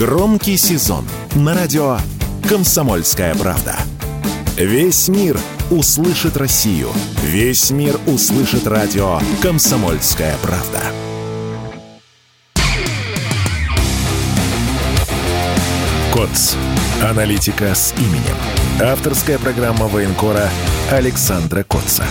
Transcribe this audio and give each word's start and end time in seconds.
Громкий 0.00 0.56
сезон 0.56 1.04
на 1.34 1.54
радио 1.54 1.98
«Комсомольская 2.48 3.34
правда». 3.34 3.76
Весь 4.56 5.08
мир 5.08 5.38
услышит 5.70 6.38
Россию. 6.38 6.88
Весь 7.22 7.70
мир 7.70 8.00
услышит 8.06 8.66
радио 8.66 9.20
«Комсомольская 9.42 10.34
правда». 10.40 10.80
КОЦ. 16.14 16.56
Аналитика 17.02 17.74
с 17.74 17.92
именем. 17.98 18.36
Авторская 18.80 19.38
программа 19.38 19.86
военкора 19.86 20.48
Александра 20.90 21.62
Котца. 21.62 22.06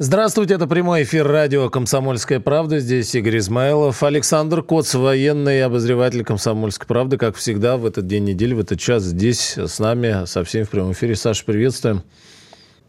Здравствуйте, 0.00 0.54
это 0.54 0.68
прямой 0.68 1.02
эфир 1.02 1.26
радио 1.26 1.68
«Комсомольская 1.70 2.38
правда». 2.38 2.78
Здесь 2.78 3.12
Игорь 3.16 3.38
Измайлов. 3.38 4.04
Александр 4.04 4.62
Коц, 4.62 4.94
военный 4.94 5.64
обозреватель 5.64 6.22
«Комсомольской 6.22 6.86
правды». 6.86 7.18
Как 7.18 7.34
всегда, 7.34 7.76
в 7.76 7.84
этот 7.84 8.06
день 8.06 8.22
недели, 8.22 8.54
в 8.54 8.60
этот 8.60 8.78
час 8.78 9.02
здесь 9.02 9.58
с 9.58 9.80
нами, 9.80 10.24
со 10.26 10.44
всеми 10.44 10.62
в 10.62 10.70
прямом 10.70 10.92
эфире. 10.92 11.16
Саша, 11.16 11.44
приветствуем. 11.44 12.04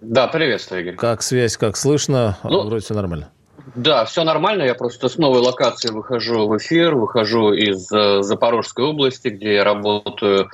Да, 0.01 0.27
приветствую, 0.27 0.81
Игорь. 0.81 0.95
Как 0.97 1.23
связь, 1.23 1.57
как 1.57 1.77
слышно? 1.77 2.37
Ну, 2.43 2.65
Вроде 2.65 2.85
все 2.85 2.93
нормально. 2.93 3.31
Да, 3.73 4.05
все 4.05 4.23
нормально. 4.23 4.61
Я 4.61 4.75
просто 4.75 5.09
с 5.09 5.17
новой 5.17 5.39
локации 5.39 5.89
выхожу 5.89 6.47
в 6.47 6.57
эфир, 6.57 6.93
выхожу 6.93 7.53
из 7.53 7.91
э, 7.91 8.21
Запорожской 8.21 8.85
области, 8.85 9.29
где 9.29 9.55
я 9.55 9.63
работаю 9.63 10.43
а, 10.43 10.49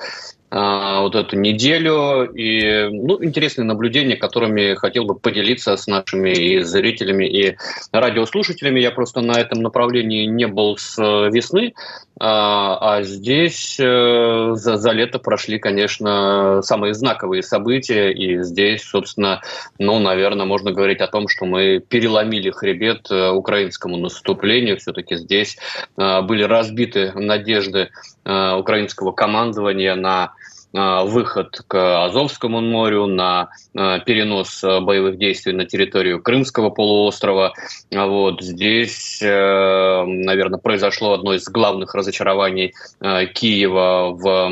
вот 0.56 1.14
эту 1.14 1.36
неделю. 1.36 2.24
И 2.32 2.88
ну, 2.90 3.22
интересные 3.22 3.64
наблюдения, 3.64 4.16
которыми 4.16 4.74
хотел 4.74 5.04
бы 5.04 5.14
поделиться 5.14 5.76
с 5.76 5.86
нашими 5.86 6.30
и 6.30 6.60
зрителями, 6.60 7.26
и 7.26 7.56
радиослушателями. 7.92 8.80
Я 8.80 8.90
просто 8.90 9.20
на 9.20 9.38
этом 9.38 9.62
направлении 9.62 10.24
не 10.26 10.46
был 10.46 10.76
с 10.76 10.98
э, 10.98 11.30
весны, 11.30 11.74
а, 12.18 12.96
а 12.96 13.02
здесь 13.02 13.76
э, 13.78 14.50
за, 14.54 14.76
за 14.76 14.90
лето 14.92 15.18
прошли, 15.18 15.58
конечно, 15.58 16.62
самые 16.62 16.94
знаковые 16.94 17.42
события. 17.42 18.12
И 18.12 18.42
здесь, 18.42 18.82
собственно, 18.82 19.42
ну, 19.78 19.98
наверное, 19.98 20.46
можно 20.46 20.72
говорить 20.72 21.00
о 21.00 21.08
том, 21.08 21.28
что 21.28 21.44
мы 21.44 21.80
переломили 21.80 22.50
хребет 22.50 23.10
э, 23.10 23.30
украинскому 23.30 23.96
наступлению. 23.96 24.78
Все-таки 24.78 25.16
здесь 25.16 25.58
были 25.96 26.42
разбиты 26.42 27.12
надежды 27.14 27.90
украинского 28.24 29.12
командования 29.12 29.94
на 29.94 30.32
выход 30.76 31.62
к 31.66 32.04
Азовскому 32.04 32.60
морю, 32.60 33.06
на 33.06 33.48
э, 33.74 34.00
перенос 34.04 34.62
э, 34.62 34.80
боевых 34.80 35.16
действий 35.16 35.52
на 35.52 35.64
территорию 35.64 36.22
Крымского 36.22 36.70
полуострова. 36.70 37.54
Вот 37.90 38.42
здесь, 38.42 39.20
наверное, 39.22 40.58
произошло 40.58 41.12
одно 41.14 41.34
из 41.34 41.44
главных 41.48 41.94
разочарований 41.94 42.74
Киева 43.00 44.10
в, 44.12 44.50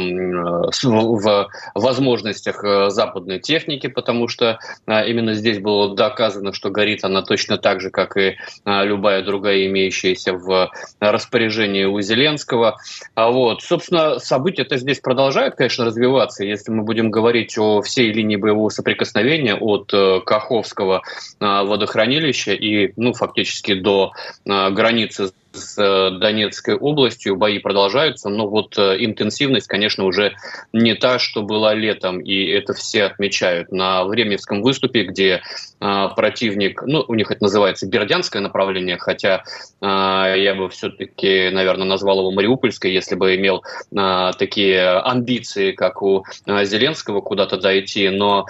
в 0.83 1.49
возможностях 1.75 2.65
западной 2.91 3.41
техники, 3.41 3.89
потому 3.89 4.29
что 4.29 4.59
именно 4.87 5.35
здесь 5.35 5.59
было 5.59 5.95
доказано, 5.95 6.53
что 6.53 6.71
горит 6.71 7.05
она 7.05 7.23
точно 7.23 7.59
так 7.59 7.81
же, 7.81 7.91
как 7.91 8.17
и 8.17 8.37
любая 8.65 9.23
другая 9.23 9.67
имеющаяся 9.67 10.33
в 10.33 10.71
распоряжении 11.01 11.85
у 11.85 12.01
Зеленского. 12.01 12.77
А 13.15 13.31
вот, 13.31 13.63
собственно, 13.63 14.19
события-то 14.19 14.77
здесь 14.79 15.01
продолжают, 15.01 15.57
конечно, 15.57 15.85
развиваться 15.85 16.14
развиваться. 16.15 16.45
Если 16.45 16.71
мы 16.71 16.83
будем 16.83 17.11
говорить 17.11 17.59
о 17.59 17.83
всей 17.83 18.13
линии 18.13 18.37
боевого 18.37 18.69
соприкосновения 18.69 19.55
от 19.55 19.93
э, 19.93 20.21
Каховского 20.25 21.03
э, 21.41 21.45
водохранилища 21.45 22.53
и 22.53 22.93
ну, 22.97 23.13
фактически 23.13 23.75
до 23.75 24.13
э, 24.45 24.71
границы 24.71 25.33
с 25.55 25.77
Донецкой 26.19 26.75
областью 26.75 27.37
бои 27.37 27.59
продолжаются, 27.59 28.29
но 28.29 28.49
вот 28.49 28.77
интенсивность, 28.77 29.69
конечно, 29.69 30.05
уже 30.05 30.35
не 30.73 30.95
та, 30.95 31.19
что 31.19 31.43
была 31.43 31.73
летом, 31.75 32.21
и 32.21 32.47
это 32.47 32.75
все 32.75 33.05
отмечают. 33.05 33.73
На 33.73 34.05
Временском 34.05 34.63
выступе, 34.63 35.05
где 35.05 35.43
противник, 35.79 36.83
ну, 36.85 37.05
у 37.07 37.15
них 37.15 37.31
это 37.31 37.43
называется 37.43 37.87
Бердянское 37.87 38.43
направление, 38.43 38.97
хотя 38.99 39.45
я 39.81 40.55
бы 40.57 40.69
все-таки, 40.71 41.51
наверное, 41.51 41.87
назвал 41.87 42.19
его 42.19 42.31
Мариупольское, 42.31 42.91
если 42.91 43.15
бы 43.15 43.37
имел 43.37 43.63
такие 44.39 44.99
амбиции, 44.99 45.73
как 45.73 46.03
у 46.03 46.25
Зеленского 46.47 47.21
куда-то 47.21 47.57
дойти, 47.59 48.09
но 48.11 48.47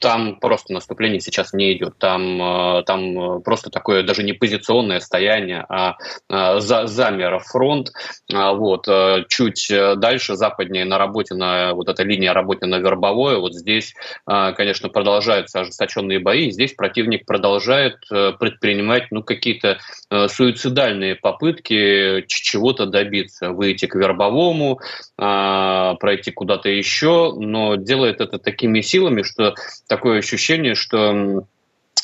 там 0.00 0.36
просто 0.36 0.72
наступление 0.72 1.20
сейчас 1.20 1.52
не 1.52 1.72
идет. 1.72 1.98
Там, 1.98 2.40
э, 2.42 2.82
там 2.84 3.42
просто 3.42 3.70
такое 3.70 4.02
даже 4.02 4.22
не 4.22 4.32
позиционное 4.32 5.00
стояние, 5.00 5.64
а 5.68 5.96
э, 6.28 6.60
за, 6.60 6.86
замер 6.86 7.38
фронт. 7.40 7.92
А 8.32 8.52
вот. 8.52 8.86
Э, 8.88 9.24
чуть 9.28 9.70
дальше, 9.96 10.36
западнее, 10.36 10.84
на 10.84 10.98
работе, 10.98 11.34
на 11.34 11.72
вот 11.74 11.88
эта 11.88 12.02
линия 12.02 12.32
работы 12.32 12.66
на 12.66 12.78
Вербовое, 12.78 13.38
вот 13.38 13.54
здесь, 13.54 13.94
конечно, 14.26 14.88
продолжаются 14.88 15.60
ожесточенные 15.60 16.18
бои. 16.18 16.50
Здесь 16.50 16.74
противник 16.74 17.26
продолжает 17.26 17.96
предпринимать 18.08 19.10
ну, 19.10 19.22
какие-то 19.22 19.78
суицидальные 20.10 21.16
попытки 21.16 22.24
чего-то 22.26 22.86
добиться. 22.86 23.50
Выйти 23.50 23.86
к 23.86 23.94
Вербовому, 23.94 24.80
пройти 25.16 26.30
куда-то 26.30 26.68
еще, 26.68 27.34
но 27.36 27.76
делает 27.76 28.20
это 28.20 28.38
такими 28.38 28.80
силами, 28.80 29.22
что 29.22 29.54
такое 29.88 30.18
ощущение, 30.18 30.74
что 30.74 31.44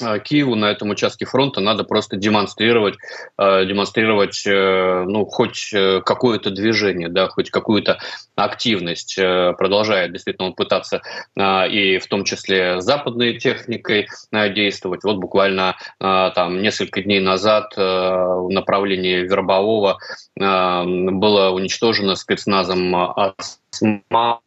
а, 0.02 0.18
Киеву 0.18 0.54
на 0.54 0.66
этом 0.66 0.90
участке 0.90 1.24
фронта 1.24 1.60
надо 1.60 1.84
просто 1.84 2.16
демонстрировать, 2.16 2.96
а, 3.36 3.64
демонстрировать, 3.64 4.46
э, 4.46 5.04
ну, 5.06 5.24
хоть 5.24 5.70
э, 5.72 6.00
какое-то 6.04 6.50
движение, 6.50 7.08
да, 7.08 7.28
хоть 7.28 7.50
какую-то 7.50 7.98
активность. 8.34 9.18
Э, 9.18 9.54
продолжает 9.56 10.12
действительно 10.12 10.52
пытаться 10.52 11.00
а, 11.38 11.66
и 11.66 11.98
в 11.98 12.06
том 12.06 12.24
числе 12.24 12.80
западной 12.80 13.38
техникой 13.38 14.08
действовать. 14.32 15.04
Вот 15.04 15.16
буквально 15.16 15.76
там 15.98 16.60
несколько 16.60 17.02
дней 17.02 17.20
назад 17.20 17.74
в 17.76 18.48
направлении 18.50 19.20
Вербового 19.20 19.98
было 20.36 21.50
уничтожено 21.50 22.14
спецназом 22.16 22.94
Осман 22.94 24.40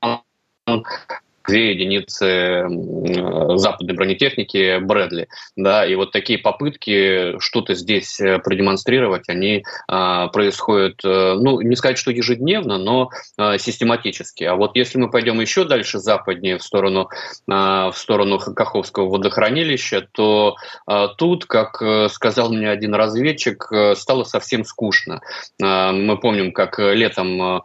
две 1.49 1.71
единицы 1.71 2.65
западной 3.57 3.95
бронетехники 3.95 4.79
Брэдли. 4.79 5.27
Да, 5.55 5.85
и 5.85 5.95
вот 5.95 6.11
такие 6.11 6.39
попытки 6.39 7.39
что-то 7.39 7.73
здесь 7.73 8.19
э, 8.19 8.39
продемонстрировать, 8.39 9.27
они 9.29 9.63
а, 9.88 10.27
происходят, 10.27 11.03
э, 11.03 11.33
ну, 11.39 11.59
не 11.61 11.75
сказать, 11.75 11.97
что 11.97 12.11
ежедневно, 12.11 12.77
но 12.77 13.09
а, 13.38 13.57
систематически. 13.57 14.43
А 14.43 14.55
вот 14.55 14.75
если 14.75 14.97
мы 14.97 15.09
пойдем 15.09 15.39
еще 15.41 15.65
дальше 15.65 15.99
западнее, 15.99 16.57
в 16.57 16.63
сторону, 16.63 17.09
а, 17.49 17.91
в 17.91 17.97
сторону 17.97 18.39
Каховского 18.39 19.09
водохранилища, 19.09 20.07
то 20.11 20.55
тут, 21.17 21.45
как 21.45 21.81
э, 21.81 22.09
сказал 22.09 22.51
мне 22.51 22.69
один 22.69 22.93
разведчик, 22.93 23.71
стало 23.95 24.23
совсем 24.23 24.63
скучно. 24.63 25.21
Мы 25.59 26.17
помним, 26.17 26.51
как 26.51 26.79
летом 26.79 27.61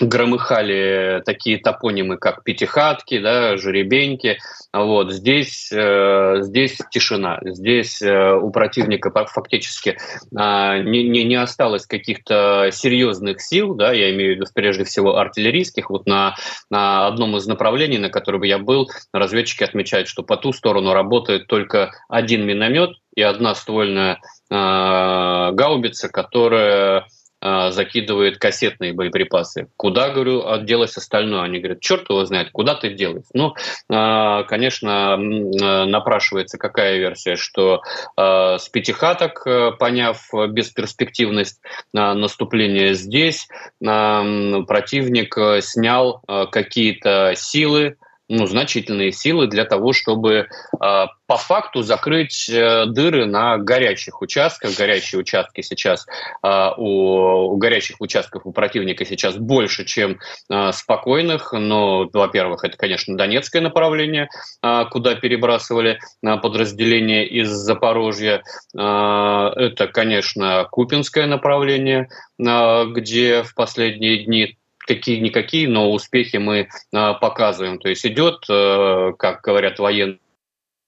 громыхали 0.00 1.22
такие 1.24 1.58
топонимы, 1.58 2.16
как 2.16 2.44
Пятихатки, 2.44 3.18
да, 3.18 3.56
Жеребеньки. 3.56 4.38
Вот 4.72 5.12
здесь, 5.12 5.70
э, 5.72 6.36
здесь 6.40 6.78
тишина. 6.90 7.38
Здесь 7.42 8.00
э, 8.02 8.34
у 8.34 8.50
противника 8.50 9.10
фактически 9.26 9.90
э, 9.90 10.82
не, 10.82 11.08
не, 11.08 11.24
не 11.24 11.36
осталось 11.36 11.86
каких-то 11.86 12.70
серьезных 12.72 13.40
сил, 13.40 13.74
да, 13.74 13.92
я 13.92 14.10
имею 14.14 14.34
в 14.34 14.36
виду 14.36 14.46
прежде 14.54 14.84
всего 14.84 15.16
артиллерийских. 15.16 15.90
Вот 15.90 16.06
на, 16.06 16.36
на 16.70 17.06
одном 17.06 17.36
из 17.36 17.46
направлений, 17.46 17.98
на 17.98 18.10
котором 18.10 18.42
я 18.42 18.58
был, 18.58 18.90
разведчики 19.12 19.64
отмечают, 19.64 20.08
что 20.08 20.22
по 20.22 20.36
ту 20.36 20.52
сторону 20.52 20.92
работает 20.92 21.46
только 21.46 21.92
один 22.08 22.46
миномет 22.46 22.90
и 23.14 23.22
одна 23.22 23.54
ствольная 23.54 24.20
э, 24.50 25.52
гаубица, 25.52 26.08
которая 26.08 27.00
а, 27.00 27.06
закидывает 27.42 28.38
кассетные 28.38 28.92
боеприпасы. 28.92 29.68
Куда, 29.76 30.10
говорю, 30.10 30.46
отделось 30.46 30.96
остальное? 30.96 31.42
Они 31.42 31.58
говорят, 31.58 31.80
черт 31.80 32.08
его 32.10 32.24
знает, 32.24 32.50
куда 32.52 32.74
ты 32.74 32.92
делаешь? 32.92 33.24
Ну, 33.32 33.54
а, 33.88 34.42
конечно, 34.44 35.16
напрашивается 35.16 36.58
какая 36.58 36.98
версия, 36.98 37.36
что 37.36 37.82
а, 38.16 38.58
с 38.58 38.68
пятихаток, 38.68 39.46
поняв 39.78 40.28
бесперспективность 40.48 41.60
наступления 41.92 42.92
здесь, 42.94 43.48
противник 43.80 45.36
снял 45.62 46.22
какие-то 46.50 47.32
силы, 47.36 47.96
ну, 48.30 48.46
значительные 48.46 49.10
силы 49.10 49.48
для 49.48 49.64
того, 49.64 49.92
чтобы 49.92 50.32
э, 50.32 50.46
по 50.80 51.36
факту 51.36 51.82
закрыть 51.82 52.48
э, 52.48 52.86
дыры 52.86 53.26
на 53.26 53.58
горячих 53.58 54.22
участках. 54.22 54.76
Горячие 54.76 55.20
участки 55.20 55.62
сейчас 55.62 56.06
э, 56.42 56.70
у, 56.76 57.52
у 57.52 57.56
горячих 57.56 58.00
участков 58.00 58.42
у 58.46 58.52
противника 58.52 59.04
сейчас 59.04 59.36
больше, 59.36 59.84
чем 59.84 60.18
э, 60.48 60.72
спокойных. 60.72 61.52
Но, 61.52 62.08
во-первых, 62.12 62.62
это, 62.62 62.76
конечно, 62.76 63.16
Донецкое 63.16 63.62
направление, 63.62 64.28
э, 64.62 64.84
куда 64.90 65.16
перебрасывали 65.16 65.98
э, 66.22 66.36
подразделения 66.36 67.26
из 67.26 67.50
Запорожья. 67.50 68.44
Э, 68.78 69.50
это, 69.56 69.88
конечно, 69.88 70.68
Купинское 70.70 71.26
направление, 71.26 72.08
э, 72.38 72.84
где 72.86 73.42
в 73.42 73.56
последние 73.56 74.24
дни 74.24 74.56
какие-никакие, 74.90 75.68
но 75.68 75.92
успехи 75.92 76.38
мы 76.38 76.68
а, 76.92 77.14
показываем. 77.14 77.78
То 77.78 77.88
есть 77.88 78.04
идет, 78.04 78.44
э, 78.50 79.12
как 79.16 79.40
говорят 79.40 79.78
военные, 79.78 80.18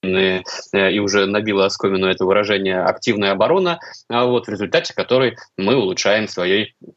э, 0.03 0.93
и 0.93 0.99
уже 0.99 1.27
набило 1.27 1.67
оскомину 1.67 2.09
это 2.09 2.25
выражение 2.25 2.83
активная 2.83 3.31
оборона, 3.31 3.79
а 4.09 4.27
вот 4.27 4.47
в 4.47 4.51
результате 4.51 4.93
которой 4.93 5.37
мы 5.57 5.77
улучшаем 5.77 6.27
своей 6.27 6.75
а, 6.83 6.91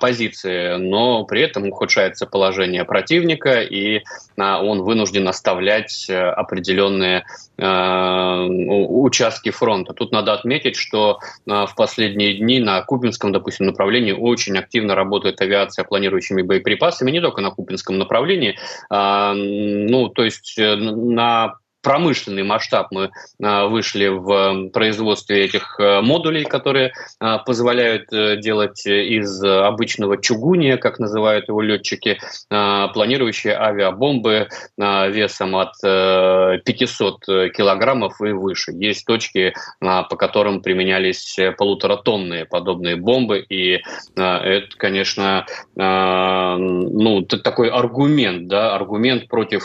позиции, 0.00 0.76
но 0.76 1.24
при 1.24 1.42
этом 1.42 1.68
ухудшается 1.68 2.26
положение 2.26 2.84
противника, 2.84 3.60
и 3.60 4.02
а, 4.38 4.62
он 4.62 4.82
вынужден 4.82 5.28
оставлять 5.28 6.06
э, 6.08 6.18
определенные 6.18 7.24
э, 7.58 8.46
участки 8.48 9.50
фронта. 9.50 9.92
Тут 9.92 10.12
надо 10.12 10.32
отметить, 10.32 10.76
что 10.76 11.18
а, 11.48 11.66
в 11.66 11.74
последние 11.74 12.34
дни 12.34 12.60
на 12.60 12.82
Купинском, 12.82 13.32
допустим, 13.32 13.66
направлении 13.66 14.12
очень 14.12 14.56
активно 14.56 14.94
работает 14.94 15.40
авиация 15.40 15.84
планирующими 15.84 16.42
боеприпасами, 16.42 17.10
не 17.10 17.20
только 17.20 17.40
на 17.40 17.50
Купинском 17.50 17.98
направлении, 17.98 18.58
ну, 18.90 20.08
то 20.08 20.24
есть 20.24 20.58
э, 20.58 20.76
на 20.76 21.54
промышленный 21.82 22.42
масштаб 22.42 22.88
мы 22.90 23.10
а, 23.42 23.66
вышли 23.66 24.08
в 24.08 24.70
производстве 24.70 25.44
этих 25.44 25.78
э, 25.78 26.00
модулей, 26.00 26.44
которые 26.44 26.92
а, 27.18 27.38
позволяют 27.38 28.12
э, 28.12 28.36
делать 28.36 28.86
из 28.86 29.42
обычного 29.42 30.20
чугуния, 30.20 30.76
как 30.76 30.98
называют 30.98 31.48
его 31.48 31.60
летчики, 31.62 32.18
а, 32.50 32.88
планирующие 32.88 33.54
авиабомбы 33.56 34.48
весом 34.76 35.56
от 35.56 35.74
500 35.80 37.28
э, 37.28 37.48
килограммов 37.50 38.20
и 38.20 38.32
выше. 38.32 38.72
Есть 38.72 39.06
точки, 39.06 39.54
по 39.80 40.16
которым 40.16 40.62
применялись 40.62 41.38
полуторатонные 41.56 42.44
подобные 42.44 42.96
бомбы, 42.96 43.44
и 43.48 43.82
это, 44.16 44.68
конечно, 44.76 45.46
ну, 45.76 47.22
такой 47.22 47.70
аргумент, 47.70 48.48
да, 48.48 48.74
аргумент 48.74 49.28
против 49.28 49.64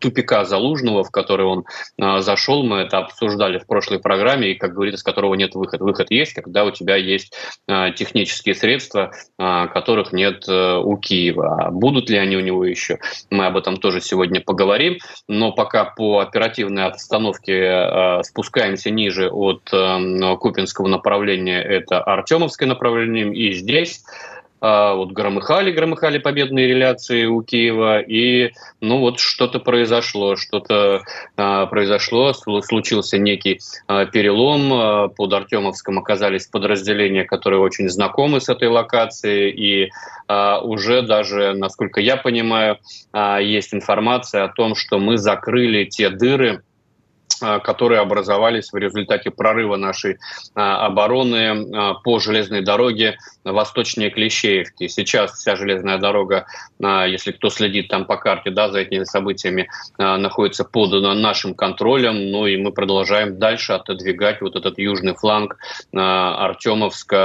тупика 0.00 0.44
Залужного, 0.44 1.04
в 1.04 1.10
который 1.10 1.46
он 1.46 1.53
он 1.54 1.64
а, 2.00 2.20
зашел, 2.20 2.62
мы 2.62 2.78
это 2.78 2.98
обсуждали 2.98 3.58
в 3.58 3.66
прошлой 3.66 3.98
программе, 3.98 4.52
и, 4.52 4.54
как 4.54 4.74
говорится, 4.74 5.00
с 5.00 5.02
которого 5.02 5.34
нет 5.34 5.54
выхода. 5.54 5.84
Выход 5.84 6.10
есть, 6.10 6.34
когда 6.34 6.64
у 6.64 6.70
тебя 6.70 6.96
есть 6.96 7.34
а, 7.66 7.90
технические 7.90 8.54
средства, 8.54 9.12
а, 9.38 9.66
которых 9.68 10.12
нет 10.12 10.44
э, 10.48 10.76
у 10.76 10.96
Киева. 10.96 11.68
Будут 11.70 12.10
ли 12.10 12.18
они 12.18 12.36
у 12.36 12.40
него 12.40 12.64
еще? 12.64 12.98
Мы 13.30 13.46
об 13.46 13.56
этом 13.56 13.76
тоже 13.76 14.00
сегодня 14.00 14.40
поговорим. 14.40 14.98
Но 15.28 15.52
пока 15.52 15.84
по 15.84 16.20
оперативной 16.20 16.86
обстановке 16.86 18.20
спускаемся 18.22 18.90
ниже 18.90 19.30
от 19.30 19.70
Купинского 20.40 20.88
направления, 20.88 21.62
это 21.62 22.00
Артемовское 22.02 22.68
направление, 22.68 23.34
и 23.34 23.52
здесь 23.52 24.02
вот 24.64 25.12
громыхали, 25.12 25.72
громыхали 25.72 26.16
победные 26.16 26.66
реляции 26.66 27.26
у 27.26 27.42
Киева, 27.42 28.00
и 28.00 28.52
ну 28.80 28.98
вот 28.98 29.18
что-то 29.18 29.60
произошло, 29.60 30.36
что-то 30.36 31.02
а, 31.36 31.66
произошло, 31.66 32.32
случился 32.32 33.18
некий 33.18 33.60
а, 33.86 34.06
перелом, 34.06 34.72
а, 34.72 35.08
под 35.08 35.34
Артемовском 35.34 35.98
оказались 35.98 36.46
подразделения, 36.46 37.24
которые 37.24 37.60
очень 37.60 37.90
знакомы 37.90 38.40
с 38.40 38.48
этой 38.48 38.68
локацией, 38.68 39.50
и 39.50 39.90
а, 40.28 40.60
уже 40.60 41.02
даже, 41.02 41.52
насколько 41.52 42.00
я 42.00 42.16
понимаю, 42.16 42.78
а, 43.12 43.40
есть 43.40 43.74
информация 43.74 44.44
о 44.44 44.48
том, 44.48 44.74
что 44.74 44.98
мы 44.98 45.18
закрыли 45.18 45.84
те 45.84 46.08
дыры, 46.08 46.62
а, 47.42 47.58
которые 47.58 48.00
образовались 48.00 48.72
в 48.72 48.76
результате 48.76 49.30
прорыва 49.30 49.76
нашей 49.76 50.18
а, 50.54 50.86
обороны 50.86 51.66
а, 51.74 51.94
по 51.94 52.18
железной 52.18 52.62
дороге 52.62 53.16
восточнее 53.44 54.10
Клещеевки. 54.10 54.88
Сейчас 54.88 55.32
вся 55.32 55.56
железная 55.56 55.98
дорога, 55.98 56.46
если 56.80 57.32
кто 57.32 57.50
следит 57.50 57.88
там 57.88 58.06
по 58.06 58.16
карте 58.16 58.50
да, 58.50 58.70
за 58.70 58.80
этими 58.80 59.04
событиями, 59.04 59.68
находится 59.98 60.64
под 60.64 60.92
нашим 60.92 61.54
контролем. 61.54 62.30
Ну 62.30 62.46
и 62.46 62.56
мы 62.56 62.72
продолжаем 62.72 63.38
дальше 63.38 63.74
отодвигать 63.74 64.40
вот 64.40 64.56
этот 64.56 64.78
южный 64.78 65.14
фланг 65.14 65.56
Артемовска 65.92 67.16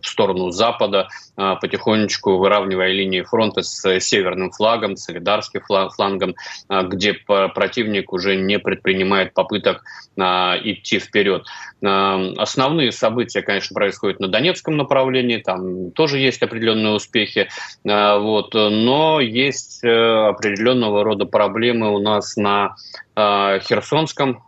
в 0.00 0.04
сторону 0.04 0.50
запада, 0.50 1.08
потихонечку 1.36 2.36
выравнивая 2.36 2.92
линии 2.92 3.22
фронта 3.22 3.62
с 3.62 4.00
северным 4.00 4.50
флагом, 4.50 4.96
солидарским 4.96 5.62
флангом, 5.62 6.34
где 6.68 7.14
противник 7.14 8.12
уже 8.12 8.36
не 8.36 8.58
предпринимает 8.58 9.34
попыток 9.34 9.82
а, 10.20 10.56
идти 10.62 10.98
вперед. 10.98 11.46
А, 11.84 12.20
основные 12.36 12.92
события, 12.92 13.42
конечно, 13.42 13.74
происходят 13.74 14.20
на 14.20 14.28
Донецком 14.28 14.76
направлении, 14.76 14.97
там 15.38 15.90
тоже 15.92 16.18
есть 16.18 16.42
определенные 16.42 16.94
успехи, 16.94 17.48
а, 17.86 18.18
вот, 18.18 18.54
но 18.54 19.20
есть 19.20 19.82
э, 19.84 19.88
определенного 19.88 21.04
рода 21.04 21.24
проблемы 21.24 21.94
у 21.94 21.98
нас 21.98 22.36
на 22.36 22.76
а, 23.14 23.58
Херсонском 23.60 24.42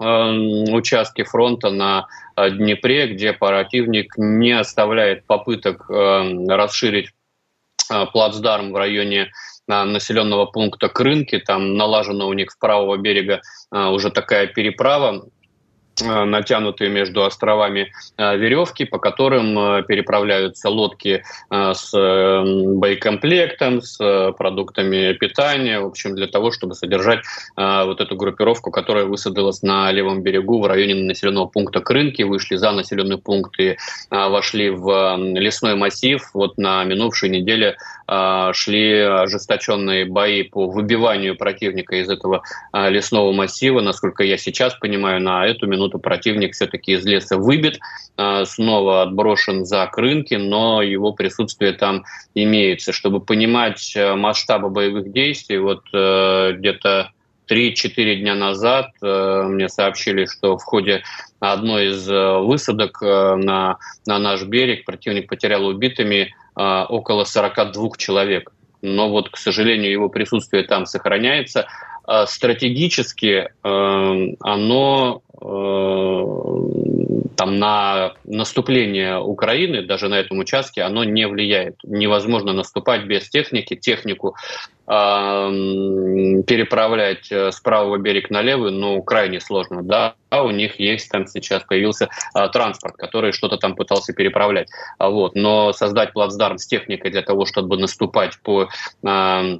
участке 0.73 1.25
фронта 1.25 1.71
на 1.71 2.07
Днепре, 2.37 3.09
где 3.09 3.33
противник 3.33 4.15
не 4.17 4.53
оставляет 4.53 5.27
попыток 5.27 5.91
расширить 5.91 7.11
плацдарм 8.13 8.73
в 8.73 8.77
районе 8.77 9.31
населенного 9.67 10.47
пункта 10.47 10.89
Крынки. 10.89 11.39
Там 11.39 11.75
налажена 11.75 12.25
у 12.27 12.33
них 12.33 12.51
с 12.51 12.57
правого 12.57 12.97
берега 12.97 13.43
уже 13.71 14.11
такая 14.11 14.47
переправа 14.47 15.25
Э, 15.40 15.40
натянутые 16.03 16.91
между 16.91 17.25
островами 17.25 17.93
э, 18.17 18.37
веревки, 18.37 18.85
по 18.85 18.99
которым 18.99 19.59
э, 19.59 19.83
переправляются 19.83 20.69
лодки 20.69 21.23
с 21.51 21.91
боекомплектом, 21.93 23.83
с 23.83 23.99
продуктами 24.39 25.13
питания, 25.15 25.81
в 25.81 25.87
общем, 25.87 26.15
для 26.15 26.27
того, 26.27 26.51
чтобы 26.51 26.75
содержать 26.75 27.21
вот 27.57 28.01
эту 28.01 28.17
группировку, 28.17 28.71
которая 28.71 29.05
высадилась 29.05 29.63
на 29.63 29.91
левом 29.91 30.23
берегу 30.23 30.61
в 30.61 30.67
районе 30.67 30.95
населенного 30.95 31.47
пункта 31.47 31.81
Крынки, 31.81 32.23
вышли 32.23 32.57
за 32.57 32.73
населенный 32.73 33.19
пункт 33.19 33.59
и 33.59 33.77
вошли 34.11 34.71
в 34.71 35.17
лесной 35.17 35.75
массив. 35.75 36.23
Вот 36.35 36.59
на 36.59 36.85
минувшей 36.85 37.29
неделе 37.29 37.77
шли 38.53 38.99
ожесточенные 39.01 40.05
бои 40.05 40.43
по 40.45 40.69
выбиванию 40.69 41.37
противника 41.37 41.97
из 41.97 42.09
этого 42.09 42.43
лесного 42.73 43.33
массива. 43.33 43.81
Насколько 43.81 44.25
я 44.25 44.37
сейчас 44.37 44.75
понимаю, 44.75 45.21
на 45.21 45.47
эту 45.47 45.67
минуту 45.67 45.90
минуту 45.91 45.99
противник 45.99 46.55
все-таки 46.55 46.93
из 46.93 47.05
леса 47.05 47.37
выбит, 47.37 47.79
а, 48.17 48.45
снова 48.45 49.03
отброшен 49.03 49.65
за 49.65 49.87
крынки, 49.87 50.35
но 50.35 50.83
его 50.83 51.13
присутствие 51.13 51.73
там 51.73 52.05
имеется. 52.35 52.93
Чтобы 52.93 53.21
понимать 53.21 53.93
э, 53.97 54.15
масштабы 54.15 54.71
боевых 54.71 55.13
действий, 55.13 55.59
вот 55.59 55.83
э, 55.93 56.53
где-то 56.53 57.11
3-4 57.51 58.17
дня 58.17 58.35
назад 58.35 58.91
э, 59.03 59.43
мне 59.49 59.69
сообщили, 59.69 60.27
что 60.27 60.57
в 60.57 60.63
ходе 60.63 61.03
одной 61.41 61.89
из 61.89 62.07
высадок 62.07 63.01
на, 63.01 63.79
на 64.07 64.19
наш 64.19 64.45
берег 64.45 64.85
противник 64.85 65.29
потерял 65.29 65.65
убитыми 65.67 66.35
около 66.55 67.25
42 67.25 67.97
человек. 67.97 68.53
Но 68.83 69.09
вот, 69.09 69.31
к 69.31 69.39
сожалению, 69.39 69.91
его 69.91 70.11
присутствие 70.11 70.65
там 70.65 70.85
сохраняется. 70.85 71.67
Стратегически 72.27 73.49
оно 73.63 75.23
там 75.41 77.59
на 77.59 78.13
наступление 78.25 79.19
Украины, 79.19 79.83
даже 79.83 80.09
на 80.09 80.21
этом 80.21 80.39
участке, 80.39 80.83
оно 80.83 81.05
не 81.05 81.27
влияет. 81.27 81.77
Невозможно 81.83 82.53
наступать 82.53 83.05
без 83.05 83.31
техники. 83.31 83.75
Технику 83.75 84.37
э, 84.87 84.93
переправлять 86.47 87.33
э, 87.33 87.51
с 87.51 87.61
правого 87.61 87.97
берега 87.97 88.27
на 88.31 88.43
левый, 88.43 88.73
ну, 88.73 89.03
крайне 89.03 89.41
сложно, 89.41 89.83
да. 89.83 90.15
А 90.29 90.43
у 90.43 90.51
них 90.51 90.79
есть 90.79 91.11
там 91.11 91.27
сейчас 91.27 91.63
появился 91.63 92.11
э, 92.35 92.49
транспорт, 92.49 92.97
который 92.97 93.33
что-то 93.33 93.57
там 93.57 93.75
пытался 93.75 94.13
переправлять. 94.13 94.69
Вот. 94.99 95.35
Но 95.35 95.73
создать 95.73 96.13
плацдарм 96.13 96.59
с 96.59 96.67
техникой 96.67 97.11
для 97.11 97.23
того, 97.23 97.47
чтобы 97.47 97.79
наступать 97.79 98.39
по 98.43 98.69
э, 99.03 99.03
Э, 99.03 99.59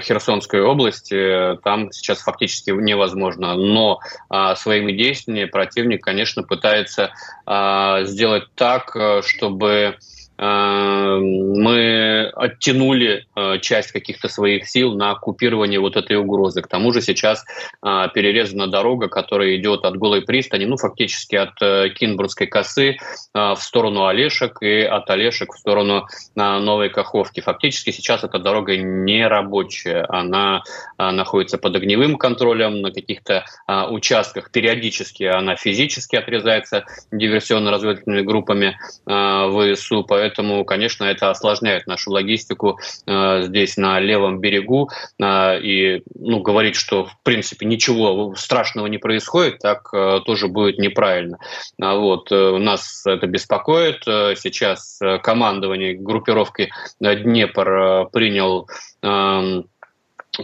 Херсонской 0.00 0.60
области, 0.62 1.56
там 1.62 1.92
сейчас 1.92 2.20
фактически 2.20 2.70
невозможно. 2.70 3.54
Но 3.54 4.00
а, 4.28 4.54
своими 4.56 4.92
действиями 4.92 5.48
противник, 5.48 6.02
конечно, 6.02 6.42
пытается 6.42 7.12
а, 7.46 8.04
сделать 8.04 8.44
так, 8.54 8.96
э, 8.96 9.22
чтобы 9.24 9.96
мы 10.44 12.32
оттянули 12.34 13.26
часть 13.60 13.92
каких-то 13.92 14.28
своих 14.28 14.68
сил 14.68 14.94
на 14.94 15.12
оккупирование 15.12 15.78
вот 15.78 15.96
этой 15.96 16.16
угрозы. 16.16 16.62
К 16.62 16.66
тому 16.66 16.92
же 16.92 17.00
сейчас 17.00 17.44
перерезана 17.80 18.66
дорога, 18.66 19.08
которая 19.08 19.56
идет 19.56 19.84
от 19.84 19.96
Голой 19.96 20.22
пристани, 20.22 20.64
ну, 20.64 20.76
фактически 20.76 21.36
от 21.36 21.54
Кинбургской 21.94 22.48
косы 22.48 22.96
в 23.32 23.58
сторону 23.60 24.06
Олешек 24.06 24.62
и 24.62 24.80
от 24.82 25.08
Олешек 25.10 25.54
в 25.54 25.58
сторону 25.58 26.06
Новой 26.34 26.88
Каховки. 26.88 27.40
Фактически 27.40 27.90
сейчас 27.90 28.24
эта 28.24 28.38
дорога 28.38 28.76
не 28.76 29.26
рабочая, 29.26 30.06
она 30.08 30.62
находится 30.98 31.58
под 31.58 31.76
огневым 31.76 32.16
контролем 32.16 32.80
на 32.80 32.90
каких-то 32.90 33.44
участках. 33.90 34.50
Периодически 34.50 35.24
она 35.24 35.54
физически 35.54 36.16
отрезается 36.16 36.84
диверсионно-разведывательными 37.12 38.22
группами 38.22 38.76
э, 39.06 39.74
ВСУ, 39.74 40.02
поэтому, 40.02 40.31
конечно, 40.64 41.04
это 41.04 41.30
осложняет 41.30 41.86
нашу 41.86 42.10
логистику 42.10 42.78
э, 43.06 43.42
здесь 43.42 43.76
на 43.76 44.00
левом 44.00 44.40
берегу. 44.40 44.90
Э, 45.20 45.58
и 45.60 46.02
ну, 46.14 46.40
говорить, 46.40 46.76
что 46.76 47.06
в 47.06 47.16
принципе 47.22 47.66
ничего 47.66 48.34
страшного 48.36 48.86
не 48.86 48.98
происходит, 48.98 49.58
так 49.58 49.88
э, 49.92 50.20
тоже 50.24 50.48
будет 50.48 50.78
неправильно. 50.78 51.38
А 51.80 51.96
вот, 51.96 52.30
э, 52.30 52.58
нас 52.58 53.04
это 53.06 53.26
беспокоит. 53.26 54.02
Э, 54.06 54.34
сейчас 54.36 55.00
командование 55.22 55.94
группировки 55.94 56.70
Днепр 57.00 57.68
э, 57.70 58.06
принял 58.12 58.68
э, 59.02 59.62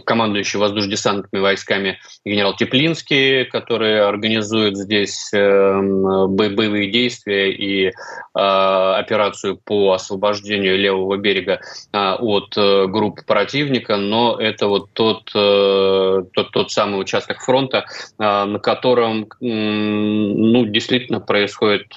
командующий 0.05 0.59
воздушно-десантными 0.59 1.41
войсками 1.41 1.99
генерал 2.25 2.55
Теплинский, 2.55 3.45
который 3.45 4.05
организует 4.05 4.77
здесь 4.77 5.31
эм, 5.33 6.35
боевые 6.35 6.91
действия 6.91 7.51
и 7.51 7.87
э, 7.87 7.91
операцию 8.33 9.57
по 9.57 9.93
освобождению 9.93 10.77
левого 10.77 11.17
берега 11.17 11.61
э, 11.91 11.97
от 11.97 12.55
э, 12.55 12.87
групп 12.87 13.25
противника, 13.25 13.97
но 13.97 14.37
это 14.39 14.67
вот 14.67 14.91
тот, 14.93 15.31
тот, 15.31 16.51
тот 16.51 16.71
самый 16.71 17.01
участок 17.01 17.39
фронта, 17.41 17.85
на 18.17 18.59
котором 18.59 19.27
ну, 19.39 20.65
действительно 20.65 21.19
происходят 21.19 21.87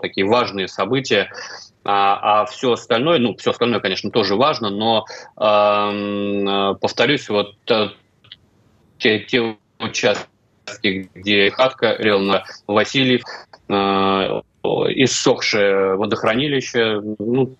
такие 0.00 0.26
важные 0.26 0.68
события, 0.68 1.30
а, 1.84 2.42
а 2.42 2.46
все 2.46 2.72
остальное, 2.72 3.18
ну, 3.18 3.36
все 3.36 3.50
остальное, 3.50 3.80
конечно, 3.80 4.10
тоже 4.10 4.36
важно, 4.36 4.70
но, 4.70 5.06
э, 5.36 6.74
повторюсь, 6.80 7.28
вот 7.28 7.54
э, 7.70 7.88
те, 8.98 9.20
те 9.20 9.56
участки, 9.78 11.10
где 11.14 11.50
Хатка, 11.50 11.96
Релна, 11.98 12.44
Васильев, 12.66 13.22
э, 13.68 13.72
иссохшее 14.62 15.96
водохранилище, 15.96 17.00
ну, 17.18 17.56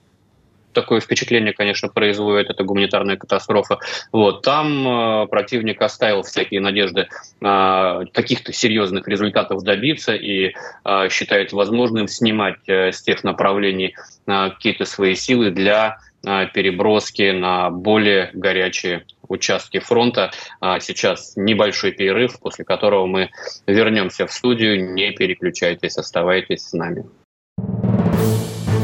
такое 0.72 1.00
впечатление, 1.00 1.52
конечно, 1.52 1.88
производит 1.88 2.50
эта 2.50 2.64
гуманитарная 2.64 3.16
катастрофа. 3.16 3.78
Вот 4.12 4.42
там 4.42 4.86
э, 5.22 5.26
противник 5.28 5.80
оставил 5.82 6.22
всякие 6.22 6.60
надежды 6.60 7.08
э, 7.40 8.00
каких-то 8.12 8.52
серьезных 8.52 9.08
результатов 9.08 9.62
добиться 9.62 10.14
и 10.14 10.52
э, 10.84 11.08
считает 11.10 11.52
возможным 11.52 12.08
снимать 12.08 12.60
э, 12.66 12.92
с 12.92 13.02
тех 13.02 13.24
направлений 13.24 13.94
э, 14.26 14.50
какие-то 14.50 14.84
свои 14.84 15.14
силы 15.14 15.50
для 15.50 15.98
э, 16.26 16.46
переброски 16.52 17.30
на 17.30 17.70
более 17.70 18.30
горячие 18.32 19.04
участки 19.28 19.78
фронта. 19.78 20.30
А 20.60 20.80
сейчас 20.80 21.34
небольшой 21.36 21.92
перерыв, 21.92 22.38
после 22.40 22.64
которого 22.64 23.06
мы 23.06 23.30
вернемся 23.66 24.26
в 24.26 24.32
студию. 24.32 24.92
Не 24.92 25.12
переключайтесь, 25.12 25.96
оставайтесь 25.96 26.62
с 26.68 26.72
нами. 26.72 27.04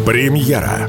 Премьера 0.07 0.89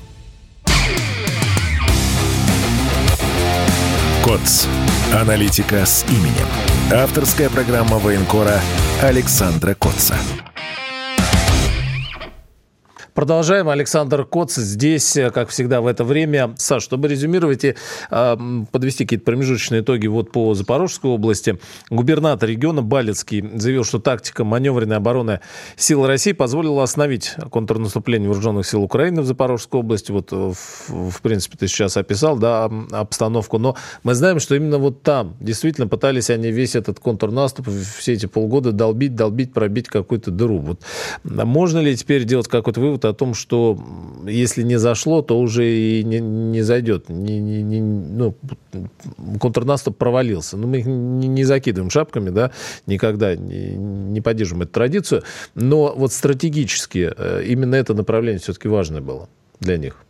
КОЦ. 4.23 4.67
Аналитика 5.13 5.83
с 5.85 6.05
именем. 6.07 6.47
Авторская 6.91 7.49
программа 7.49 7.97
военкора 7.97 8.61
Александра 9.01 9.73
Котца. 9.73 10.15
Продолжаем. 13.21 13.69
Александр 13.69 14.25
Коц 14.25 14.55
здесь, 14.55 15.15
э, 15.15 15.29
как 15.29 15.49
всегда, 15.49 15.81
в 15.81 15.85
это 15.85 16.03
время. 16.03 16.55
Саш, 16.57 16.81
чтобы 16.81 17.07
резюмировать 17.07 17.63
и 17.63 17.75
э, 18.09 18.37
подвести 18.71 19.05
какие-то 19.05 19.25
промежуточные 19.25 19.81
итоги 19.81 20.07
вот 20.07 20.31
по 20.31 20.55
Запорожской 20.55 21.11
области, 21.11 21.59
губернатор 21.91 22.49
региона 22.49 22.81
Балецкий 22.81 23.47
заявил, 23.59 23.83
что 23.83 23.99
тактика 23.99 24.43
маневренной 24.43 24.95
обороны 24.95 25.39
сил 25.75 26.07
России 26.07 26.31
позволила 26.31 26.81
остановить 26.81 27.35
контрнаступление 27.51 28.27
вооруженных 28.27 28.65
сил 28.65 28.81
Украины 28.81 29.21
в 29.21 29.25
Запорожской 29.27 29.81
области. 29.81 30.11
Вот, 30.11 30.29
э, 30.31 30.53
в, 30.87 31.11
в 31.11 31.21
принципе, 31.21 31.59
ты 31.59 31.67
сейчас 31.67 31.97
описал 31.97 32.37
да, 32.37 32.71
обстановку. 32.89 33.59
Но 33.59 33.75
мы 34.01 34.15
знаем, 34.15 34.39
что 34.39 34.55
именно 34.55 34.79
вот 34.79 35.03
там 35.03 35.35
действительно 35.39 35.87
пытались 35.87 36.31
они 36.31 36.51
весь 36.51 36.75
этот 36.75 36.99
контрнаступ, 36.99 37.67
все 37.99 38.13
эти 38.13 38.25
полгода 38.25 38.71
долбить, 38.71 39.13
долбить, 39.13 39.53
пробить 39.53 39.89
какую-то 39.89 40.31
дыру. 40.31 40.57
Вот. 40.57 40.81
Можно 41.23 41.77
ли 41.77 41.95
теперь 41.95 42.23
делать 42.23 42.47
какой-то 42.47 42.81
вывод 42.81 43.10
о 43.11 43.13
том, 43.13 43.33
что 43.33 43.77
если 44.25 44.63
не 44.63 44.77
зашло, 44.77 45.21
то 45.21 45.39
уже 45.39 45.69
и 45.69 46.03
не, 46.03 46.19
не 46.19 46.61
зайдет. 46.61 47.09
Не, 47.09 47.39
не, 47.39 47.61
не, 47.61 47.81
ну, 47.81 48.35
контрнаступ 49.39 49.97
провалился. 49.97 50.57
Но 50.57 50.67
мы 50.67 50.79
их 50.79 50.85
не, 50.85 51.27
не 51.27 51.43
закидываем 51.43 51.89
шапками, 51.89 52.29
да, 52.29 52.51
никогда 52.87 53.35
не, 53.35 53.75
не 53.75 54.21
поддерживаем 54.21 54.63
эту 54.63 54.71
традицию. 54.73 55.23
Но 55.55 55.93
вот 55.95 56.13
стратегически 56.13 57.11
э, 57.15 57.43
именно 57.45 57.75
это 57.75 57.93
направление 57.93 58.39
все-таки 58.39 58.67
важное 58.67 59.01
было 59.01 59.29
для 59.59 59.77
них. 59.77 60.03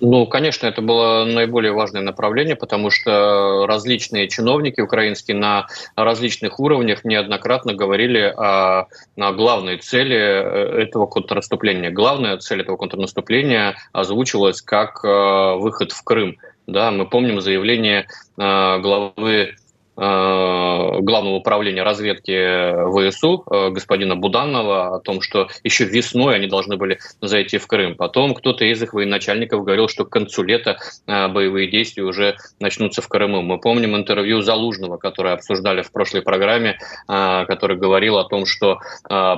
Ну, 0.00 0.26
конечно, 0.26 0.66
это 0.66 0.82
было 0.82 1.24
наиболее 1.24 1.72
важное 1.72 2.02
направление, 2.02 2.56
потому 2.56 2.90
что 2.90 3.64
различные 3.66 4.28
чиновники 4.28 4.80
украинские 4.80 5.36
на 5.36 5.66
различных 5.94 6.58
уровнях 6.58 7.04
неоднократно 7.04 7.74
говорили 7.74 8.20
о, 8.20 8.86
о 9.16 9.32
главной 9.32 9.78
цели 9.78 10.16
э, 10.16 10.82
этого 10.82 11.06
контрнаступления. 11.06 11.90
Главная 11.90 12.36
цель 12.38 12.62
этого 12.62 12.76
контрнаступления 12.76 13.76
озвучивалась 13.92 14.62
как 14.62 15.04
э, 15.04 15.54
выход 15.58 15.92
в 15.92 16.02
Крым. 16.02 16.38
Да, 16.66 16.90
мы 16.90 17.06
помним 17.06 17.40
заявление 17.40 18.06
э, 18.36 18.78
главы 18.80 19.54
главного 19.96 21.36
управления 21.36 21.82
разведки 21.82 23.10
ВСУ 23.10 23.44
э, 23.50 23.70
господина 23.70 24.16
Буданова 24.16 24.96
о 24.96 25.00
том, 25.00 25.20
что 25.20 25.48
еще 25.62 25.84
весной 25.84 26.34
они 26.34 26.48
должны 26.48 26.76
были 26.76 26.98
зайти 27.20 27.58
в 27.58 27.66
Крым. 27.66 27.94
Потом 27.94 28.34
кто-то 28.34 28.64
из 28.64 28.82
их 28.82 28.92
военачальников 28.92 29.64
говорил, 29.64 29.88
что 29.88 30.04
к 30.04 30.10
концу 30.10 30.42
лета 30.42 30.78
э, 31.06 31.28
боевые 31.28 31.70
действия 31.70 32.02
уже 32.02 32.36
начнутся 32.58 33.02
в 33.02 33.08
Крыму. 33.08 33.42
Мы 33.42 33.60
помним 33.60 33.94
интервью 33.94 34.40
Залужного, 34.40 34.96
которое 34.96 35.34
обсуждали 35.34 35.82
в 35.82 35.92
прошлой 35.92 36.22
программе, 36.22 36.78
который 37.06 37.76
говорил 37.76 38.18
о 38.18 38.24
том, 38.24 38.46
что 38.46 38.78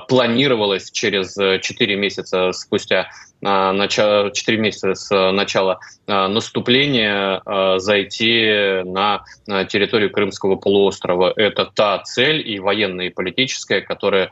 планировалось 0.09 0.91
через 0.91 1.35
4 1.35 1.97
месяца 1.97 2.53
спустя 2.53 3.09
начало, 3.41 4.31
4 4.31 4.59
месяца 4.59 4.95
с 4.95 5.33
начала 5.33 5.79
наступления 6.07 7.43
зайти 7.79 8.83
на 8.85 9.25
территорию 9.69 10.11
Крымского 10.11 10.57
полуострова. 10.57 11.33
Это 11.37 11.67
та 11.67 11.99
цель 11.99 12.49
и 12.49 12.59
военная, 12.59 13.07
и 13.07 13.11
политическая, 13.11 13.81
которая 13.81 14.31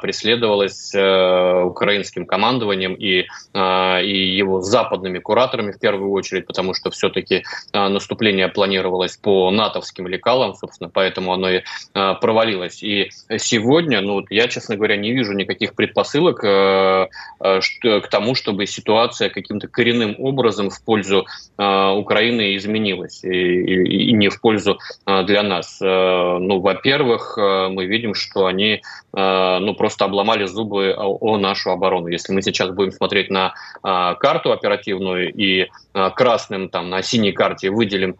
преследовалась 0.00 0.94
э, 0.94 1.62
украинским 1.62 2.26
командованием 2.26 2.94
и, 2.94 3.26
и 3.54 4.36
его 4.36 4.60
западными 4.60 5.18
кураторами 5.18 5.72
в 5.72 5.78
первую 5.78 6.10
очередь, 6.12 6.46
потому 6.46 6.74
что 6.74 6.90
все-таки 6.90 7.44
наступление 7.72 8.48
планировалось 8.48 9.16
по 9.16 9.50
натовским 9.50 10.06
лекалам, 10.06 10.54
собственно, 10.54 10.90
поэтому 10.92 11.32
оно 11.32 11.50
и 11.50 11.62
провалилось. 11.92 12.82
И 12.82 13.10
сегодня, 13.38 14.00
ну, 14.00 14.24
я, 14.30 14.48
честно 14.48 14.76
говоря, 14.76 14.96
не 14.96 15.12
вижу 15.12 15.32
никаких 15.32 15.74
предпосылок 15.74 16.42
э, 16.44 17.08
э, 17.40 17.60
к 17.82 18.08
тому, 18.08 18.34
чтобы 18.40 18.66
ситуация 18.66 19.28
каким-то 19.28 19.68
коренным 19.68 20.16
образом 20.18 20.70
в 20.70 20.84
пользу 20.84 21.26
э, 21.58 21.88
Украины 21.90 22.56
изменилась 22.56 23.22
и, 23.24 23.28
и, 23.28 24.10
и 24.10 24.12
не 24.12 24.28
в 24.28 24.40
пользу 24.40 24.78
э, 25.06 25.22
для 25.24 25.42
нас. 25.42 25.78
Ну, 25.80 26.60
во-первых, 26.60 27.36
мы 27.36 27.86
видим, 27.86 28.14
что 28.14 28.46
они 28.46 28.82
ну, 29.12 29.74
просто 29.74 30.04
обломали 30.04 30.44
зубы 30.44 30.94
о, 30.96 31.16
о 31.20 31.38
нашу 31.38 31.70
оборону. 31.70 32.08
Если 32.08 32.32
мы 32.32 32.42
сейчас 32.42 32.70
будем 32.70 32.92
смотреть 32.92 33.30
на 33.30 33.54
карту 33.82 34.52
оперативную 34.52 35.32
и 35.32 35.68
красным 35.92 36.68
там 36.68 36.90
на 36.90 37.02
синей 37.02 37.32
карте 37.32 37.70
выделим 37.70 38.16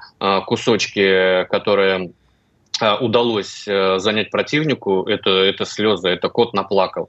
кусочки, 0.46 1.44
которые 1.50 2.12
удалось 3.00 3.64
занять 3.64 4.30
противнику, 4.30 5.04
это, 5.04 5.30
это 5.30 5.64
слезы, 5.64 6.08
это 6.08 6.28
кот 6.28 6.54
наплакал. 6.54 7.08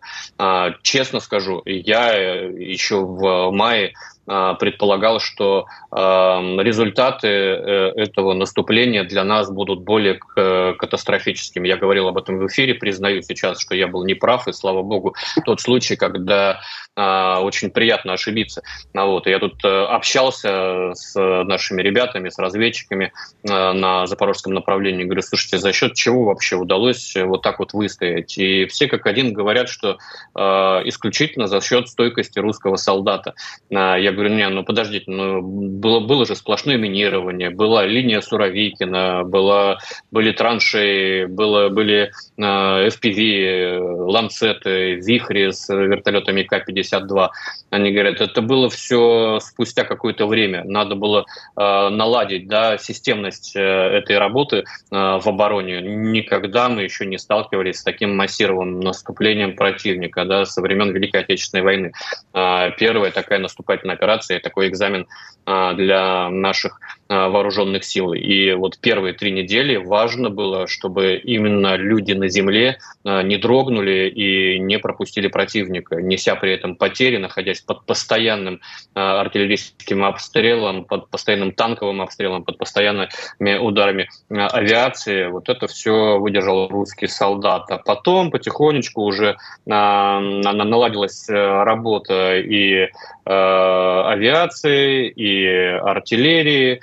Честно 0.82 1.20
скажу, 1.20 1.62
я 1.66 2.14
еще 2.14 2.98
в 3.06 3.52
мае 3.52 3.94
а, 4.28 4.54
предполагал, 4.54 5.20
что 5.20 5.66
результаты 5.92 7.28
э, 7.28 7.92
этого 7.98 8.34
наступления 8.34 9.04
для 9.04 9.26
нас 9.26 9.52
будут 9.52 9.82
более 9.82 10.20
катастрофическими. 10.20 11.68
Я 11.68 11.76
говорил 11.76 12.08
об 12.08 12.18
этом 12.18 12.38
в 12.38 12.48
эфире, 12.48 12.76
признаю 12.76 13.22
сейчас, 13.24 13.60
что 13.60 13.76
я 13.76 13.88
был 13.88 14.06
неправ, 14.06 14.48
и 14.48 14.54
слава 14.54 14.84
богу, 14.84 15.16
тот 15.46 15.60
случай, 15.60 15.98
когда 15.98 16.62
а, 16.91 16.91
очень 16.96 17.70
приятно 17.72 18.14
ошибиться. 18.14 18.62
А 18.94 19.06
вот, 19.06 19.28
я 19.28 19.40
тут 19.40 19.64
э, 19.64 19.68
общался 19.68 20.92
с 20.94 21.16
нашими 21.16 21.82
ребятами, 21.82 22.30
с 22.30 22.38
разведчиками 22.38 23.14
э, 23.44 23.72
на 23.74 24.08
запорожском 24.08 24.54
направлении. 24.54 25.06
Говорю, 25.06 25.22
слушайте, 25.22 25.58
за 25.58 25.72
счет 25.74 25.94
чего 25.94 26.26
вообще 26.26 26.56
удалось 26.56 27.16
вот 27.16 27.42
так 27.42 27.60
вот 27.60 27.74
выстоять? 27.74 28.38
И 28.38 28.66
все 28.66 28.88
как 28.88 29.06
один 29.06 29.34
говорят, 29.34 29.70
что 29.70 29.98
исключительно 30.36 31.48
за 31.48 31.62
счет 31.62 31.88
стойкости 31.88 32.40
русского 32.40 32.76
солдата. 32.76 33.34
Я 33.70 34.12
говорю, 34.12 34.34
не, 34.34 34.48
ну 34.50 34.64
подождите, 34.64 35.06
ну 35.08 35.42
было, 35.42 36.00
было 36.00 36.26
же 36.26 36.36
сплошное 36.36 36.78
минирование, 36.78 37.50
была 37.50 37.86
линия 37.86 38.22
Суровикина, 38.22 39.24
была, 39.24 39.80
были 40.12 40.32
транши, 40.32 41.28
было, 41.28 41.70
были 41.70 42.12
э, 42.38 42.42
FPV, 42.42 44.08
ланцеты, 44.08 44.96
вихри 44.96 45.52
с 45.52 45.70
вертолетами 45.70 46.44
К-52. 46.84 47.30
Они 47.70 47.92
говорят, 47.92 48.22
это 48.22 48.42
было 48.42 48.70
все 48.70 49.40
спустя 49.40 49.84
какое-то 49.84 50.28
время. 50.28 50.64
Надо 50.66 50.96
было 50.96 51.26
э, 51.58 51.90
наладить 51.90 52.48
да, 52.48 52.78
системность 52.78 53.56
э, 53.56 53.60
этой 53.60 54.18
работы 54.18 54.58
э, 54.58 54.64
в 54.92 55.24
обороне. 55.26 55.82
Никогда 55.82 56.70
мы 56.70 56.84
еще 56.84 57.06
не 57.06 57.18
сталкивались 57.18 57.80
с 57.80 57.84
таким 57.84 58.16
массированным 58.16 58.82
наступлением 58.82 59.56
противника 59.56 60.26
да, 60.26 60.46
со 60.46 60.62
времен 60.62 60.92
Великой 60.92 61.22
Отечественной 61.22 61.64
войны. 61.64 61.92
Э, 62.34 62.72
первая 62.78 63.12
такая 63.12 63.40
наступательная 63.40 63.96
операция, 63.96 64.40
такой 64.40 64.68
экзамен 64.68 65.08
э, 65.46 65.74
для 65.76 66.30
наших 66.30 66.80
вооруженных 67.12 67.84
сил. 67.84 68.14
И 68.14 68.54
вот 68.54 68.80
первые 68.80 69.14
три 69.14 69.32
недели 69.32 69.76
важно 69.76 70.30
было, 70.30 70.68
чтобы 70.68 71.16
именно 71.16 71.76
люди 71.76 72.14
на 72.14 72.30
земле 72.30 72.78
э, 73.04 73.22
не 73.24 73.36
дрогнули 73.38 74.10
и 74.10 74.58
не 74.60 74.80
пропустили 74.80 75.28
противника, 75.28 76.02
неся 76.02 76.36
при 76.36 76.54
этом 76.54 76.76
потери, 76.78 77.18
находясь 77.18 77.60
под 77.60 77.86
постоянным 77.86 78.62
э, 78.96 79.00
артиллерийским 79.00 80.06
обстрелом, 80.06 80.86
под 80.86 81.10
постоянным 81.10 81.52
танковым 81.52 82.02
обстрелом, 82.02 82.46
под 82.46 82.58
постоянными 82.58 83.58
ударами 83.60 84.08
э, 84.30 84.36
авиации. 84.36 85.28
Вот 85.28 85.50
это 85.50 85.68
все 85.68 86.18
выдержал 86.18 86.70
русский 86.70 87.08
солдат. 87.08 87.70
А 87.72 87.78
потом 87.78 88.32
потихонечку 88.32 89.02
уже 89.02 89.36
наладилась 89.66 91.28
работа 91.28 92.38
и 92.38 92.88
авиации, 93.26 95.10
и 95.10 95.46
артиллерии. 95.46 96.80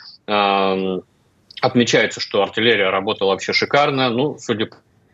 Отмечается, 1.61 2.21
что 2.21 2.43
артиллерия 2.43 2.91
работала 2.91 3.31
вообще 3.31 3.53
шикарно. 3.53 4.11
Ну, 4.11 4.39
судя 4.39 4.69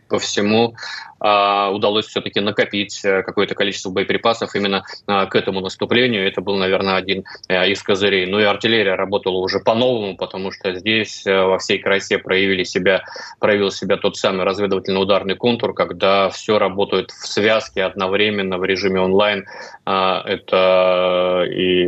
по 0.08 0.18
всему, 0.18 0.74
удалось 1.24 2.06
все-таки 2.06 2.40
накопить 2.40 3.02
э, 3.02 3.22
какое-то 3.22 3.54
количество 3.54 3.90
боеприпасов 3.90 4.54
именно 4.54 4.84
а, 5.06 5.24
к 5.24 5.34
этому 5.36 5.60
наступлению. 5.60 6.26
Это 6.26 6.42
был, 6.42 6.56
наверное, 6.56 6.96
один 6.96 7.24
э, 7.48 7.70
из 7.70 7.82
козырей. 7.82 8.26
Ну 8.26 8.40
и 8.40 8.44
артиллерия 8.44 8.94
работала 8.94 9.38
уже 9.38 9.60
по-новому, 9.60 10.16
потому 10.16 10.52
что 10.52 10.74
здесь 10.74 11.26
э, 11.26 11.42
во 11.42 11.58
всей 11.58 11.78
красе 11.78 12.18
проявили 12.18 12.64
себя, 12.64 13.04
проявил 13.40 13.70
себя 13.70 13.96
тот 13.96 14.18
самый 14.18 14.44
разведывательно-ударный 14.44 15.34
контур, 15.34 15.72
когда 15.72 16.28
все 16.28 16.58
работает 16.58 17.10
в 17.10 17.26
связке 17.26 17.84
одновременно 17.84 18.58
в 18.58 18.64
режиме 18.64 19.00
онлайн. 19.00 19.46
А, 19.86 20.22
это 20.26 21.46
и 21.50 21.86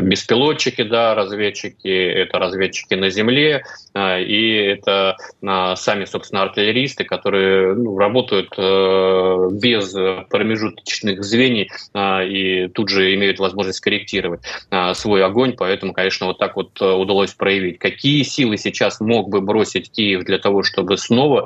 беспилотчики, 0.00 0.84
да, 0.84 1.14
разведчики, 1.14 1.88
это 1.88 2.38
разведчики 2.38 2.94
на 2.94 3.10
земле, 3.10 3.62
и 3.94 4.76
это 4.78 5.16
сами, 5.42 6.04
собственно, 6.04 6.42
артиллеристы, 6.42 7.04
которые 7.04 7.74
ну, 7.74 7.98
работают 7.98 8.37
работают 8.38 8.54
э, 8.56 9.48
без 9.52 9.94
промежуточных 10.28 11.24
звеньев 11.24 11.68
э, 11.94 12.26
и 12.28 12.68
тут 12.68 12.88
же 12.88 13.14
имеют 13.14 13.38
возможность 13.38 13.80
корректировать 13.80 14.40
э, 14.70 14.94
свой 14.94 15.24
огонь, 15.24 15.54
поэтому, 15.56 15.92
конечно, 15.92 16.26
вот 16.26 16.38
так 16.38 16.56
вот 16.56 16.80
удалось 16.80 17.34
проявить. 17.34 17.78
Какие 17.78 18.22
силы 18.22 18.56
сейчас 18.56 19.00
мог 19.00 19.28
бы 19.28 19.40
бросить 19.40 19.90
Киев 19.90 20.24
для 20.24 20.38
того, 20.38 20.62
чтобы 20.62 20.96
снова 20.96 21.44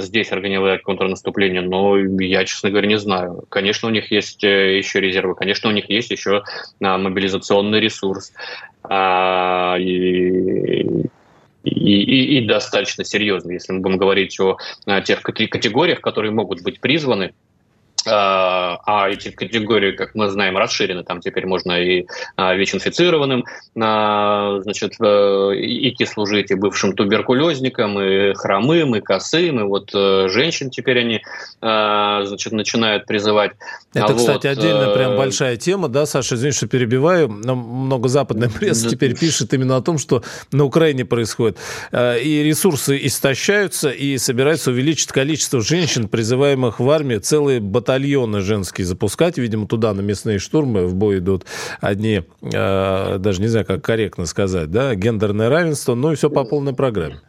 здесь 0.00 0.32
организовать 0.32 0.82
контрнаступление, 0.82 1.62
но 1.62 1.96
я, 1.98 2.44
честно 2.44 2.70
говоря, 2.70 2.88
не 2.88 2.98
знаю. 2.98 3.44
Конечно, 3.48 3.88
у 3.88 3.92
них 3.92 4.10
есть 4.10 4.42
еще 4.42 5.00
резервы, 5.00 5.34
конечно, 5.34 5.70
у 5.70 5.72
них 5.72 5.88
есть 5.90 6.10
еще 6.10 6.42
мобилизационный 6.80 7.80
ресурс. 7.80 8.32
И 9.78 10.86
и, 11.64 11.70
и, 11.70 12.38
и 12.38 12.46
достаточно 12.46 13.04
серьезно, 13.04 13.52
если 13.52 13.72
мы 13.72 13.80
будем 13.80 13.98
говорить 13.98 14.38
о, 14.40 14.56
о 14.86 15.00
тех 15.02 15.22
категориях, 15.22 16.00
которые 16.00 16.32
могут 16.32 16.62
быть 16.62 16.80
призваны 16.80 17.34
а, 18.06 18.80
а 18.86 19.08
эти 19.08 19.30
категории, 19.30 19.92
как 19.92 20.14
мы 20.14 20.28
знаем, 20.28 20.56
расширены. 20.56 21.04
Там 21.04 21.20
теперь 21.20 21.46
можно 21.46 21.72
и 21.72 22.06
а, 22.36 22.54
ВИЧ-инфицированным 22.54 23.44
а, 23.80 24.60
значит, 24.62 24.94
э, 25.00 25.04
идти 25.04 26.06
служить, 26.06 26.50
и 26.50 26.54
бывшим 26.54 26.94
туберкулезникам, 26.94 28.00
и 28.00 28.34
хромым, 28.34 28.96
и 28.96 29.00
косым, 29.00 29.60
и 29.60 29.62
вот 29.64 29.90
э, 29.94 30.28
женщин 30.28 30.70
теперь 30.70 31.00
они 31.00 31.22
значит, 31.60 32.52
начинают 32.52 33.06
призывать. 33.06 33.52
Это, 33.92 34.12
вот, 34.12 34.16
кстати, 34.16 34.46
отдельная 34.46 34.94
прям 34.94 35.16
большая 35.16 35.56
тема, 35.56 35.88
да, 35.88 36.06
Саша, 36.06 36.36
извини, 36.36 36.52
что 36.52 36.66
перебиваю, 36.66 37.28
но 37.28 37.54
много 37.54 38.08
западной 38.08 38.48
прессы 38.48 38.88
теперь 38.88 39.16
пишет 39.16 39.52
именно 39.52 39.76
о 39.76 39.82
том, 39.82 39.98
что 39.98 40.22
на 40.52 40.64
Украине 40.64 41.04
происходит. 41.04 41.58
И 41.92 42.42
ресурсы 42.44 42.98
истощаются, 43.02 43.90
и 43.90 44.16
собирается 44.18 44.70
увеличить 44.70 45.08
количество 45.08 45.60
женщин, 45.60 46.08
призываемых 46.08 46.80
в 46.80 46.90
армию, 46.90 47.20
целые 47.20 47.60
батальоны 47.60 47.89
батальоны 47.90 48.40
женские 48.40 48.86
запускать. 48.86 49.38
Видимо, 49.38 49.66
туда 49.66 49.92
на 49.92 50.00
мясные 50.00 50.38
штурмы 50.38 50.86
в 50.86 50.94
бой 50.94 51.18
идут 51.18 51.44
одни, 51.80 52.22
э, 52.40 53.16
даже 53.18 53.40
не 53.40 53.48
знаю, 53.48 53.66
как 53.66 53.84
корректно 53.84 54.26
сказать, 54.26 54.70
да, 54.70 54.94
гендерное 54.94 55.48
равенство, 55.48 55.94
ну 55.94 56.12
и 56.12 56.14
все 56.14 56.30
по 56.30 56.44
полной 56.44 56.72
программе. 56.72 57.20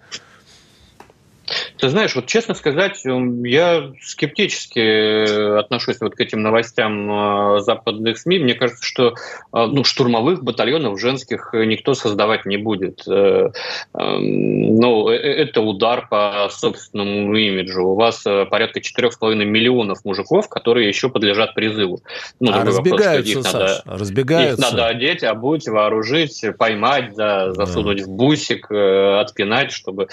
Ты 1.78 1.90
знаешь, 1.90 2.16
вот 2.16 2.28
честно 2.28 2.54
сказать, 2.54 3.02
я 3.04 3.92
скептически 4.02 4.80
э, 4.80 5.60
отношусь 5.60 6.00
вот 6.00 6.16
к 6.16 6.20
этим 6.20 6.42
новостям 6.42 7.12
э, 7.12 7.60
западных 7.62 8.18
СМИ. 8.18 8.40
Мне 8.40 8.54
кажется, 8.54 8.84
что 8.84 9.08
э, 9.10 9.14
ну, 9.52 9.84
штурмовых 9.84 10.44
батальонов 10.44 11.00
женских 11.00 11.52
никто 11.54 11.94
создавать 11.94 12.46
не 12.46 12.58
будет. 12.58 13.04
Эм, 13.08 13.52
ну, 13.94 15.10
это 15.10 15.62
удар 15.62 16.08
по 16.10 16.48
собственному 16.52 17.36
имиджу. 17.36 17.84
У 17.84 17.96
вас 17.96 18.24
порядка 18.24 18.80
4,5 18.80 19.36
миллионов 19.46 20.06
мужиков, 20.06 20.50
которые 20.50 20.88
еще 20.88 21.10
подлежат 21.10 21.54
призыву. 21.54 22.02
Ну, 22.40 22.52
а 22.54 22.64
разбегаются, 22.64 23.38
вопрос, 23.38 23.52
Саш, 23.52 23.86
надо, 23.86 24.00
разбегаются. 24.00 24.54
Их 24.54 24.72
надо 24.72 24.88
одеть, 24.88 25.24
обуть, 25.24 25.68
вооружить, 25.68 26.44
поймать, 26.58 27.14
да, 27.16 27.54
засунуть 27.54 28.00
да. 28.00 28.06
в 28.06 28.10
бусик, 28.10 28.72
отпинать, 28.72 29.72
чтобы 29.72 30.08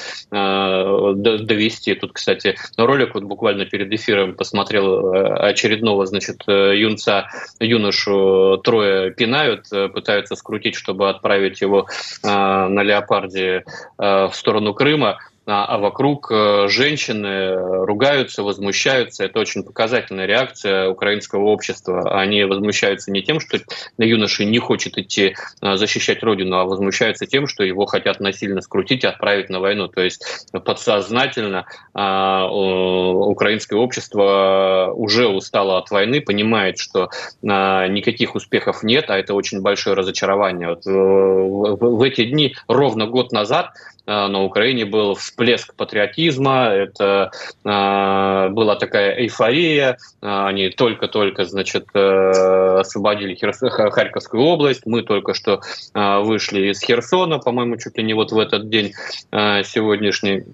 довести. 1.37 1.95
Тут, 1.95 2.12
кстати, 2.12 2.57
ролик 2.77 3.14
вот 3.14 3.25
буквально 3.25 3.67
перед 3.67 3.93
эфиром 3.93 4.35
посмотрел 4.35 5.12
э, 5.14 5.35
очередного, 5.51 6.07
значит, 6.07 6.43
э, 6.47 6.77
юнца, 6.77 7.29
юношу 7.61 8.59
трое 8.64 9.11
пинают, 9.11 9.67
э, 9.73 9.88
пытаются 9.88 10.37
скрутить, 10.37 10.75
чтобы 10.77 11.11
отправить 11.11 11.61
его 11.61 11.87
на 12.23 12.83
леопарде 12.83 13.64
в 13.97 14.31
сторону 14.33 14.75
Крыма 14.75 15.19
а 15.51 15.79
вокруг 15.79 16.31
э, 16.31 16.69
женщины 16.69 17.57
ругаются, 17.87 18.43
возмущаются. 18.43 19.25
Это 19.25 19.41
очень 19.41 19.63
показательная 19.63 20.27
реакция 20.27 20.91
украинского 20.91 21.45
общества. 21.45 22.21
Они 22.21 22.45
возмущаются 22.45 23.11
не 23.11 23.23
тем, 23.23 23.41
что 23.41 23.59
юноша 23.97 24.45
не 24.45 24.59
хочет 24.59 24.99
идти 24.99 25.35
э, 25.63 25.77
защищать 25.77 26.23
родину, 26.23 26.57
а 26.57 26.65
возмущаются 26.65 27.25
тем, 27.25 27.47
что 27.47 27.65
его 27.65 27.87
хотят 27.87 28.21
насильно 28.21 28.61
скрутить 28.61 29.05
и 29.05 29.07
отправить 29.07 29.49
на 29.49 29.61
войну. 29.61 29.89
То 29.89 30.03
есть 30.03 30.23
подсознательно 30.53 31.65
а, 31.95 32.47
украинское 32.51 33.79
общество 33.79 34.93
уже 34.95 35.29
устало 35.29 35.79
от 35.79 35.91
войны, 35.91 36.21
понимает, 36.21 36.79
что 36.79 37.09
а, 37.47 37.89
никаких 37.89 38.35
успехов 38.35 38.83
нет, 38.83 39.09
а 39.09 39.19
это 39.19 39.33
очень 39.33 39.63
большое 39.63 39.97
разочарование. 39.97 40.69
Вот 40.69 40.85
в 40.85 42.03
эти 42.03 42.25
дни, 42.27 42.55
ровно 42.67 43.07
год 43.07 43.33
назад, 43.33 43.71
на 44.09 44.42
Украине 44.42 44.87
был 44.87 45.14
всплеск 45.14 45.75
патриотизма, 45.75 46.68
это 46.68 47.31
была 47.62 48.77
такая 48.77 49.12
эйфория, 49.18 49.99
они 50.23 50.71
только-только, 50.71 51.44
значит, 51.44 51.94
освободили 51.94 53.35
Харьковскую 53.35 54.42
область, 54.42 54.87
мы 54.87 55.03
только 55.03 55.35
что 55.35 55.61
вышли 55.94 56.71
из 56.71 56.81
Херсона, 56.81 57.38
по-моему, 57.38 57.77
чуть 57.77 57.99
ли 57.99 58.05
не 58.05 58.14
вот 58.14 58.33
в 58.33 58.38
этот 58.38 58.71
день 58.71 58.94
сегодняшний. 59.31 60.44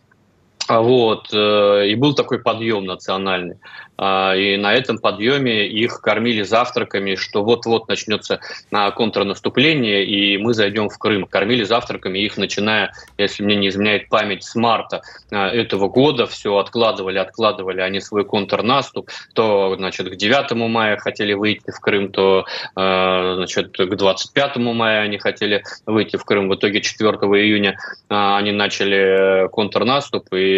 Вот, 0.68 1.32
и 1.32 1.94
был 1.94 2.14
такой 2.14 2.38
подъем 2.38 2.86
национальный. 2.86 3.56
А, 3.96 4.34
и 4.34 4.56
на 4.56 4.74
этом 4.74 4.98
подъеме 4.98 5.66
их 5.66 6.00
кормили 6.00 6.42
завтраками, 6.42 7.14
что 7.14 7.44
вот-вот 7.44 7.88
начнется 7.88 8.40
а, 8.72 8.90
контрнаступление, 8.90 10.04
и 10.04 10.36
мы 10.38 10.54
зайдем 10.54 10.88
в 10.88 10.98
Крым. 10.98 11.26
Кормили 11.26 11.62
завтраками 11.62 12.18
их, 12.18 12.36
начиная, 12.36 12.92
если 13.18 13.42
мне 13.42 13.56
не 13.56 13.68
изменяет 13.68 14.08
память, 14.08 14.44
с 14.44 14.54
марта 14.54 15.02
а, 15.30 15.48
этого 15.48 15.88
года. 15.88 16.26
Все 16.26 16.56
откладывали, 16.56 17.18
откладывали 17.18 17.80
они 17.80 18.00
свой 18.00 18.24
контрнаступ. 18.24 19.10
То, 19.34 19.76
значит, 19.76 20.08
к 20.10 20.16
9 20.16 20.52
мая 20.68 20.96
хотели 20.96 21.32
выйти 21.34 21.70
в 21.70 21.80
Крым, 21.80 22.10
то, 22.10 22.46
значит, 22.74 23.76
к 23.76 23.96
25 23.96 24.56
мая 24.56 25.02
они 25.02 25.18
хотели 25.18 25.62
выйти 25.86 26.16
в 26.16 26.24
Крым. 26.24 26.48
В 26.48 26.54
итоге 26.56 26.80
4 26.80 27.08
июня 27.10 27.76
они 28.08 28.52
начали 28.52 29.48
контрнаступ, 29.48 30.32
и, 30.32 30.53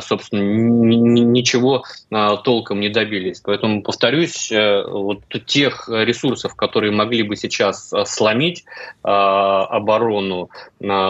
собственно, 0.00 0.42
ничего 0.42 1.84
толком 2.10 2.70
толком 2.70 2.80
не 2.80 2.88
добились. 2.88 3.40
Поэтому, 3.40 3.82
повторюсь, 3.82 4.52
э, 4.52 4.84
вот 4.86 5.20
тех 5.46 5.88
ресурсов, 5.88 6.54
которые 6.54 6.92
могли 6.92 7.22
бы 7.22 7.36
сейчас 7.36 7.92
э, 7.92 8.04
сломить 8.04 8.64
э, 9.04 9.08
оборону 9.08 10.50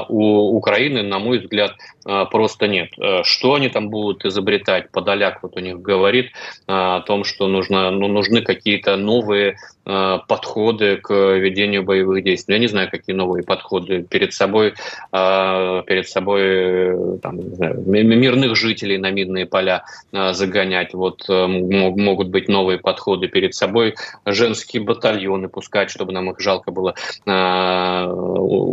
у 0.08 0.56
Украины, 0.56 1.02
на 1.02 1.18
мой 1.18 1.38
взгляд, 1.38 1.72
просто 2.04 2.66
нет. 2.66 2.90
Что 3.24 3.54
они 3.54 3.68
там 3.68 3.88
будут 3.90 4.24
изобретать? 4.24 4.90
Подоляк 4.90 5.42
вот 5.42 5.56
у 5.56 5.60
них 5.60 5.80
говорит 5.80 6.32
о 6.66 7.00
том, 7.00 7.24
что 7.24 7.48
нужно, 7.48 7.90
ну, 7.90 8.08
нужны 8.08 8.42
какие-то 8.42 8.96
новые 8.96 9.56
Э, 9.92 10.18
подходы 10.28 10.98
к 10.98 11.12
ведению 11.12 11.82
боевых 11.82 12.22
действий. 12.22 12.54
Я 12.54 12.60
не 12.60 12.68
знаю, 12.68 12.88
какие 12.90 13.16
новые 13.16 13.42
подходы 13.42 14.02
перед 14.02 14.32
собой, 14.32 14.74
э, 15.12 15.82
перед 15.86 16.08
собой 16.08 16.42
э, 16.42 17.18
там, 17.20 17.40
знаю, 17.56 17.82
мирных 17.86 18.54
жителей 18.56 18.98
на 18.98 19.10
мирные 19.10 19.46
поля 19.46 19.82
загонять. 20.12 20.94
Вот 20.94 21.28
могут 21.28 22.28
быть 22.28 22.48
новые 22.48 22.78
подходы 22.78 23.26
перед 23.28 23.54
собой, 23.54 23.94
женские 24.26 24.82
батальоны 24.82 25.48
пускать, 25.48 25.90
чтобы 25.90 26.12
нам 26.12 26.30
их 26.30 26.40
жалко 26.40 26.70
было 26.70 26.94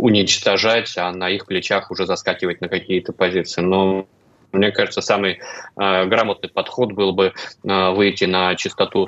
уничтожать, 0.04 0.96
а 0.98 1.10
на 1.12 1.30
их 1.30 1.46
плечах 1.46 1.90
уже 1.90 2.06
заскакивать 2.06 2.60
на 2.60 2.68
какие-то 2.68 3.12
позиции. 3.18 3.60
Но 3.60 4.08
мне 4.52 4.70
кажется, 4.72 5.00
самый 5.00 5.40
э, 5.76 6.06
грамотный 6.06 6.48
подход 6.48 6.92
был 6.92 7.12
бы 7.12 7.32
э, 7.64 7.90
выйти 7.90 8.24
на 8.24 8.54
частоту 8.56 9.06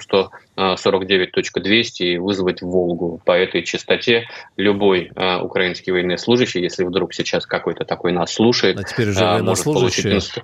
149.200 0.57 1.91
и 1.99 2.19
вызвать 2.19 2.63
Волгу 2.63 3.21
по 3.25 3.33
этой 3.33 3.63
частоте. 3.63 4.29
Любой 4.57 5.11
э, 5.15 5.39
украинский 5.41 5.93
военнослужащий, 5.93 6.61
если 6.61 6.85
вдруг 6.85 7.15
сейчас 7.15 7.47
какой-то 7.47 7.85
такой 7.85 8.13
нас 8.13 8.35
слушает, 8.35 8.79
а 8.79 8.85
теперь 8.85 9.11
уже 9.11 9.25
э, 9.25 9.43
может 9.43 9.65
получить 9.65 10.07
инст... 10.07 10.39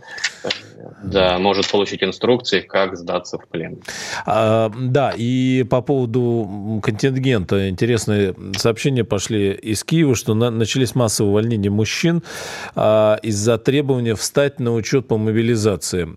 Да, 1.02 1.38
может 1.38 1.70
получить 1.70 2.02
инструкции, 2.02 2.61
как 2.61 2.96
сдаться 2.96 3.38
в 3.38 3.48
плен. 3.48 3.78
А, 4.24 4.70
да, 4.78 5.12
и 5.16 5.64
по 5.64 5.82
поводу 5.82 6.80
контингента. 6.82 7.68
Интересные 7.68 8.35
сообщения 8.56 9.04
пошли 9.04 9.52
из 9.52 9.85
Киева, 9.85 10.14
что 10.14 10.35
на, 10.35 10.50
начались 10.50 10.94
массовые 10.94 11.30
увольнения 11.30 11.70
мужчин 11.70 12.22
а, 12.74 13.18
из-за 13.22 13.59
требования 13.59 14.14
встать 14.14 14.61
на 14.61 14.72
учет 14.74 14.86
по 15.03 15.18
мобилизации. 15.18 16.09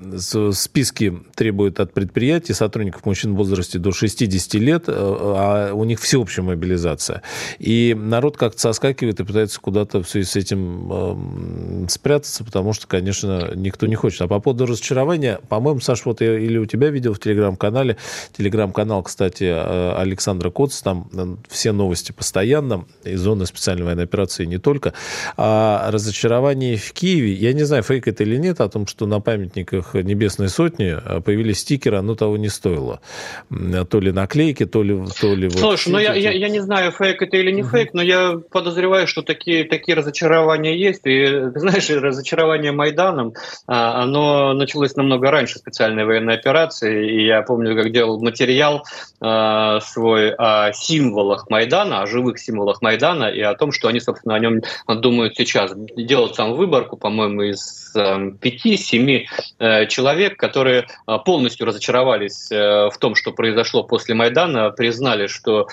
Списки 0.54 1.20
требуют 1.36 1.80
от 1.80 1.94
предприятий 1.94 2.54
сотрудников 2.54 3.06
мужчин 3.06 3.34
в 3.34 3.38
возрасте 3.38 3.80
до 3.80 3.92
60 3.92 4.54
лет, 4.56 4.84
э, 4.88 4.92
а 4.96 5.74
у 5.74 5.84
них 5.84 6.00
всеобщая 6.00 6.44
мобилизация. 6.44 7.22
И 7.58 7.96
народ 7.98 8.38
как-то 8.38 8.60
соскакивает 8.60 9.20
и 9.20 9.24
пытается 9.24 9.60
куда-то 9.60 10.04
в 10.04 10.10
связи 10.10 10.26
с 10.26 10.36
этим 10.36 11.86
э, 11.86 11.88
спрятаться, 11.90 12.44
потому 12.44 12.74
что, 12.74 12.88
конечно, 12.88 13.52
никто 13.56 13.88
не 13.88 13.96
хочет. 13.96 14.22
А 14.22 14.28
по 14.28 14.40
поводу 14.40 14.66
разочарования, 14.66 15.40
по-моему, 15.50 15.80
Саш, 15.80 16.06
вот 16.06 16.22
я 16.22 16.38
или 16.38 16.58
у 16.58 16.66
тебя 16.66 16.90
видел 16.90 17.14
в 17.14 17.20
телеграм-канале, 17.20 17.98
телеграм-канал, 18.38 19.04
кстати, 19.04 19.44
э, 19.44 19.94
Александра 19.98 20.50
Коц, 20.50 20.82
там 20.82 21.10
э, 21.14 21.36
все 21.50 21.72
новости 21.72 22.12
постоянно, 22.12 22.86
из 23.04 23.20
зоны 23.20 23.46
специальной 23.46 23.86
военной 23.86 24.04
операции 24.04 24.46
не 24.46 24.58
только. 24.58 24.94
А 25.38 25.90
разочарование 25.92 26.78
в 26.78 26.94
Киеве, 26.94 27.34
я 27.34 27.54
не 27.54 27.64
знаю, 27.64 27.84
фейк 27.84 28.08
это 28.08 28.24
или 28.24 28.38
нет, 28.38 28.59
о 28.66 28.70
том, 28.70 28.88
что 28.88 29.06
на 29.06 29.20
памятниках 29.20 29.94
Небесной 29.94 30.50
Сотни 30.50 30.96
э, 30.96 31.22
появились 31.22 31.60
стикеры, 31.60 31.98
оно 31.98 32.16
того 32.16 32.38
не 32.38 32.50
стоило. 32.50 33.02
То 33.50 34.00
ли 34.00 34.12
наклейки, 34.12 34.66
то 34.66 34.84
ли... 34.84 35.06
То 35.20 35.34
ли 35.36 35.50
Слушай, 35.50 35.92
вот, 35.92 35.94
ну 35.94 36.00
я, 36.00 36.14
я, 36.14 36.32
я 36.32 36.50
не 36.50 36.60
знаю, 36.60 36.92
фейк 36.92 37.22
это 37.22 37.38
или 37.38 37.52
не 37.52 37.62
угу. 37.62 37.72
фейк, 37.72 37.94
но 37.94 38.02
я 38.02 38.40
подозреваю, 38.52 39.08
что 39.08 39.22
такие, 39.22 39.64
такие 39.66 39.96
разочарования 39.96 40.78
есть. 40.78 41.02
И, 41.06 41.26
знаешь, 41.56 41.90
разочарование 41.90 42.72
Майданом, 42.72 43.34
а, 43.68 44.04
оно 44.04 44.54
началось 44.54 44.96
намного 44.96 45.32
раньше 45.32 45.60
специальной 45.60 46.06
военной 46.06 46.36
операции. 46.36 47.10
И 47.10 47.26
я 47.26 47.42
помню, 47.42 47.76
как 47.76 47.92
делал 47.92 48.22
материал 48.22 48.84
свой 49.20 50.34
о 50.34 50.72
символах 50.72 51.50
Майдана, 51.50 52.02
о 52.02 52.06
живых 52.06 52.40
символах 52.40 52.82
Майдана 52.82 53.26
и 53.26 53.42
о 53.42 53.54
том, 53.54 53.72
что 53.72 53.88
они, 53.90 54.00
собственно, 54.00 54.36
о 54.36 54.40
нем 54.40 54.62
думают 54.88 55.36
сейчас. 55.36 55.74
Делал 55.96 56.30
там 56.30 56.54
выборку, 56.54 56.98
по-моему, 56.98 57.44
из 57.44 57.92
э, 57.96 58.32
пяти-семи 58.50 59.28
э, 59.60 59.86
человек, 59.88 60.38
которые 60.38 60.86
э, 61.08 61.18
полностью 61.26 61.68
разочаровались 61.68 62.52
э, 62.52 62.90
в 62.90 62.98
том, 62.98 63.16
что 63.16 63.32
произошло 63.32 63.84
после 63.84 64.16
Майдана, 64.16 64.72
признали, 64.72 65.28
что 65.28 65.68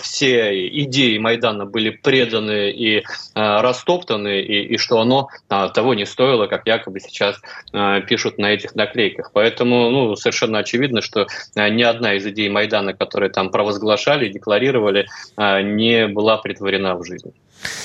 все 0.00 0.68
идеи 0.68 1.18
Майдана 1.18 1.66
были 1.66 1.90
преданы 1.90 2.70
и 2.70 3.04
растоптаны, 3.34 4.40
и, 4.40 4.74
и 4.74 4.78
что 4.78 5.00
оно 5.00 5.28
э, 5.50 5.68
того 5.74 5.94
не 5.94 6.06
стоило, 6.06 6.46
как 6.46 6.66
якобы 6.66 7.00
сейчас 7.00 7.40
пишут 8.08 8.38
на 8.38 8.52
этих 8.52 8.74
наклейках. 8.74 9.30
Поэтому 9.32 9.90
ну, 9.90 10.16
совершенно 10.16 10.58
очевидно, 10.58 11.00
что 11.00 11.26
ни 11.54 11.82
одна 11.82 12.14
из 12.14 12.26
идей 12.26 12.48
Майдана, 12.48 12.94
которые 12.94 13.30
там 13.30 13.50
провозглашали, 13.50 14.28
декларировали, 14.28 15.06
не 15.36 16.06
была 16.08 16.38
притворена 16.38 16.94
в 16.96 17.04
жизнь. 17.04 17.32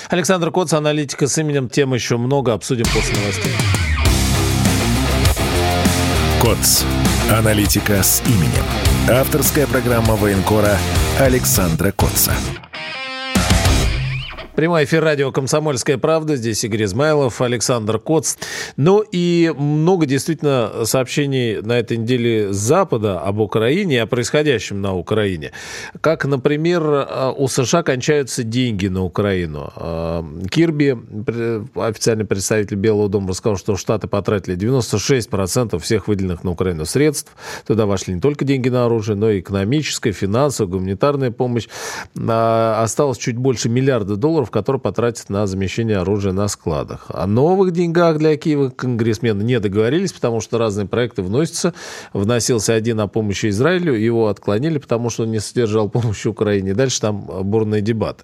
Александр 0.09 0.51
Коц, 0.51 0.73
аналитика 0.73 1.27
с 1.27 1.37
именем. 1.37 1.69
Тем 1.69 1.93
еще 1.93 2.17
много. 2.17 2.53
Обсудим 2.53 2.85
после 2.93 3.15
новостей. 3.19 3.78
КОЦ. 6.41 6.85
Аналитика 7.31 8.01
с 8.01 8.23
именем. 8.25 8.63
Авторская 9.09 9.67
программа 9.67 10.15
военкора 10.15 10.77
Александра 11.19 11.91
Котца. 11.91 12.31
Прямой 14.59 14.83
эфир 14.83 15.01
радио 15.01 15.31
«Комсомольская 15.31 15.97
правда». 15.97 16.35
Здесь 16.35 16.61
Игорь 16.65 16.83
Измайлов, 16.83 17.39
Александр 17.39 17.97
Коц. 17.97 18.35
Ну 18.75 19.01
и 19.09 19.53
много 19.57 20.05
действительно 20.05 20.83
сообщений 20.83 21.61
на 21.61 21.79
этой 21.79 21.95
неделе 21.95 22.51
с 22.51 22.57
Запада 22.57 23.21
об 23.21 23.39
Украине 23.39 24.01
о 24.01 24.05
происходящем 24.05 24.81
на 24.81 24.93
Украине. 24.93 25.53
Как, 26.01 26.25
например, 26.25 27.07
у 27.37 27.47
США 27.47 27.83
кончаются 27.83 28.43
деньги 28.43 28.87
на 28.87 29.05
Украину. 29.05 29.71
А, 29.77 30.25
Кирби, 30.51 30.97
официальный 31.75 32.25
представитель 32.25 32.75
Белого 32.75 33.07
дома, 33.07 33.29
рассказал, 33.29 33.55
что 33.55 33.77
Штаты 33.77 34.09
потратили 34.09 34.57
96% 34.57 35.79
всех 35.79 36.09
выделенных 36.09 36.43
на 36.43 36.51
Украину 36.51 36.83
средств. 36.83 37.31
Туда 37.65 37.85
вошли 37.85 38.13
не 38.13 38.19
только 38.19 38.43
деньги 38.43 38.67
на 38.67 38.83
оружие, 38.83 39.15
но 39.15 39.29
и 39.29 39.39
экономическая, 39.39 40.11
финансовая, 40.11 40.69
гуманитарная 40.69 41.31
помощь. 41.31 41.69
А, 42.17 42.83
осталось 42.83 43.19
чуть 43.19 43.37
больше 43.37 43.69
миллиарда 43.69 44.17
долларов 44.17 44.48
долларов, 44.49 44.51
которые 44.51 44.81
потратят 44.81 45.29
на 45.29 45.47
замещение 45.47 45.97
оружия 45.97 46.33
на 46.33 46.47
складах. 46.47 47.05
О 47.09 47.27
новых 47.27 47.71
деньгах 47.71 48.17
для 48.17 48.35
Киева 48.37 48.69
конгрессмены 48.69 49.43
не 49.43 49.59
договорились, 49.59 50.13
потому 50.13 50.41
что 50.41 50.57
разные 50.57 50.87
проекты 50.87 51.21
вносятся. 51.21 51.73
Вносился 52.13 52.73
один 52.73 52.99
о 52.99 53.07
помощи 53.07 53.49
Израилю, 53.49 53.93
его 53.93 54.27
отклонили, 54.27 54.79
потому 54.79 55.09
что 55.09 55.23
он 55.23 55.31
не 55.31 55.39
содержал 55.39 55.89
помощи 55.89 56.27
Украине. 56.27 56.73
Дальше 56.73 57.01
там 57.01 57.25
бурные 57.43 57.81
дебаты. 57.81 58.23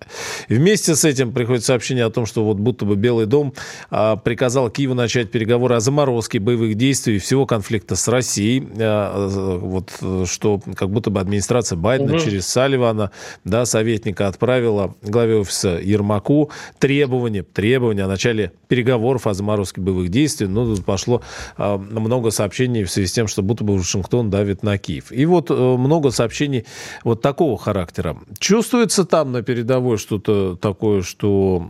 Вместе 0.50 0.96
с 0.96 1.06
этим 1.06 1.32
приходит 1.32 1.64
сообщение 1.64 2.06
о 2.06 2.10
том, 2.10 2.26
что 2.26 2.44
вот 2.44 2.58
будто 2.58 2.86
бы 2.86 2.96
Белый 2.96 3.26
дом 3.26 3.54
а, 3.90 4.16
приказал 4.16 4.70
Киеву 4.70 4.94
начать 4.94 5.32
переговоры 5.32 5.76
о 5.76 5.80
заморозке 5.80 6.40
боевых 6.40 6.76
действий 6.76 7.16
и 7.16 7.20
всего 7.20 7.46
конфликта 7.46 7.96
с 7.96 8.08
Россией. 8.08 8.68
А, 8.80 9.60
вот 9.60 9.92
что 10.28 10.62
как 10.76 10.90
будто 10.90 11.10
бы 11.10 11.20
администрация 11.20 11.78
Байдена 11.78 12.16
угу. 12.16 12.24
через 12.24 12.48
Салливана, 12.48 13.12
да, 13.44 13.66
советника 13.66 14.28
отправила 14.28 14.96
главе 15.02 15.36
офиса 15.36 15.80
Ермака 15.82 16.15
Ермаку 16.16 16.50
требования, 16.80 17.44
требования 17.44 18.04
о 18.04 18.08
начале 18.08 18.52
переговоров 18.68 19.28
о 19.28 19.34
заморозке 19.34 19.82
боевых 19.82 20.10
действий. 20.10 20.48
Ну, 20.48 20.76
тут 20.76 20.86
пошло 20.86 21.22
э, 21.58 21.78
много 21.78 22.32
сообщений 22.32 22.84
в 22.84 22.92
связи 22.92 23.08
с 23.08 23.12
тем, 23.12 23.28
что 23.28 23.42
будто 23.44 23.64
бы 23.64 23.78
Вашингтон 23.78 24.30
давит 24.30 24.64
на 24.64 24.78
Киев. 24.78 25.12
И 25.12 25.26
вот 25.26 25.52
э, 25.52 25.54
много 25.54 26.12
сообщений 26.12 26.66
вот 27.04 27.22
такого 27.22 27.58
характера. 27.58 28.18
Чувствуется 28.40 29.06
там 29.06 29.32
на 29.32 29.44
передовой 29.44 29.98
что-то 29.98 30.56
такое, 30.56 31.02
что 31.02 31.68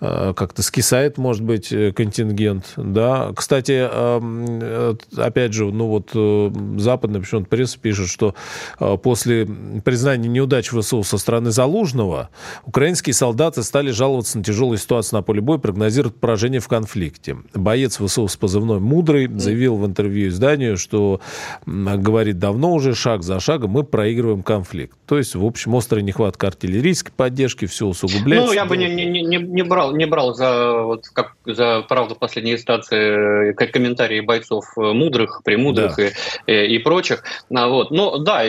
э, 0.00 0.32
как-то 0.34 0.62
скисает, 0.62 1.18
может 1.18 1.42
быть, 1.42 1.72
э, 1.72 1.92
контингент, 1.92 2.72
да? 2.76 3.32
Кстати, 3.36 3.88
э, 3.90 4.94
опять 5.16 5.52
же, 5.52 5.66
ну 5.66 5.88
вот 5.88 6.10
э, 6.14 6.50
западная 6.78 7.20
почему-то 7.20 7.48
пишет, 7.78 8.08
что 8.08 8.34
э, 8.80 8.96
после 9.02 9.46
признания 9.84 10.28
неудач 10.28 10.70
ВСУ 10.70 11.02
со 11.02 11.18
стороны 11.18 11.50
Залужного 11.50 12.30
украинские 12.64 13.14
солдаты 13.14 13.37
стали 13.62 13.90
жаловаться 13.90 14.38
на 14.38 14.44
тяжелую 14.44 14.78
ситуацию 14.78 15.18
на 15.18 15.22
поле 15.22 15.40
боя, 15.40 15.58
прогнозируют 15.58 16.16
поражение 16.20 16.60
в 16.60 16.68
конфликте. 16.68 17.38
Боец 17.54 17.98
ВСУ 17.98 18.28
с 18.28 18.36
позывной 18.36 18.80
«Мудрый» 18.80 19.28
заявил 19.28 19.76
в 19.76 19.86
интервью 19.86 20.28
изданию, 20.28 20.76
что, 20.76 21.20
говорит, 21.66 22.38
давно 22.38 22.72
уже 22.74 22.94
шаг 22.94 23.22
за 23.22 23.40
шагом 23.40 23.70
мы 23.70 23.84
проигрываем 23.84 24.42
конфликт. 24.42 24.96
То 25.06 25.18
есть, 25.18 25.34
в 25.34 25.44
общем, 25.44 25.74
острая 25.76 26.02
нехватка 26.02 26.48
артиллерийской 26.48 27.12
поддержки, 27.16 27.66
все 27.66 27.86
усугубляется. 27.86 28.48
Ну, 28.48 28.52
я 28.52 28.64
бы 28.64 28.76
не, 28.76 28.88
не, 28.88 29.06
не, 29.06 29.36
не, 29.38 29.62
брал, 29.62 29.94
не 29.94 30.06
брал 30.06 30.34
за, 30.34 30.82
вот, 30.82 31.08
как, 31.08 31.34
за 31.46 31.82
правду 31.88 32.14
последней 32.14 32.54
инстанции 32.54 33.50
э, 33.50 33.52
комментарии 33.54 34.20
бойцов 34.20 34.66
э, 34.76 34.80
мудрых, 34.80 35.42
премудрых 35.44 35.96
да. 35.96 36.06
и, 36.06 36.12
и, 36.46 36.76
и 36.76 36.78
прочих. 36.78 37.22
А, 37.54 37.68
вот. 37.68 37.90
Но 37.90 38.18
да, 38.18 38.42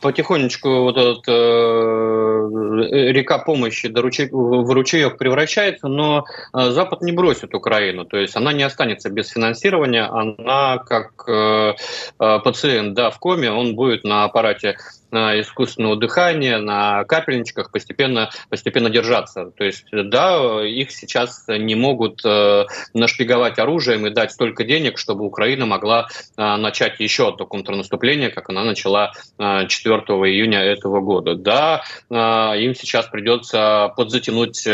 потихонечку 0.00 0.82
вот 0.82 0.96
этот 0.96 1.24
э, 1.28 3.12
река 3.12 3.38
помощи 3.38 3.88
до 3.88 4.02
ручей, 4.14 4.28
в 4.32 4.70
ручеек 4.70 5.18
превращается, 5.18 5.88
но 5.88 6.24
Запад 6.52 7.02
не 7.02 7.12
бросит 7.12 7.54
Украину. 7.54 8.04
То 8.04 8.16
есть 8.16 8.36
она 8.36 8.52
не 8.52 8.62
останется 8.62 9.10
без 9.10 9.28
финансирования, 9.28 10.04
она 10.04 10.78
как 10.78 11.24
э, 11.28 11.74
пациент 12.18 12.94
да, 12.94 13.10
в 13.10 13.18
коме, 13.18 13.50
он 13.50 13.74
будет 13.74 14.04
на 14.04 14.24
аппарате 14.24 14.76
искусственного 15.14 15.96
дыхания, 15.96 16.58
на 16.58 17.04
капельничках 17.04 17.70
постепенно, 17.70 18.30
постепенно 18.48 18.90
держаться. 18.90 19.52
То 19.56 19.64
есть, 19.64 19.86
да, 19.92 20.64
их 20.64 20.90
сейчас 20.90 21.44
не 21.48 21.74
могут 21.74 22.20
э, 22.24 22.66
нашпиговать 22.92 23.58
оружием 23.58 24.06
и 24.06 24.10
дать 24.10 24.32
столько 24.32 24.64
денег, 24.64 24.98
чтобы 24.98 25.24
Украина 25.24 25.66
могла 25.66 26.08
э, 26.36 26.56
начать 26.56 27.00
еще 27.00 27.28
одно 27.28 27.46
контрнаступление, 27.46 28.30
как 28.30 28.48
она 28.50 28.64
начала 28.64 29.12
4 29.38 29.68
э, 29.68 30.12
июня 30.28 30.60
этого 30.60 31.00
года. 31.00 31.34
Да, 31.34 31.82
им 32.10 32.74
сейчас 32.74 33.06
придется 33.06 33.92
подзатянуть 33.96 34.64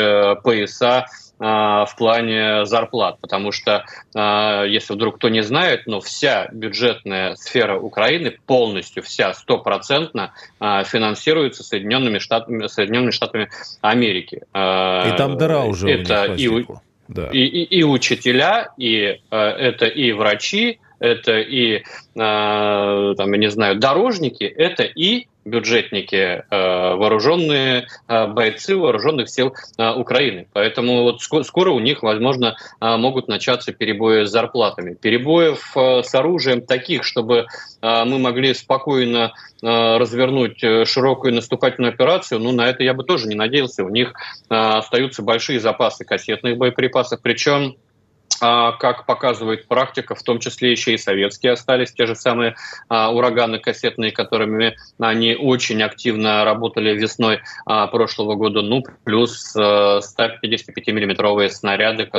пояса 0.42 1.06
в 1.40 1.94
плане 1.96 2.66
зарплат, 2.66 3.18
потому 3.18 3.50
что, 3.50 3.86
а, 4.14 4.64
если 4.64 4.92
вдруг 4.92 5.16
кто 5.16 5.30
не 5.30 5.42
знает, 5.42 5.86
но 5.86 6.00
вся 6.00 6.48
бюджетная 6.52 7.34
сфера 7.34 7.78
Украины 7.78 8.36
полностью, 8.46 9.02
вся 9.02 9.32
стопроцентно 9.32 10.34
а, 10.58 10.84
финансируется 10.84 11.64
Соединенными 11.64 12.18
Штатами, 12.18 12.66
Соединенными 12.66 13.10
Штатами 13.10 13.48
Америки. 13.80 14.42
И 14.52 15.16
там 15.16 15.38
дыра 15.38 15.64
уже 15.64 15.90
это 15.90 16.32
у 16.32 16.34
них 16.34 16.38
и, 16.38 16.66
да. 17.08 17.28
и, 17.32 17.38
и, 17.38 17.78
и 17.78 17.84
учителя, 17.84 18.74
и 18.76 19.20
это 19.30 19.86
и 19.86 20.12
врачи, 20.12 20.78
это 20.98 21.38
и, 21.38 21.82
там, 22.14 23.32
я 23.32 23.38
не 23.38 23.50
знаю, 23.50 23.78
дорожники, 23.78 24.44
это 24.44 24.82
и 24.82 25.26
бюджетники, 25.44 26.14
э, 26.14 26.44
вооруженные 26.50 27.86
э, 28.08 28.26
бойцы 28.26 28.76
вооруженных 28.76 29.28
сил 29.28 29.54
э, 29.78 29.92
Украины. 29.92 30.46
Поэтому 30.52 31.02
вот 31.02 31.22
скоро 31.22 31.70
у 31.70 31.80
них, 31.80 32.02
возможно, 32.02 32.56
могут 32.80 33.28
начаться 33.28 33.72
перебои 33.72 34.24
с 34.24 34.30
зарплатами. 34.30 34.94
Перебоев 34.94 35.74
с 35.74 36.14
оружием 36.14 36.62
таких, 36.62 37.04
чтобы 37.04 37.46
мы 37.82 38.18
могли 38.18 38.54
спокойно 38.54 39.32
развернуть 39.62 40.60
широкую 40.60 41.34
наступательную 41.34 41.92
операцию, 41.92 42.40
ну, 42.40 42.52
на 42.52 42.68
это 42.68 42.82
я 42.82 42.94
бы 42.94 43.04
тоже 43.04 43.28
не 43.28 43.34
надеялся. 43.34 43.84
У 43.84 43.88
них 43.88 44.14
остаются 44.48 45.22
большие 45.22 45.60
запасы 45.60 46.04
кассетных 46.04 46.56
боеприпасов, 46.56 47.20
причем 47.22 47.76
как 48.40 49.06
показывает 49.06 49.68
практика, 49.68 50.14
в 50.14 50.22
том 50.22 50.38
числе 50.38 50.72
еще 50.72 50.94
и 50.94 50.98
советские 50.98 51.52
остались, 51.52 51.92
те 51.92 52.06
же 52.06 52.14
самые 52.14 52.56
а, 52.88 53.12
ураганы 53.12 53.58
кассетные, 53.58 54.12
которыми 54.12 54.76
они 54.98 55.36
очень 55.36 55.82
активно 55.82 56.44
работали 56.44 56.96
весной 56.96 57.40
а, 57.66 57.86
прошлого 57.86 58.34
года, 58.34 58.62
ну, 58.62 58.82
плюс 59.04 59.54
155-миллиметровые 59.56 61.50
снаряды, 61.50 62.10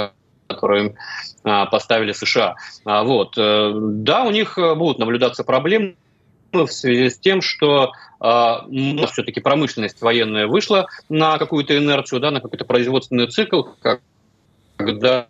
которые 0.47 0.95
поставили 1.43 2.11
США. 2.11 2.55
Вот. 2.83 3.37
Э, 3.37 3.71
да, 3.73 4.23
у 4.23 4.31
них 4.31 4.57
э, 4.57 4.75
будут 4.75 4.99
наблюдаться 4.99 5.43
проблемы 5.43 5.95
в 6.51 6.67
связи 6.67 7.09
с 7.09 7.17
тем, 7.17 7.41
что 7.41 7.93
э, 8.19 8.25
все-таки 9.11 9.39
промышленность 9.39 10.01
военная 10.01 10.47
вышла 10.47 10.87
на 11.09 11.37
какую-то 11.37 11.77
инерцию, 11.77 12.19
да, 12.19 12.31
на 12.31 12.41
какой-то 12.41 12.65
производственный 12.65 13.27
цикл, 13.27 13.63
когда 14.77 15.27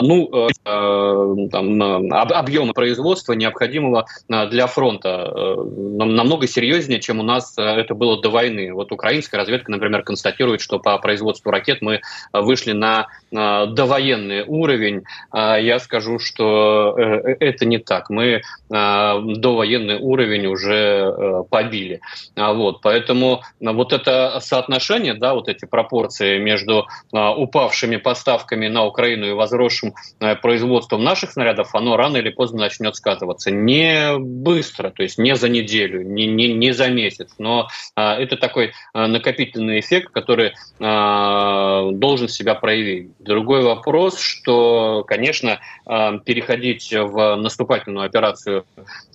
ну, 0.00 0.28
э, 0.32 0.48
э, 0.64 1.48
там, 1.50 1.82
объема 2.12 2.72
производства 2.72 3.32
необходимого 3.32 4.06
э, 4.28 4.46
для 4.48 4.66
фронта 4.66 5.32
намного 5.66 6.46
серьезнее, 6.46 7.00
чем 7.00 7.20
у 7.20 7.22
нас 7.22 7.54
это 7.56 7.94
было 7.94 8.20
до 8.20 8.30
войны. 8.30 8.72
Вот 8.72 8.92
украинская 8.92 9.40
разведка, 9.40 9.70
например, 9.70 10.02
констатирует, 10.02 10.60
что 10.60 10.78
по 10.78 10.96
производству 10.98 11.50
ракет 11.50 11.82
мы 11.82 12.00
вышли 12.32 12.72
на 12.72 13.06
довоенный 13.30 14.44
уровень. 14.46 15.02
Я 15.32 15.78
скажу, 15.78 16.18
что 16.18 16.94
это 16.96 17.64
не 17.64 17.78
так. 17.78 18.10
Мы 18.10 18.42
довоенный 18.68 19.98
уровень 19.98 20.46
уже 20.46 21.44
побили. 21.50 22.00
Вот, 22.36 22.80
поэтому 22.82 23.42
вот 23.60 23.92
это 23.92 24.38
соотношение, 24.40 25.14
да, 25.14 25.34
вот 25.34 25.48
эти 25.48 25.64
пропорции 25.64 26.38
между 26.38 26.86
упавшими 27.12 27.96
поставками 27.96 28.68
на 28.68 28.84
Украину 28.84 29.26
и 29.26 29.32
возросшими 29.32 29.79
большим 29.80 29.94
э, 30.20 30.36
производством 30.36 31.04
наших 31.04 31.32
снарядов, 31.32 31.74
оно 31.74 31.96
рано 31.96 32.18
или 32.18 32.30
поздно 32.30 32.60
начнет 32.60 32.94
сказываться. 32.96 33.50
Не 33.50 34.18
быстро, 34.18 34.90
то 34.90 35.02
есть 35.02 35.18
не 35.18 35.34
за 35.36 35.48
неделю, 35.48 36.02
не, 36.02 36.26
не, 36.26 36.52
не 36.52 36.72
за 36.72 36.88
месяц, 36.88 37.30
но 37.38 37.68
а, 37.96 38.16
это 38.16 38.36
такой 38.36 38.72
а, 38.92 39.06
накопительный 39.06 39.80
эффект, 39.80 40.10
который 40.12 40.52
должен 40.78 42.28
себя 42.28 42.54
проявить. 42.54 43.10
Другой 43.18 43.62
вопрос, 43.62 44.18
что, 44.20 45.04
конечно, 45.06 45.60
переходить 45.84 46.92
в 46.92 47.36
наступательную 47.36 48.06
операцию 48.06 48.64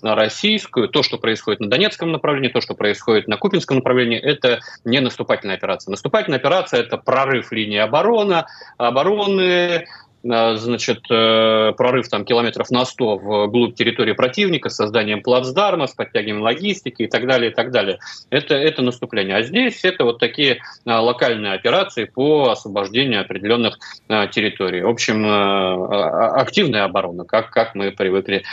российскую, 0.01 0.89
то, 0.89 1.03
что 1.03 1.17
происходит 1.17 1.61
на 1.61 1.69
Донецком 1.69 2.11
направлении, 2.11 2.49
то, 2.49 2.61
что 2.61 2.75
происходит 2.75 3.27
на 3.27 3.37
Купинском 3.37 3.77
направлении, 3.77 4.19
это 4.19 4.59
не 4.83 4.99
наступательная 4.99 5.55
операция. 5.55 5.91
Наступательная 5.91 6.39
операция– 6.39 6.79
это 6.81 6.97
прорыв 6.97 7.51
линии 7.51 7.79
обороны, 7.79 8.45
обороны, 8.77 9.65
Э, 9.65 9.85
значит, 10.25 11.03
э, 11.09 11.73
прорыв 11.77 12.09
там 12.09 12.25
километров 12.25 12.71
на 12.71 12.85
100 12.85 13.17
вглубь 13.17 13.75
территории 13.75 14.13
противника 14.13 14.69
с 14.69 14.75
созданием 14.75 15.21
плацдарма, 15.21 15.87
с 15.87 15.93
подтягиванием 15.93 16.41
логистики 16.41 17.03
и 17.03 17.07
так 17.07 17.27
далее, 17.27 17.51
и 17.51 17.53
так 17.53 17.71
далее. 17.71 17.99
Это, 18.31 18.55
это 18.55 18.81
наступление. 18.81 19.37
А 19.37 19.43
здесь 19.43 19.83
это 19.85 20.03
вот 20.03 20.19
такие 20.19 20.53
э, 20.53 20.91
локальные 20.91 21.53
операции 21.53 22.05
по 22.05 22.49
освобождению 22.49 23.21
определенных 23.21 23.77
территорий. 24.07 24.81
В 24.81 24.89
общем, 24.89 25.25
активная 25.25 26.85
оборона, 26.85 27.25
как, 27.25 27.49
как 27.49 27.75
мы 27.75 27.91
привыкли 27.91 28.43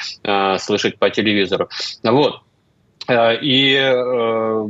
слышать 0.59 0.99
по 0.99 1.11
телевизору. 1.11 1.69
Вот. 2.03 2.43
Э, 3.09 3.37
и 3.41 3.75
э, 3.75 4.67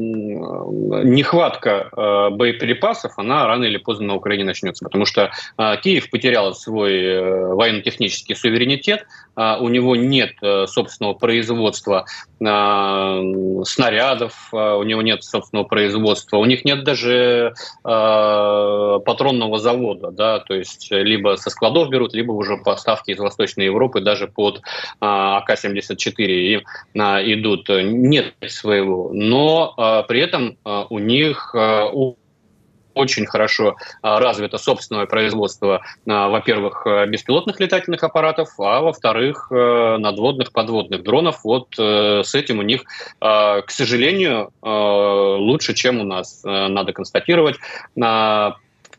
нехватка 1.04 1.90
э, 1.90 2.30
боеприпасов, 2.30 3.18
она 3.18 3.46
рано 3.46 3.64
или 3.64 3.76
поздно 3.76 4.08
на 4.08 4.14
Украине 4.14 4.44
начнется, 4.44 4.84
потому 4.84 5.04
что 5.04 5.30
Киев 5.82 6.10
потерял 6.10 6.54
свой 6.54 7.54
военно-технический 7.54 8.34
суверенитет, 8.34 9.06
у 9.36 9.68
него 9.68 9.96
нет 9.96 10.32
собственного 10.66 11.14
производства 11.14 12.04
снарядов, 12.38 14.34
у 14.52 14.82
него 14.82 15.02
нет 15.02 15.24
собственного 15.24 15.64
производства, 15.64 16.38
у 16.38 16.44
них 16.44 16.64
нет 16.64 16.84
даже 16.84 17.54
патронного 17.82 19.58
завода, 19.58 20.10
да, 20.10 20.40
то 20.40 20.54
есть 20.54 20.90
либо 20.90 21.36
со 21.36 21.50
складов 21.50 21.90
берут, 21.90 22.14
либо 22.14 22.32
уже 22.32 22.56
поставки 22.58 23.12
из 23.12 23.18
Восточной 23.18 23.66
Европы 23.66 24.00
даже 24.00 24.26
под 24.26 24.62
АК-74 25.00 26.62
идут. 26.94 27.68
Нет 27.68 28.21
своего, 28.46 29.10
но 29.12 29.74
а, 29.76 30.02
при 30.02 30.20
этом 30.20 30.58
а, 30.64 30.86
у 30.88 30.98
них 30.98 31.54
у 31.54 32.16
очень 32.94 33.24
хорошо 33.24 33.76
развито 34.02 34.58
собственное 34.58 35.06
производство, 35.06 35.80
во-первых, 36.04 36.86
беспилотных 37.08 37.58
летательных 37.58 38.04
аппаратов, 38.04 38.50
а 38.60 38.82
во-вторых, 38.82 39.50
надводных 39.50 40.52
подводных 40.52 41.02
дронов. 41.02 41.42
Вот 41.42 41.68
с 41.78 42.34
этим 42.34 42.58
у 42.58 42.62
них, 42.62 42.82
к 43.18 43.64
сожалению, 43.68 44.52
лучше, 44.60 45.72
чем 45.72 46.02
у 46.02 46.04
нас, 46.04 46.42
надо 46.44 46.92
констатировать. 46.92 47.56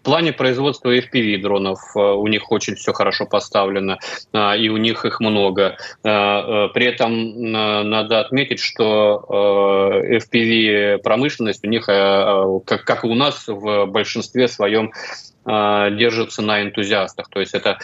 Плане 0.03 0.33
производства 0.33 0.95
FPV 0.95 1.37
дронов 1.41 1.79
э, 1.95 1.99
у 1.99 2.27
них 2.27 2.51
очень 2.51 2.75
все 2.75 2.91
хорошо 2.91 3.25
поставлено, 3.25 3.99
э, 4.33 4.57
и 4.57 4.67
у 4.67 4.75
них 4.75 5.05
их 5.05 5.21
много. 5.21 5.77
Э, 6.03 6.67
при 6.73 6.85
этом 6.85 7.51
надо 7.89 8.19
отметить, 8.19 8.59
что 8.59 9.25
FPV 9.29 10.97
промышленность 10.99 11.63
у 11.63 11.69
них, 11.69 11.85
как 11.85 13.03
и 13.03 13.07
у 13.07 13.15
нас, 13.15 13.47
в 13.47 13.85
большинстве 13.85 14.47
своем 14.47 14.91
держится 15.45 16.41
на 16.41 16.61
энтузиастах. 16.63 17.27
То 17.29 17.39
есть 17.41 17.53
это 17.53 17.77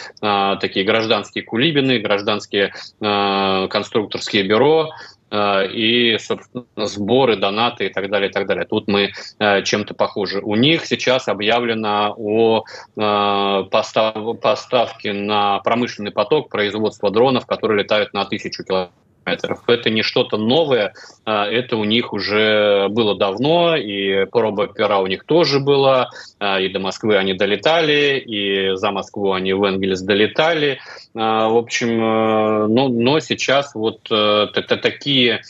такие 0.60 0.84
гражданские 0.84 1.44
кулибины, 1.44 1.98
гражданские 1.98 2.72
конструкторские 3.00 4.44
бюро, 4.44 4.90
и, 5.32 6.16
собственно, 6.18 6.64
сборы, 6.76 7.36
донаты 7.36 7.86
и 7.86 7.88
так 7.88 8.10
далее, 8.10 8.30
и 8.30 8.32
так 8.32 8.46
далее. 8.46 8.66
Тут 8.66 8.88
мы 8.88 9.12
э, 9.38 9.62
чем-то 9.62 9.94
похожи. 9.94 10.40
У 10.40 10.56
них 10.56 10.86
сейчас 10.86 11.28
объявлено 11.28 12.14
о 12.16 12.64
э, 12.96 13.64
поставке 13.70 15.12
на 15.12 15.60
промышленный 15.60 16.10
поток 16.10 16.48
производства 16.48 17.10
дронов, 17.10 17.46
которые 17.46 17.82
летают 17.82 18.12
на 18.12 18.24
тысячу 18.24 18.64
километров 18.64 18.94
метров. 19.30 19.62
Это 19.66 19.90
не 19.90 20.02
что-то 20.02 20.36
новое, 20.36 20.94
а, 21.24 21.46
это 21.46 21.76
у 21.76 21.84
них 21.84 22.12
уже 22.12 22.88
было 22.88 23.16
давно, 23.16 23.76
и 23.76 24.26
проба 24.26 24.66
пера 24.68 24.98
у 25.00 25.06
них 25.06 25.24
тоже 25.24 25.60
была, 25.60 26.10
а, 26.38 26.60
и 26.60 26.68
до 26.68 26.80
Москвы 26.80 27.16
они 27.16 27.34
долетали, 27.34 28.18
и 28.18 28.76
за 28.76 28.90
Москву 28.90 29.32
они 29.32 29.52
в 29.52 29.64
Энгельс 29.64 30.00
долетали. 30.02 30.78
А, 31.14 31.48
в 31.48 31.56
общем, 31.56 31.88
э, 31.88 32.66
но, 32.66 32.88
но 32.88 33.20
сейчас 33.20 33.74
вот 33.74 34.00
это 34.10 34.76
такие 34.76 35.42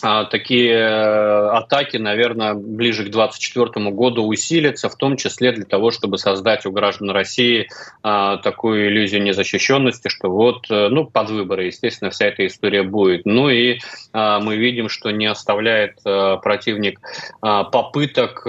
такие 0.00 0.72
э, 0.72 1.48
атаки, 1.50 1.96
наверное, 1.96 2.54
ближе 2.54 3.04
к 3.04 3.10
2024 3.10 3.90
году 3.90 4.26
усилятся, 4.26 4.88
в 4.88 4.96
том 4.96 5.16
числе 5.16 5.52
для 5.52 5.64
того, 5.64 5.90
чтобы 5.90 6.18
создать 6.18 6.66
у 6.66 6.72
граждан 6.72 7.10
России 7.10 7.68
а, 8.02 8.36
такую 8.38 8.88
иллюзию 8.88 9.22
незащищенности, 9.22 10.08
что 10.08 10.30
вот, 10.30 10.66
э, 10.70 10.88
ну, 10.88 11.06
под 11.06 11.30
выборы, 11.30 11.64
естественно, 11.64 12.10
вся 12.10 12.26
эта 12.26 12.46
история 12.46 12.82
будет. 12.82 13.26
Ну 13.26 13.48
и 13.48 13.78
а, 14.12 14.40
мы 14.40 14.56
видим, 14.56 14.88
что 14.88 15.10
не 15.10 15.26
оставляет 15.26 16.02
противник 16.02 17.00
попыток 17.40 18.42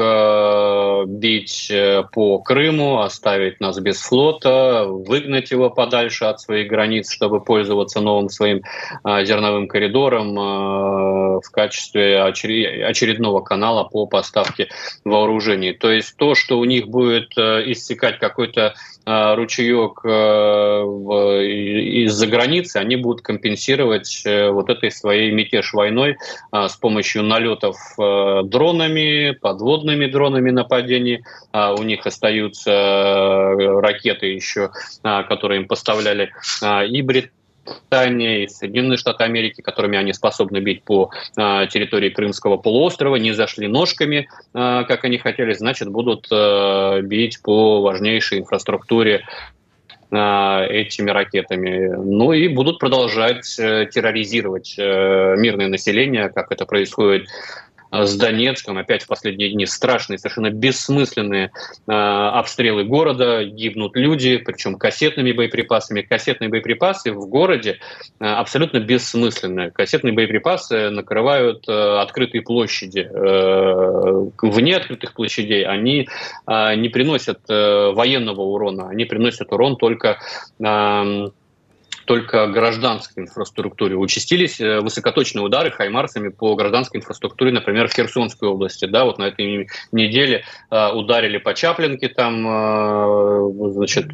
бить 1.08 1.68
э, 1.72 2.04
по 2.12 2.40
Крыму, 2.40 3.00
оставить 3.00 3.60
нас 3.60 3.80
без 3.80 4.02
флота, 4.02 4.86
выгнать 4.88 5.52
его 5.52 5.70
подальше 5.70 6.26
от 6.26 6.40
своих 6.42 6.68
границ, 6.70 7.12
чтобы 7.12 7.42
пользоваться 7.42 8.02
новым 8.02 8.30
своим 8.30 8.62
зерновым 9.04 9.68
коридором, 9.68 11.39
в 11.42 11.52
качестве 11.52 12.22
очередного 12.22 13.42
канала 13.42 13.84
по 13.84 14.06
поставке 14.06 14.70
вооружений. 15.04 15.74
То 15.74 15.92
есть 15.92 16.16
то, 16.18 16.36
что 16.36 16.60
у 16.60 16.66
них 16.66 16.88
будет 16.88 17.38
э, 17.38 17.72
истекать 17.72 18.20
какой-то 18.20 18.74
э, 19.06 19.36
ручеек 19.36 20.02
э, 20.04 20.10
из-за 22.06 22.28
границы, 22.28 22.78
они 22.78 22.96
будут 22.96 23.22
компенсировать 23.22 24.24
вот 24.26 24.70
этой 24.70 24.92
своей 24.92 25.32
мятеж 25.32 25.74
войной 25.74 26.18
с 26.52 26.76
помощью 26.76 27.24
налетов 27.24 27.76
дронами, 27.98 29.32
подводными 29.32 30.06
дронами 30.08 30.52
нападений. 30.52 31.24
У 31.54 31.84
них 31.84 32.06
остаются 32.06 33.56
ракеты 33.58 34.28
еще, 34.28 34.72
которые 35.04 35.62
им 35.62 35.68
поставляли 35.68 36.32
и 36.90 37.02
Британия, 37.02 37.39
Британия 37.90 38.44
и 38.44 38.48
Соединенные 38.48 38.98
Штаты 38.98 39.24
Америки, 39.24 39.62
которыми 39.62 39.98
они 39.98 40.14
способны 40.14 40.60
бить 40.60 40.84
по 40.84 41.12
а, 41.36 41.66
территории 41.68 42.10
Крымского 42.10 42.58
полуострова, 42.58 43.16
не 43.16 43.32
зашли 43.32 43.68
ножками, 43.68 44.28
а, 44.54 44.84
как 44.84 45.04
они 45.06 45.18
хотели, 45.18 45.54
значит, 45.54 45.90
будут 45.90 46.28
а, 46.32 47.02
бить 47.02 47.42
по 47.42 47.82
важнейшей 47.82 48.40
инфраструктуре 48.40 49.26
этими 50.12 51.12
ракетами. 51.12 51.88
Ну 51.96 52.34
и 52.34 52.48
будут 52.48 52.80
продолжать 52.80 53.60
э, 53.60 53.86
терроризировать 53.92 54.74
э, 54.76 55.36
мирное 55.38 55.68
население, 55.68 56.30
как 56.30 56.52
это 56.52 56.66
происходит 56.66 57.28
с 57.92 58.16
Донецком. 58.16 58.78
Опять 58.78 59.04
в 59.04 59.08
последние 59.08 59.52
дни 59.52 59.66
страшные, 59.66 60.18
совершенно 60.18 60.50
бессмысленные 60.52 61.52
э, 61.88 61.92
обстрелы 61.92 62.84
города, 62.84 63.44
гибнут 63.44 63.96
люди, 63.96 64.38
причем 64.38 64.78
кассетными 64.78 65.32
боеприпасами. 65.32 66.02
Кассетные 66.02 66.50
боеприпасы 66.50 67.12
в 67.12 67.28
городе 67.28 67.80
э, 68.20 68.26
абсолютно 68.26 68.80
бессмысленные. 68.80 69.72
Кассетные 69.72 70.14
боеприпасы 70.14 70.90
накрывают 70.90 71.68
открытые 71.68 72.42
площади. 72.42 73.10
Вне 74.42 74.76
открытых 74.76 75.14
площадей 75.14 75.66
они 75.66 76.08
не 76.48 76.90
приносят 76.90 77.40
э, 77.50 77.92
военного 77.92 78.42
урона, 78.42 78.90
они 78.90 79.06
приносят 79.06 79.52
урон 79.52 79.78
только 79.78 80.20
только 82.10 82.48
гражданской 82.48 83.22
инфраструктуре. 83.22 83.96
Участились 83.96 84.60
э, 84.60 84.80
высокоточные 84.80 85.46
удары 85.46 85.70
хаймарсами 85.70 86.30
по 86.30 86.56
гражданской 86.56 87.00
инфраструктуре, 87.00 87.52
например, 87.52 87.88
в 87.88 87.94
Херсонской 87.94 88.50
области. 88.50 88.86
Да, 88.86 89.06
вот 89.06 89.20
на 89.20 89.26
этой 89.26 89.68
неделе 89.92 90.44
э, 90.72 90.92
ударили 90.92 91.38
по 91.38 91.54
Чаплинке, 91.54 92.10
там 92.10 92.48
э, 92.48 93.52
значит, 93.74 94.08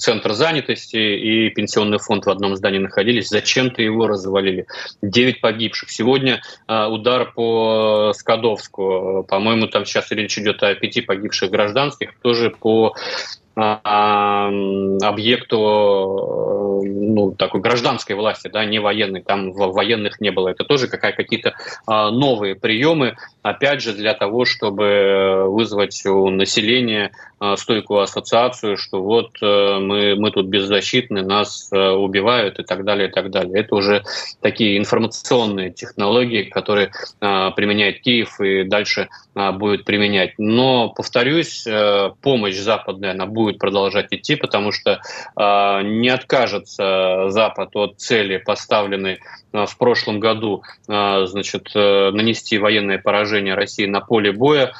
центр 0.00 0.32
занятости 0.32 0.96
и 0.96 1.50
пенсионный 1.50 1.98
фонд 1.98 2.24
в 2.24 2.30
одном 2.30 2.56
здании 2.56 2.78
находились. 2.78 3.28
Зачем-то 3.28 3.82
его 3.82 4.06
развалили. 4.06 4.66
Девять 5.02 5.42
погибших. 5.42 5.90
Сегодня 5.90 6.40
удар 6.66 7.30
по 7.32 8.12
Скадовску. 8.14 9.26
По-моему, 9.28 9.66
там 9.66 9.84
сейчас 9.84 10.10
речь 10.12 10.38
идет 10.38 10.62
о 10.62 10.74
пяти 10.74 11.02
погибших 11.02 11.50
гражданских. 11.50 12.14
Тоже 12.22 12.48
по 12.48 12.94
объекту 15.04 15.54
ну, 16.84 17.32
такой 17.32 17.60
гражданской 17.60 18.16
власти, 18.16 18.48
да, 18.48 18.64
не 18.64 18.78
военной, 18.78 19.22
там 19.22 19.52
военных 19.52 20.20
не 20.20 20.30
было. 20.30 20.48
Это 20.48 20.64
тоже 20.64 20.88
какая, 20.88 21.12
какие-то 21.12 21.54
а, 21.86 22.10
новые 22.10 22.54
приемы, 22.54 23.16
опять 23.42 23.82
же, 23.82 23.92
для 23.92 24.14
того, 24.14 24.44
чтобы 24.44 25.44
вызвать 25.48 26.04
у 26.06 26.28
населения 26.30 27.12
а, 27.38 27.56
стойкую 27.56 28.00
ассоциацию, 28.00 28.76
что 28.76 29.02
вот 29.02 29.30
э, 29.42 29.78
мы, 29.78 30.16
мы 30.16 30.30
тут 30.30 30.46
беззащитны, 30.46 31.22
нас 31.22 31.68
э, 31.72 31.90
убивают 31.90 32.58
и 32.58 32.62
так 32.62 32.84
далее, 32.84 33.08
и 33.08 33.10
так 33.10 33.30
далее. 33.30 33.60
Это 33.60 33.74
уже 33.74 34.02
такие 34.40 34.78
информационные 34.78 35.70
технологии, 35.70 36.44
которые 36.44 36.90
а, 37.20 37.50
применяет 37.50 38.00
Киев 38.00 38.40
и 38.40 38.64
дальше 38.64 39.08
будет 39.34 39.84
применять. 39.84 40.34
Но, 40.38 40.90
повторюсь, 40.90 41.66
э, 41.66 42.10
помощь 42.22 42.56
западная, 42.56 43.12
она 43.12 43.26
будет 43.26 43.58
продолжать 43.58 44.08
идти, 44.10 44.36
потому 44.36 44.72
что 44.72 45.00
не 45.36 46.08
откажется 46.08 47.28
Запад 47.28 47.70
от 47.74 47.98
цели, 47.98 48.38
поставленной 48.38 49.18
в 49.52 49.78
прошлом 49.78 50.20
году, 50.20 50.62
значит, 50.86 51.74
нанести 51.74 52.58
военное 52.58 52.98
поражение 52.98 53.54
России 53.54 53.86
на 53.86 54.00
поле 54.00 54.32
боя. 54.32 54.72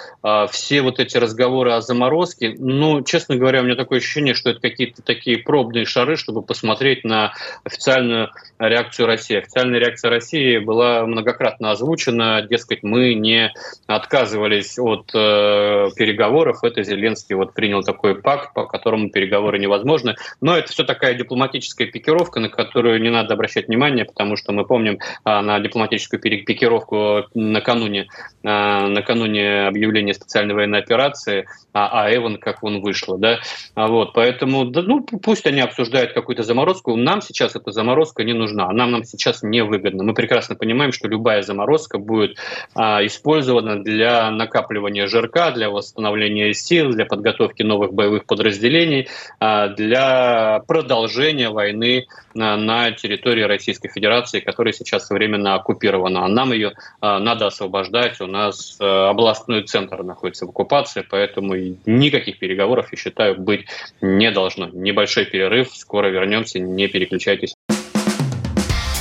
Все 0.50 0.82
вот 0.82 1.00
эти 1.00 1.16
разговоры 1.16 1.72
о 1.72 1.80
заморозке, 1.80 2.54
ну, 2.58 3.02
честно 3.02 3.36
говоря, 3.36 3.60
у 3.60 3.64
меня 3.64 3.76
такое 3.76 3.98
ощущение, 3.98 4.34
что 4.34 4.50
это 4.50 4.60
какие-то 4.60 5.02
такие 5.02 5.38
пробные 5.38 5.84
шары, 5.84 6.16
чтобы 6.16 6.42
посмотреть 6.42 7.04
на 7.04 7.32
официальную 7.64 8.30
реакцию 8.58 9.06
России. 9.06 9.38
Официальная 9.38 9.80
реакция 9.80 10.10
России 10.10 10.58
была 10.58 11.06
многократно 11.06 11.70
озвучена, 11.70 12.42
дескать, 12.42 12.82
мы 12.82 13.14
не 13.14 13.52
отказывались 14.44 14.78
от 14.78 15.10
э, 15.14 15.90
переговоров. 15.96 16.58
Это 16.62 16.82
Зеленский 16.82 17.34
вот 17.34 17.54
принял 17.54 17.82
такой 17.82 18.20
пакт, 18.20 18.54
по 18.54 18.66
которому 18.66 19.10
переговоры 19.10 19.58
невозможны. 19.58 20.16
Но 20.40 20.56
это 20.56 20.72
все 20.72 20.84
такая 20.84 21.14
дипломатическая 21.14 21.86
пикировка, 21.86 22.40
на 22.40 22.48
которую 22.48 23.00
не 23.00 23.10
надо 23.10 23.34
обращать 23.34 23.68
внимание, 23.68 24.04
потому 24.04 24.36
что 24.36 24.52
мы 24.52 24.64
помним 24.64 24.94
э, 24.94 25.40
на 25.40 25.58
дипломатическую 25.60 26.20
пикировку 26.20 27.24
накануне, 27.34 28.08
э, 28.42 28.86
накануне 28.86 29.66
объявления 29.66 30.14
специальной 30.14 30.54
военной 30.54 30.80
операции, 30.80 31.46
а, 31.72 32.04
а 32.04 32.14
Эван 32.14 32.38
как 32.38 32.62
он 32.62 32.80
вышло, 32.80 33.18
да, 33.18 33.40
а 33.74 33.88
вот, 33.88 34.12
поэтому, 34.12 34.64
да, 34.66 34.82
ну, 34.82 35.02
пусть 35.02 35.44
они 35.46 35.60
обсуждают 35.60 36.12
какую-то 36.12 36.44
заморозку, 36.44 36.94
нам 36.94 37.20
сейчас 37.20 37.56
эта 37.56 37.72
заморозка 37.72 38.22
не 38.22 38.32
нужна, 38.32 38.68
она 38.68 38.86
нам 38.86 39.04
сейчас 39.04 39.42
не 39.42 39.64
выгодна. 39.64 40.04
Мы 40.04 40.14
прекрасно 40.14 40.54
понимаем, 40.54 40.92
что 40.92 41.08
любая 41.08 41.42
заморозка 41.42 41.98
будет 41.98 42.38
а, 42.74 43.04
использована 43.04 43.82
для 43.82 44.30
накапливания 44.34 45.06
жирка, 45.06 45.50
для 45.50 45.70
восстановления 45.70 46.52
сил, 46.54 46.90
для 46.90 47.06
подготовки 47.06 47.62
новых 47.62 47.92
боевых 47.92 48.26
подразделений, 48.26 49.08
а, 49.40 49.68
для 49.68 50.62
продолжения 50.66 51.50
войны 51.50 51.64
войны 51.64 52.06
на, 52.34 52.92
территории 52.92 53.42
Российской 53.42 53.88
Федерации, 53.88 54.40
которая 54.40 54.72
сейчас 54.72 55.08
временно 55.10 55.54
оккупирована. 55.54 56.24
А 56.24 56.28
нам 56.28 56.52
ее 56.52 56.72
а, 57.00 57.18
надо 57.18 57.46
освобождать. 57.46 58.20
У 58.20 58.26
нас 58.26 58.76
а, 58.80 59.10
областной 59.10 59.62
центр 59.62 60.02
находится 60.02 60.46
в 60.46 60.50
оккупации, 60.50 61.04
поэтому 61.08 61.54
никаких 61.86 62.38
переговоров, 62.38 62.88
я 62.92 62.98
считаю, 62.98 63.40
быть 63.40 63.66
не 64.00 64.30
должно. 64.30 64.68
Небольшой 64.72 65.26
перерыв, 65.26 65.70
скоро 65.74 66.08
вернемся, 66.08 66.58
не 66.58 66.88
переключайтесь. 66.88 67.54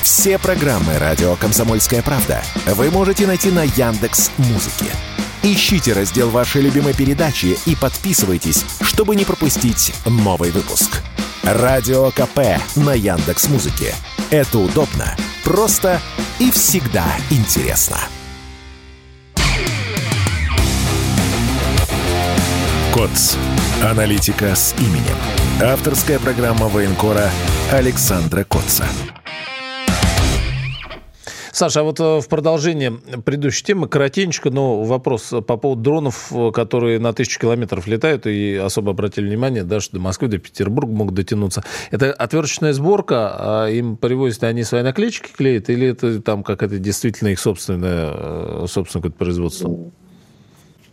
Все 0.04 0.38
программы 0.38 0.98
радио 1.00 1.36
Комсомольская 1.36 2.02
правда 2.02 2.42
вы 2.68 2.92
можете 2.92 3.26
найти 3.26 3.52
на 3.52 3.64
Яндекс 3.64 4.32
Музыке. 4.38 4.92
Ищите 5.46 5.92
раздел 5.92 6.30
вашей 6.30 6.62
любимой 6.62 6.94
передачи 6.94 7.58
и 7.66 7.76
подписывайтесь, 7.76 8.64
чтобы 8.80 9.18
не 9.18 9.26
пропустить 9.26 9.94
новый 10.06 10.52
выпуск. 10.52 11.02
Радио 11.44 12.12
КП 12.12 12.62
на 12.78 12.94
Яндекс 12.94 13.50
Музыке. 13.50 13.94
Это 14.30 14.58
удобно, 14.58 15.18
просто 15.44 16.00
и 16.40 16.50
всегда 16.50 17.06
интересно. 17.30 17.98
КОЦ. 22.94 23.36
Аналитика 23.84 24.56
с 24.56 24.74
именем. 24.80 25.18
Авторская 25.62 26.20
программа 26.20 26.70
военкора 26.70 27.30
Александра 27.70 28.46
Котца. 28.46 28.86
Саша, 31.54 31.82
а 31.82 31.84
вот 31.84 32.00
э, 32.00 32.20
в 32.20 32.28
продолжение 32.30 32.92
предыдущей 33.24 33.64
темы, 33.64 33.88
коротенько, 33.88 34.50
но 34.50 34.82
вопрос 34.82 35.30
по 35.30 35.56
поводу 35.56 35.84
дронов, 35.84 36.32
э, 36.32 36.52
которые 36.52 36.98
на 36.98 37.14
тысячу 37.14 37.40
километров 37.40 37.86
летают, 37.86 38.26
и 38.26 38.56
особо 38.56 38.92
обратили 38.92 39.28
внимание, 39.28 39.64
да, 39.64 39.80
что 39.80 39.98
до 39.98 40.00
Москвы, 40.00 40.30
до 40.30 40.40
Петербурга 40.40 40.92
могут 40.92 41.14
дотянуться. 41.14 41.64
Это 41.92 42.12
отверточная 42.12 42.74
сборка, 42.74 43.36
а 43.38 43.68
им 43.70 43.98
привозят, 43.98 44.44
они 44.46 44.64
свои 44.64 44.82
наклеечки 44.82 45.30
клеят, 45.32 45.70
или 45.70 45.90
это 45.90 46.24
там 46.24 46.42
какая-то 46.42 46.80
действительно 46.80 47.30
их 47.30 47.40
собственное, 47.40 48.12
э, 48.12 48.66
собственное 48.68 49.04
какое-то 49.04 49.18
производство? 49.20 49.78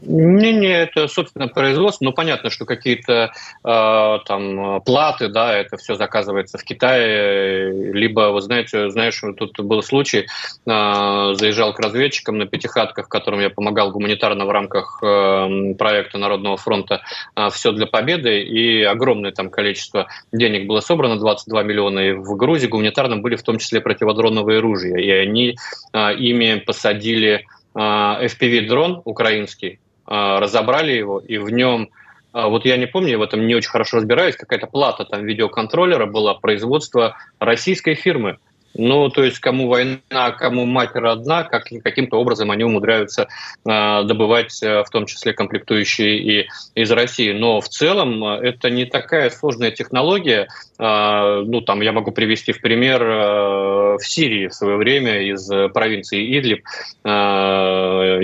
Не-не, 0.02 0.82
это, 0.82 1.08
собственно, 1.08 1.48
производство. 1.48 2.04
Ну, 2.04 2.12
понятно, 2.12 2.48
что 2.48 2.64
какие-то 2.64 3.32
э, 3.64 4.18
там 4.26 4.80
платы, 4.82 5.28
да, 5.28 5.56
это 5.56 5.76
все 5.76 5.94
заказывается 5.94 6.56
в 6.56 6.64
Китае. 6.64 7.92
Либо, 7.92 8.30
вы 8.32 8.40
знаете, 8.40 8.88
знаешь, 8.90 9.20
тут 9.36 9.60
был 9.60 9.82
случай, 9.82 10.20
э, 10.20 11.34
заезжал 11.34 11.74
к 11.74 11.80
разведчикам 11.80 12.38
на 12.38 12.46
пятихатках, 12.46 13.08
которым 13.08 13.40
я 13.40 13.50
помогал 13.50 13.90
гуманитарно 13.90 14.46
в 14.46 14.50
рамках 14.50 15.00
э, 15.02 15.74
проекта 15.78 16.18
Народного 16.18 16.56
фронта 16.56 17.02
э, 17.36 17.50
«Все 17.50 17.72
для 17.72 17.86
победы», 17.86 18.40
и 18.42 18.82
огромное 18.82 19.32
там 19.32 19.50
количество 19.50 20.06
денег 20.32 20.66
было 20.66 20.80
собрано, 20.80 21.18
22 21.18 21.62
миллиона, 21.62 21.98
и 22.00 22.12
в 22.12 22.36
Грузии 22.36 22.68
гуманитарном 22.68 23.20
были 23.20 23.36
в 23.36 23.42
том 23.42 23.58
числе 23.58 23.80
противодроновые 23.80 24.60
ружья, 24.60 24.98
и 24.98 25.10
они 25.10 25.56
э, 25.92 26.14
ими 26.14 26.62
посадили 26.64 27.44
FPV-дрон 27.72 29.02
украинский, 29.04 29.78
разобрали 30.10 30.92
его, 30.92 31.20
и 31.20 31.38
в 31.38 31.50
нем 31.50 31.90
а, 32.32 32.48
вот 32.48 32.64
я 32.64 32.76
не 32.76 32.86
помню, 32.86 33.18
в 33.18 33.22
этом 33.22 33.46
не 33.46 33.54
очень 33.54 33.70
хорошо 33.70 33.98
разбираюсь, 33.98 34.36
какая-то 34.36 34.66
плата 34.66 35.04
там 35.04 35.24
видеоконтроллера 35.24 36.06
была, 36.06 36.34
производство 36.34 37.16
российской 37.38 37.94
фирмы. 37.94 38.38
Ну, 38.74 39.08
то 39.08 39.24
есть 39.24 39.40
кому 39.40 39.66
война, 39.66 40.30
кому 40.38 40.64
мать 40.64 40.94
родна, 40.94 41.42
как, 41.42 41.64
каким-то 41.82 42.18
образом 42.20 42.52
они 42.52 42.62
умудряются 42.62 43.26
э, 43.68 44.04
добывать, 44.04 44.52
в 44.62 44.86
том 44.92 45.06
числе 45.06 45.32
комплектующие 45.32 46.18
и 46.18 46.48
из 46.76 46.90
России. 46.92 47.32
Но 47.32 47.60
в 47.60 47.68
целом 47.68 48.24
э, 48.24 48.48
это 48.48 48.70
не 48.70 48.84
такая 48.84 49.30
сложная 49.30 49.72
технология. 49.72 50.46
Э, 50.80 51.42
ну, 51.46 51.60
там 51.60 51.80
я 51.82 51.92
могу 51.92 52.10
привести 52.10 52.52
в 52.52 52.60
пример 52.60 53.02
э, 53.02 53.96
в 53.98 54.02
Сирии 54.02 54.48
в 54.48 54.54
свое 54.54 54.76
время 54.76 55.22
из 55.22 55.46
провинции 55.72 56.38
Идлиб 56.38 56.64
э, 57.04 57.08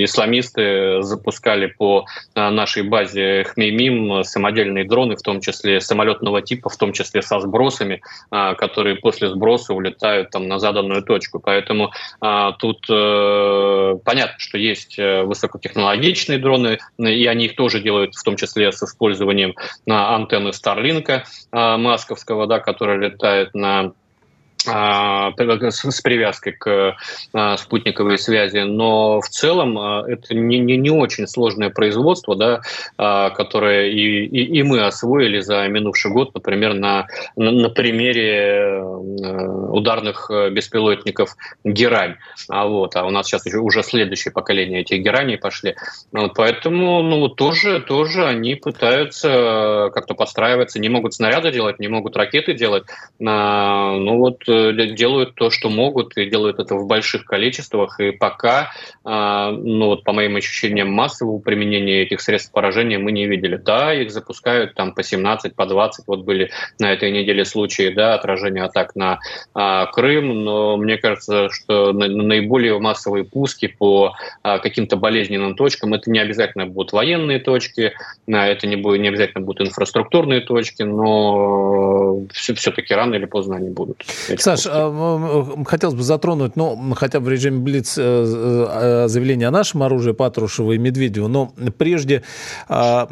исламисты 0.04 1.02
запускали 1.02 1.66
по 1.66 2.06
э, 2.34 2.50
нашей 2.50 2.82
базе 2.82 3.44
Хмеймим 3.44 4.24
самодельные 4.24 4.86
дроны, 4.86 5.16
в 5.16 5.22
том 5.22 5.40
числе 5.40 5.80
самолетного 5.80 6.42
типа, 6.42 6.70
в 6.70 6.76
том 6.76 6.92
числе 6.92 7.22
со 7.22 7.40
сбросами, 7.40 8.00
э, 8.30 8.54
которые 8.54 8.96
после 8.96 9.28
сброса 9.28 9.74
улетают 9.74 10.30
там, 10.30 10.48
на 10.48 10.58
заданную 10.58 11.02
точку. 11.02 11.40
Поэтому 11.40 11.92
а, 12.20 12.52
тут 12.52 12.86
э, 12.88 13.94
понятно, 14.04 14.38
что 14.38 14.58
есть 14.58 14.98
э, 14.98 15.22
высокотехнологичные 15.22 16.38
дроны, 16.38 16.78
и 16.98 17.26
они 17.26 17.46
их 17.46 17.56
тоже 17.56 17.80
делают, 17.80 18.14
в 18.14 18.22
том 18.22 18.36
числе 18.36 18.72
с 18.72 18.82
использованием 18.82 19.54
антенны 19.86 20.52
Старлинка 20.52 21.24
э, 21.52 21.76
масковского, 21.76 22.45
да, 22.46 22.60
которая 22.60 22.98
летает 22.98 23.54
на 23.54 23.92
с 24.66 26.00
привязкой 26.00 26.52
к 26.52 26.96
а, 27.32 27.56
спутниковой 27.56 28.18
связи, 28.18 28.58
но 28.58 29.20
в 29.20 29.28
целом 29.28 29.78
а, 29.78 30.04
это 30.06 30.34
не, 30.34 30.58
не, 30.58 30.76
не 30.76 30.90
очень 30.90 31.26
сложное 31.26 31.70
производство, 31.70 32.36
да, 32.36 32.60
которое 33.30 33.88
и, 33.88 34.24
и, 34.24 34.58
и 34.58 34.62
мы 34.62 34.84
освоили 34.84 35.40
за 35.40 35.66
минувший 35.68 36.10
год, 36.10 36.34
например, 36.34 36.74
на, 36.74 37.06
на, 37.36 37.68
примере 37.70 38.80
ударных 38.82 40.30
беспилотников 40.50 41.36
«Герань». 41.64 42.16
А, 42.48 42.66
вот, 42.66 42.96
а 42.96 43.04
у 43.04 43.10
нас 43.10 43.26
сейчас 43.26 43.46
уже, 43.46 43.60
уже 43.60 43.82
следующее 43.82 44.32
поколение 44.32 44.80
этих 44.80 45.02
«Гераней» 45.02 45.38
пошли. 45.38 45.74
Поэтому 46.34 47.02
ну, 47.02 47.28
тоже, 47.28 47.80
тоже 47.80 48.26
они 48.26 48.54
пытаются 48.54 49.90
как-то 49.92 50.14
подстраиваться, 50.14 50.78
не 50.78 50.88
могут 50.88 51.14
снаряды 51.14 51.50
делать, 51.52 51.78
не 51.78 51.88
могут 51.88 52.16
ракеты 52.16 52.54
делать. 52.54 52.84
Ну 53.18 54.18
вот 54.18 54.42
делают 54.72 55.34
то, 55.34 55.50
что 55.50 55.68
могут, 55.68 56.16
и 56.16 56.26
делают 56.26 56.58
это 56.58 56.74
в 56.74 56.86
больших 56.86 57.24
количествах. 57.24 58.00
И 58.00 58.12
пока, 58.12 58.72
а, 59.04 59.50
ну 59.50 59.86
вот 59.86 60.04
по 60.04 60.12
моим 60.12 60.36
ощущениям, 60.36 60.90
массового 60.90 61.38
применения 61.38 62.02
этих 62.02 62.20
средств 62.20 62.52
поражения 62.52 62.98
мы 62.98 63.12
не 63.12 63.26
видели. 63.26 63.56
Да, 63.56 63.94
их 63.94 64.10
запускают 64.10 64.74
там 64.74 64.94
по 64.94 65.02
17, 65.02 65.54
по 65.54 65.66
20. 65.66 66.06
Вот 66.06 66.24
были 66.24 66.50
на 66.78 66.92
этой 66.92 67.10
неделе 67.10 67.44
случаи 67.44 67.90
да, 67.90 68.14
отражения 68.14 68.64
атак 68.64 68.96
на 68.96 69.18
а, 69.54 69.86
Крым, 69.86 70.44
но 70.44 70.76
мне 70.76 70.96
кажется, 70.98 71.48
что 71.50 71.92
наиболее 71.92 72.78
массовые 72.78 73.24
пуски 73.24 73.68
по 73.68 74.14
а, 74.42 74.58
каким-то 74.58 74.96
болезненным 74.96 75.54
точкам 75.54 75.94
это 75.94 76.10
не 76.10 76.18
обязательно 76.18 76.66
будут 76.66 76.92
военные 76.92 77.38
точки, 77.38 77.92
это 78.26 78.66
не, 78.66 78.76
будет, 78.76 79.00
не 79.00 79.08
обязательно 79.08 79.44
будут 79.44 79.68
инфраструктурные 79.68 80.40
точки, 80.40 80.82
но 80.82 81.95
все-таки 82.32 82.94
рано 82.94 83.14
или 83.14 83.26
поздно 83.26 83.56
они 83.56 83.70
будут. 83.70 84.04
Саш, 84.38 84.66
а, 84.68 85.64
хотелось 85.66 85.94
бы 85.94 86.02
затронуть, 86.02 86.56
ну, 86.56 86.94
хотя 86.94 87.20
бы 87.20 87.26
в 87.26 87.28
режиме 87.28 87.58
Блиц 87.58 87.96
э, 87.98 88.02
э, 88.02 89.08
заявление 89.08 89.48
о 89.48 89.50
нашем 89.50 89.82
оружии 89.82 90.12
Патрушева 90.12 90.72
и 90.72 90.78
Медведева, 90.78 91.28
но 91.28 91.52
прежде 91.78 92.22
а, 92.68 93.08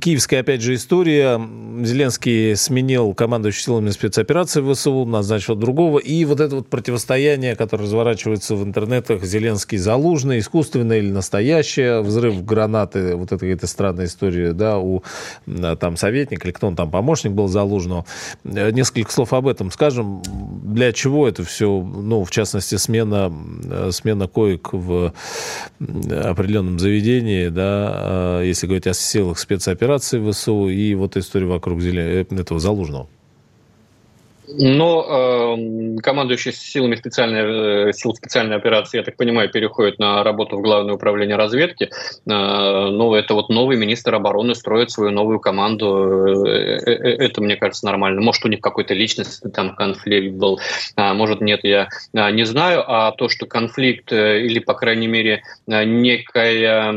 киевская, 0.00 0.40
опять 0.40 0.62
же, 0.62 0.74
история. 0.74 1.40
Зеленский 1.82 2.56
сменил 2.56 3.14
командующий 3.14 3.62
силами 3.62 3.90
спецоперации 3.90 4.60
ВСУ, 4.72 5.04
назначил 5.04 5.54
другого, 5.54 5.98
и 5.98 6.24
вот 6.24 6.40
это 6.40 6.56
вот 6.56 6.68
противостояние, 6.68 7.56
которое 7.56 7.84
разворачивается 7.84 8.54
в 8.54 8.64
интернетах, 8.64 9.24
Зеленский 9.24 9.78
Залужный, 9.78 10.40
искусственное 10.40 10.98
или 10.98 11.10
настоящее, 11.10 12.02
взрыв 12.02 12.44
гранаты, 12.44 13.16
вот 13.16 13.28
это 13.28 13.38
какая-то 13.38 13.66
странная 13.66 14.06
история, 14.06 14.52
да, 14.52 14.78
у 14.78 15.02
там 15.80 15.96
советника 15.96 16.48
или 16.48 16.52
кто 16.52 16.66
он 16.66 16.76
там, 16.76 16.90
помощник 16.90 17.32
был 17.32 17.48
Залужного. 17.48 18.04
Э, 18.44 18.70
несколько 18.70 19.12
слов 19.12 19.32
об 19.32 19.46
этом 19.46 19.70
скажем 19.70 20.22
для 20.74 20.92
чего 20.92 21.28
это 21.28 21.44
все, 21.44 21.80
ну, 21.82 22.24
в 22.24 22.30
частности, 22.30 22.76
смена, 22.76 23.32
э, 23.64 23.90
смена 23.92 24.28
коек 24.28 24.72
в 24.72 25.12
определенном 25.78 26.78
заведении, 26.78 27.48
да, 27.48 28.40
э, 28.40 28.46
если 28.46 28.66
говорить 28.66 28.86
о 28.86 28.94
силах 28.94 29.38
спецоперации 29.38 30.30
ВСУ 30.30 30.68
и 30.68 30.94
вот 30.94 31.16
история 31.16 31.46
вокруг 31.46 31.82
э, 31.82 32.24
этого 32.30 32.60
Залужного. 32.60 33.08
Но 34.58 35.56
э, 35.56 36.00
командующий 36.00 36.52
силами 36.52 36.94
специальной, 36.94 37.88
э, 37.88 37.92
сил 37.92 38.14
специальной 38.14 38.56
операции, 38.56 38.98
я 38.98 39.04
так 39.04 39.16
понимаю, 39.16 39.50
переходит 39.50 39.98
на 39.98 40.22
работу 40.24 40.56
в 40.56 40.62
Главное 40.70 40.94
управление 40.94 41.36
разведки. 41.36 41.84
Э, 41.84 41.88
ну, 42.26 43.14
это 43.14 43.34
вот 43.34 43.48
новый 43.48 43.76
министр 43.76 44.14
обороны 44.14 44.54
строит 44.54 44.90
свою 44.90 45.10
новую 45.10 45.40
команду. 45.40 46.46
Э, 46.46 46.78
э, 46.86 46.92
э 46.92 47.26
это, 47.26 47.40
мне 47.40 47.56
кажется, 47.56 47.86
нормально. 47.86 48.20
Может, 48.20 48.44
у 48.44 48.48
них 48.48 48.60
какой-то 48.60 48.94
личностный 48.94 49.50
там 49.50 49.74
конфликт 49.74 50.34
был, 50.36 50.60
а, 50.96 51.12
может, 51.14 51.40
нет, 51.40 51.60
я 51.64 51.88
а, 52.14 52.30
не 52.30 52.44
знаю. 52.44 52.84
А 52.86 53.10
то, 53.12 53.28
что 53.28 53.46
конфликт 53.46 54.12
или, 54.12 54.60
по 54.60 54.74
крайней 54.74 55.08
мере, 55.08 55.42
некая 55.66 56.92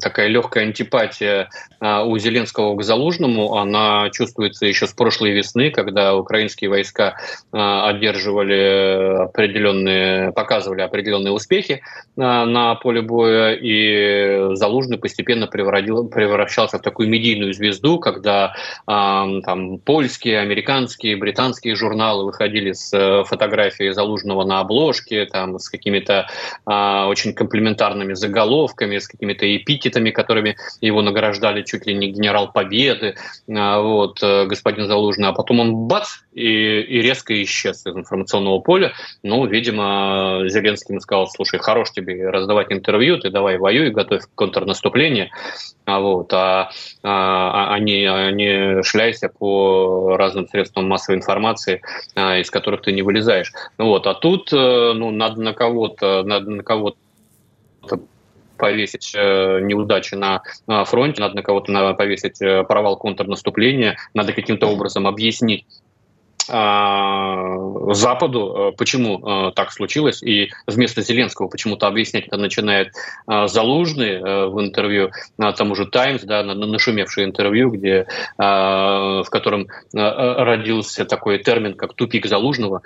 такая 0.00 0.28
легкая 0.28 0.64
антипатия 0.64 1.48
у 1.80 2.18
Зеленского 2.18 2.76
к 2.76 2.82
Залужному, 2.82 3.56
она 3.56 4.10
чувствуется 4.10 4.66
еще 4.66 4.86
с 4.86 4.92
прошлой 4.92 5.32
весны, 5.32 5.70
когда 5.70 6.14
украинские 6.44 6.70
войска 6.70 7.16
а, 7.52 7.88
одерживали 7.88 9.24
определенные, 9.24 10.32
показывали 10.32 10.82
определенные 10.82 11.32
успехи 11.32 11.82
на 12.16 12.74
поле 12.76 13.02
боя, 13.02 13.54
и 13.54 14.54
Залужный 14.54 14.98
постепенно 14.98 15.46
превращался 15.46 16.78
в 16.78 16.82
такую 16.82 17.08
медийную 17.08 17.52
звезду, 17.52 17.98
когда 17.98 18.54
там 18.86 19.78
польские, 19.78 20.40
американские, 20.40 21.16
британские 21.16 21.74
журналы 21.74 22.24
выходили 22.24 22.72
с 22.72 22.92
э, 22.92 23.24
фотографией 23.24 23.92
Залужного 23.92 24.44
на 24.44 24.60
обложке, 24.60 25.26
там, 25.26 25.58
с 25.58 25.68
какими-то 25.68 26.28
очень 26.66 27.32
комплиментарными 27.34 28.14
заголовками, 28.14 28.98
с 28.98 29.08
какими-то 29.08 29.44
эпитетами, 29.56 30.10
которыми 30.10 30.56
его 30.80 31.02
награждали 31.02 31.62
чуть 31.62 31.86
ли 31.86 31.94
не 31.94 32.08
генерал 32.08 32.52
Победы, 32.52 33.14
а, 33.50 33.80
вот, 33.80 34.22
э, 34.22 34.46
господин 34.46 34.86
Залужный, 34.86 35.28
а 35.28 35.32
потом 35.32 35.60
он 35.60 35.74
бац, 35.74 36.08
и, 36.34 36.80
и 36.80 37.00
резко 37.00 37.40
исчез 37.44 37.86
из 37.86 37.96
информационного 37.96 38.58
поля. 38.58 38.92
Ну, 39.22 39.46
видимо, 39.46 40.42
Зеленский 40.46 40.92
ему 40.92 41.00
сказал, 41.00 41.28
слушай, 41.28 41.58
хорош 41.58 41.92
тебе 41.92 42.28
раздавать 42.28 42.72
интервью, 42.72 43.18
ты 43.18 43.30
давай 43.30 43.56
воюй, 43.56 43.90
готовь 43.90 44.24
контрнаступление, 44.34 45.30
а, 45.84 46.00
вот, 46.00 46.32
а, 46.32 46.70
а, 47.02 47.74
а, 47.74 47.78
не, 47.78 48.04
а 48.06 48.30
не 48.32 48.82
шляйся 48.82 49.28
по 49.28 50.16
разным 50.16 50.48
средствам 50.48 50.88
массовой 50.88 51.18
информации, 51.18 51.82
а, 52.14 52.38
из 52.38 52.50
которых 52.50 52.82
ты 52.82 52.92
не 52.92 53.02
вылезаешь. 53.02 53.52
Ну, 53.78 53.86
вот, 53.86 54.06
а 54.06 54.14
тут 54.14 54.52
э, 54.52 54.92
ну, 54.94 55.10
надо 55.10 55.40
на 55.40 55.52
кого-то, 55.52 56.22
надо 56.24 56.50
на 56.50 56.62
кого-то 56.62 56.98
повесить 58.56 59.12
э, 59.14 59.60
неудачи 59.62 60.14
на 60.14 60.42
фронте, 60.84 61.20
надо 61.20 61.36
на 61.36 61.42
кого-то 61.42 61.94
повесить 61.94 62.40
э, 62.40 62.64
провал 62.64 62.96
контрнаступления, 62.96 63.96
надо 64.14 64.32
каким-то 64.32 64.68
образом 64.68 65.06
объяснить 65.06 65.66
Западу, 66.46 68.40
э, 68.72 68.76
почему 68.76 69.52
так 69.52 69.72
случилось, 69.72 70.22
и 70.22 70.50
вместо 70.66 71.02
Зеленского 71.02 71.48
почему-то 71.48 71.86
объяснять 71.86 72.26
это 72.26 72.36
начинает 72.36 72.92
Залужный 73.26 74.20
в 74.20 74.60
интервью 74.60 75.10
тому 75.56 75.74
же 75.74 75.86
«Таймс», 75.86 76.22
да, 76.22 76.42
нашумевшее 76.42 77.26
интервью, 77.26 77.70
где, 77.70 78.06
в 78.36 79.26
котором 79.30 79.68
родился 79.92 81.04
такой 81.04 81.38
термин, 81.38 81.74
как 81.74 81.94
«тупик 81.94 82.26
Залужного», 82.26 82.82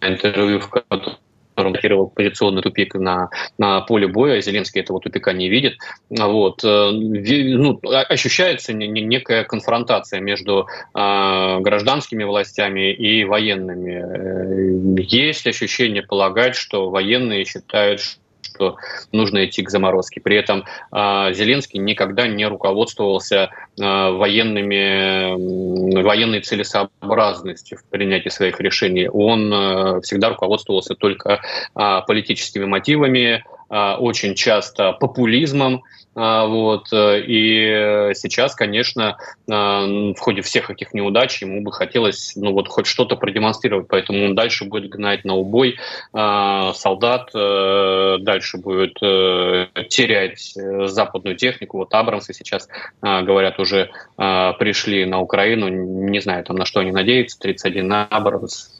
интервью, 0.00 0.60
в 0.60 0.68
котором 0.68 1.16
блокировал 1.56 2.08
позиционный 2.08 2.62
тупик 2.62 2.94
на, 2.94 3.30
на 3.58 3.80
поле 3.82 4.06
боя. 4.08 4.40
Зеленский 4.40 4.80
этого 4.80 5.00
тупика 5.00 5.32
не 5.32 5.48
видит. 5.48 5.78
Вот. 6.10 6.64
Э, 6.64 6.90
ну, 6.92 7.80
ощущается 7.82 8.72
некая 8.72 9.44
конфронтация 9.44 10.20
между 10.20 10.66
э, 10.94 11.58
гражданскими 11.60 12.24
властями 12.24 12.92
и 12.92 13.24
военными. 13.24 14.98
Э, 14.98 15.02
есть 15.02 15.46
ощущение 15.46 16.02
полагать, 16.02 16.56
что 16.56 16.90
военные 16.90 17.44
считают, 17.44 18.00
что 18.44 18.76
нужно 19.12 19.44
идти 19.44 19.62
к 19.62 19.70
заморозке. 19.70 20.20
При 20.20 20.36
этом 20.36 20.64
э, 20.92 21.32
Зеленский 21.32 21.80
никогда 21.80 22.26
не 22.26 22.46
руководствовался 22.46 23.50
э, 23.78 24.10
военными, 24.10 26.02
военной 26.02 26.40
целесообразностью 26.40 27.78
в 27.78 27.84
принятии 27.84 28.28
своих 28.28 28.60
решений. 28.60 29.08
Он 29.08 29.52
э, 29.52 30.00
всегда 30.02 30.28
руководствовался 30.30 30.94
только 30.94 31.40
политическими 31.74 32.64
мотивами, 32.64 33.44
очень 33.68 34.34
часто 34.34 34.92
популизмом, 34.92 35.82
а, 36.14 36.46
вот. 36.46 36.92
Э, 36.92 37.20
и 37.20 38.14
сейчас, 38.14 38.54
конечно, 38.54 39.16
а, 39.50 39.84
в 39.84 40.18
ходе 40.18 40.42
всех 40.42 40.70
этих 40.70 40.94
неудач 40.94 41.42
ему 41.42 41.62
бы 41.62 41.72
хотелось 41.72 42.34
ну, 42.36 42.52
вот, 42.52 42.68
хоть 42.68 42.86
что-то 42.86 43.16
продемонстрировать, 43.16 43.88
поэтому 43.88 44.24
он 44.24 44.34
дальше 44.34 44.64
будет 44.64 44.90
гнать 44.90 45.24
на 45.24 45.34
убой 45.34 45.76
а, 46.12 46.72
солдат, 46.74 47.30
э, 47.34 48.18
дальше 48.20 48.58
будет 48.58 48.96
э, 49.02 49.66
терять 49.88 50.54
западную 50.54 51.36
технику. 51.36 51.78
Вот 51.78 51.92
Абрамсы 51.94 52.32
сейчас, 52.32 52.68
говорят, 53.00 53.58
уже 53.58 53.90
пришли 54.16 55.04
на 55.04 55.20
Украину, 55.20 55.68
не 55.68 56.20
знаю, 56.20 56.44
там 56.44 56.56
на 56.56 56.64
что 56.64 56.80
они 56.80 56.92
надеются, 56.92 57.38
31 57.38 57.92
Абрамс, 58.10 58.73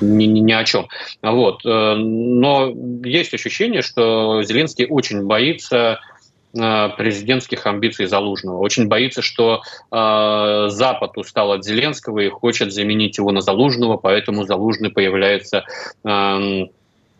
ни, 0.00 0.24
ни, 0.24 0.40
ни 0.40 0.52
о 0.52 0.64
чем. 0.64 0.86
Вот. 1.22 1.64
Но 1.64 2.72
есть 3.04 3.34
ощущение, 3.34 3.82
что 3.82 4.42
Зеленский 4.42 4.86
очень 4.86 5.24
боится 5.24 6.00
Э, 6.56 6.90
президентских 6.96 7.66
амбиций 7.66 8.06
Залужного. 8.06 8.58
Очень 8.58 8.86
боится, 8.86 9.22
что 9.22 9.62
э, 9.90 10.66
Запад 10.68 11.16
устал 11.16 11.50
от 11.50 11.64
Зеленского 11.64 12.20
и 12.20 12.28
хочет 12.28 12.72
заменить 12.72 13.18
его 13.18 13.32
на 13.32 13.40
Залужного, 13.40 13.96
поэтому 13.96 14.44
Залужный 14.44 14.90
появляется 14.90 15.64
э, 16.04 16.66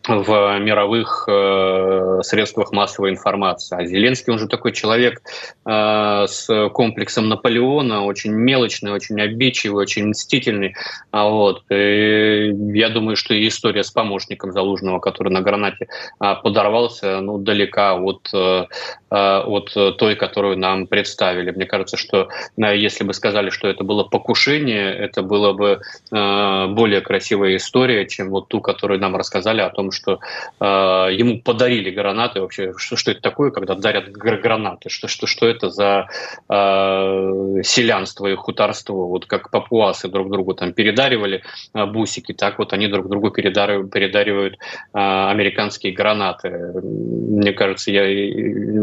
в 0.07 0.59
мировых 0.59 1.25
э, 1.27 2.19
средствах 2.23 2.71
массовой 2.71 3.11
информации. 3.11 3.77
А 3.77 3.85
Зеленский, 3.85 4.31
он 4.31 4.39
же 4.39 4.47
такой 4.47 4.71
человек 4.71 5.21
э, 5.65 6.25
с 6.27 6.69
комплексом 6.69 7.29
Наполеона, 7.29 8.05
очень 8.05 8.31
мелочный, 8.31 8.91
очень 8.91 9.19
обидчивый, 9.19 9.81
очень 9.81 10.07
мстительный. 10.07 10.75
А 11.11 11.27
вот, 11.27 11.63
и 11.69 12.53
я 12.73 12.89
думаю, 12.89 13.15
что 13.15 13.33
история 13.47 13.83
с 13.83 13.91
помощником 13.91 14.51
Залужного, 14.51 14.99
который 14.99 15.31
на 15.31 15.41
гранате 15.41 15.87
э, 16.21 16.35
подорвался, 16.43 17.21
ну, 17.21 17.37
далека 17.37 17.95
от, 17.95 18.29
э, 18.33 18.65
от 19.09 19.97
той, 19.97 20.15
которую 20.15 20.57
нам 20.57 20.87
представили. 20.87 21.51
Мне 21.51 21.65
кажется, 21.65 21.97
что 21.97 22.29
э, 22.57 22.77
если 22.77 23.03
бы 23.03 23.13
сказали, 23.13 23.49
что 23.49 23.67
это 23.67 23.83
было 23.83 24.03
покушение, 24.03 24.93
это 24.93 25.23
было 25.23 25.53
бы 25.53 25.81
э, 26.11 26.67
более 26.67 27.01
красивая 27.01 27.55
история, 27.55 28.07
чем 28.07 28.29
вот 28.29 28.47
ту, 28.49 28.61
которую 28.61 28.99
нам 28.99 29.15
рассказали 29.15 29.61
о 29.61 29.69
том, 29.69 29.91
что 29.95 30.19
э, 30.59 30.65
ему 30.65 31.41
подарили 31.41 31.89
гранаты. 31.89 32.41
Вообще, 32.41 32.73
что, 32.77 32.95
что 32.95 33.11
это 33.11 33.21
такое, 33.21 33.51
когда 33.51 33.75
дарят 33.75 34.11
гранаты? 34.11 34.89
Что, 34.89 35.07
что, 35.07 35.25
что 35.27 35.47
это 35.47 35.69
за 35.69 36.07
э, 36.49 37.61
селянство 37.63 38.27
и 38.27 38.35
хуторство? 38.35 38.93
Вот 38.93 39.25
как 39.25 39.49
папуасы 39.49 40.07
друг 40.07 40.29
другу 40.29 40.53
там 40.53 40.73
передаривали 40.73 41.43
э, 41.73 41.85
бусики, 41.85 42.33
так 42.33 42.59
вот 42.59 42.73
они 42.73 42.87
друг 42.87 43.09
другу 43.09 43.31
передаривают, 43.31 43.91
передаривают 43.91 44.55
э, 44.55 44.57
американские 44.93 45.93
гранаты. 45.93 46.49
Мне 46.49 47.53
кажется, 47.53 47.91
я, 47.91 48.03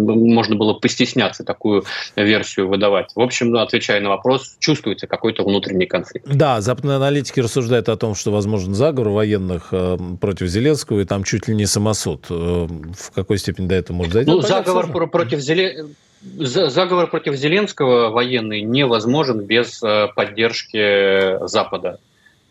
можно 0.03 0.57
было 0.57 0.75
постесняться 0.75 1.45
такую 1.45 1.85
версию 2.17 2.69
выдавать. 2.69 3.11
В 3.15 3.21
общем, 3.21 3.51
ну, 3.51 3.59
отвечая 3.59 4.01
на 4.01 4.09
вопрос, 4.09 4.57
чувствуется 4.59 5.07
какой-то 5.07 5.45
внутренний 5.45 5.87
конфликт. 5.87 6.27
Да, 6.27 6.61
западные 6.61 6.97
аналитики 6.97 7.41
рассуждают 7.41 7.89
о 7.89 7.97
том, 7.97 8.15
что 8.15 8.31
возможен 8.31 8.75
заговор 8.75 9.11
военных 9.11 9.69
э, 9.73 9.99
против 10.21 10.47
Зеленского, 10.49 11.02
и 11.03 11.05
там 11.05 11.25
чуть 11.25 11.49
ли 11.49 11.55
не 11.55 11.67
самосуд. 11.67 12.27
Э, 12.31 12.67
в 12.67 13.11
какой 13.15 13.39
степени 13.39 13.67
до 13.67 13.75
этого 13.75 13.97
может 13.97 14.13
дойти? 14.15 14.31
Ну, 14.31 14.41
заговор 14.41 14.91
про- 14.91 15.07
против 15.07 15.41
Зеленского 15.41 15.91
Заговор 16.25 17.09
против 17.09 17.35
Зеленского 17.35 18.11
военный 18.11 18.63
невозможен 18.63 19.41
без 19.41 19.83
э, 19.83 20.07
поддержки 20.15 21.45
Запада. 21.49 21.99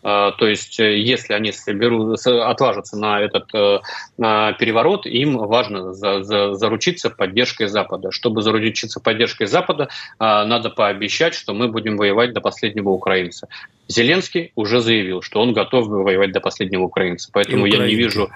А, 0.02 0.32
то 0.32 0.46
есть, 0.46 0.78
э, 0.78 0.98
если 0.98 1.32
они 1.32 1.52
соберут, 1.52 2.20
отважатся 2.26 2.98
на 2.98 3.20
этот 3.20 3.48
э, 3.54 3.78
на 4.18 4.52
переворот, 4.52 5.06
им 5.06 5.38
важно 5.38 5.94
за, 5.94 6.22
за, 6.22 6.52
заручиться 6.52 7.08
поддержкой 7.08 7.68
Запада. 7.68 8.10
Чтобы 8.10 8.42
заручиться 8.42 9.00
поддержкой 9.00 9.46
Запада, 9.46 9.88
надо 10.18 10.68
пообещать, 10.68 11.34
что 11.34 11.54
мы 11.54 11.68
будем 11.68 11.96
воевать 11.96 12.34
до 12.34 12.42
последнего 12.42 12.90
украинца. 12.90 13.48
Зеленский 13.88 14.52
уже 14.54 14.80
заявил, 14.80 15.22
что 15.22 15.40
он 15.40 15.52
готов 15.52 15.86
воевать 15.88 16.32
до 16.32 16.40
последнего 16.40 16.82
украинца. 16.82 17.30
Поэтому 17.32 17.66
я 17.66 17.86
не 17.86 17.94
вижу 17.94 18.30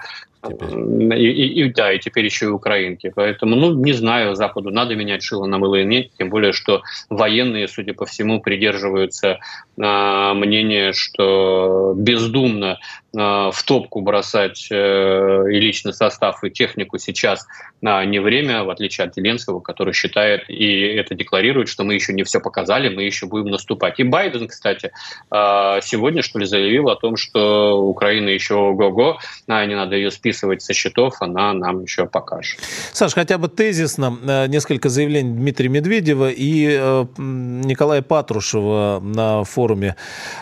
и, 0.49 1.27
и, 1.27 1.63
и, 1.63 1.73
да, 1.73 1.91
и 1.91 1.99
теперь 1.99 2.25
еще 2.25 2.45
и 2.45 2.49
украинки. 2.49 3.11
Поэтому, 3.13 3.55
ну, 3.55 3.73
не 3.73 3.93
знаю, 3.93 4.35
Западу 4.35 4.69
надо 4.69 4.95
менять 4.95 5.23
шило 5.23 5.45
на 5.45 5.57
мыло 5.57 5.75
или 5.75 5.85
нет, 5.85 6.11
тем 6.17 6.29
более, 6.29 6.53
что 6.53 6.83
военные, 7.09 7.67
судя 7.67 7.93
по 7.93 8.05
всему, 8.05 8.39
придерживаются 8.39 9.39
э, 9.77 10.33
мнения, 10.33 10.93
что 10.93 11.93
бездумно 11.97 12.79
э, 13.13 13.17
в 13.17 13.63
топку 13.65 14.01
бросать 14.01 14.67
э, 14.71 15.43
и 15.51 15.59
личный 15.59 15.93
состав, 15.93 16.43
и 16.43 16.49
технику 16.49 16.97
сейчас 16.97 17.47
э, 17.81 18.05
не 18.05 18.19
время, 18.19 18.63
в 18.63 18.69
отличие 18.69 19.07
от 19.07 19.15
Зеленского, 19.15 19.59
который 19.59 19.93
считает 19.93 20.49
и 20.49 20.81
это 20.81 21.15
декларирует, 21.15 21.67
что 21.67 21.83
мы 21.83 21.95
еще 21.95 22.13
не 22.13 22.23
все 22.23 22.39
показали, 22.39 22.93
мы 22.93 23.03
еще 23.03 23.25
будем 23.25 23.51
наступать. 23.51 23.99
И 23.99 24.03
Байден, 24.03 24.47
кстати, 24.47 24.91
э, 25.31 25.35
сегодня, 25.81 26.21
что 26.21 26.39
ли, 26.39 26.45
заявил 26.45 26.89
о 26.89 26.95
том, 26.95 27.15
что 27.17 27.81
Украина 27.81 28.29
еще 28.29 28.55
ого-го, 28.55 29.19
а 29.47 29.65
не 29.65 29.75
надо 29.75 29.95
ее 29.95 30.11
списывать 30.11 30.61
со 30.61 30.73
счетов, 30.73 31.15
она 31.19 31.53
нам 31.53 31.81
еще 31.81 32.05
покажет. 32.05 32.59
Саш, 32.93 33.13
хотя 33.13 33.37
бы 33.37 33.47
тезисно, 33.47 34.17
э, 34.27 34.47
несколько 34.47 34.89
заявлений 34.89 35.33
Дмитрия 35.33 35.69
Медведева 35.69 36.29
и 36.29 36.77
э, 36.79 37.05
Николая 37.17 38.01
Патрушева 38.01 38.99
на 39.01 39.43
форуме 39.43 39.95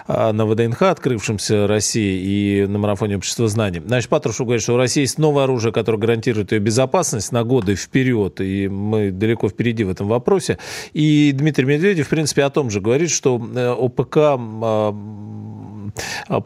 э, 0.08 0.32
на 0.32 0.46
ВДНХ, 0.46 0.82
открывшемся 0.84 1.68
России 1.68 2.62
и 2.64 2.68
на 2.68 2.78
марафоне 2.78 3.18
общества 3.18 3.48
знаний. 3.48 3.82
Значит, 3.86 4.10
Патрушев 4.10 4.46
говорит, 4.46 4.64
что 4.64 4.74
у 4.74 4.78
России 4.78 5.02
есть 5.02 5.18
новое 5.18 5.43
оружие, 5.46 5.72
которое 5.72 5.98
гарантирует 5.98 6.52
ее 6.52 6.60
безопасность 6.60 7.32
на 7.32 7.43
годы 7.43 7.76
вперед, 7.76 8.41
и 8.41 8.68
мы 8.68 9.12
далеко 9.12 9.50
впереди 9.50 9.84
в 9.84 9.89
этом 9.89 10.08
вопросе. 10.08 10.58
И 10.93 11.32
Дмитрий 11.34 11.66
Медведев, 11.66 12.08
в 12.08 12.10
принципе, 12.10 12.43
о 12.43 12.50
том 12.50 12.70
же 12.70 12.82
говорит, 12.82 13.12
что 13.12 13.36
ОПК 13.36 14.18
а, 14.18 14.85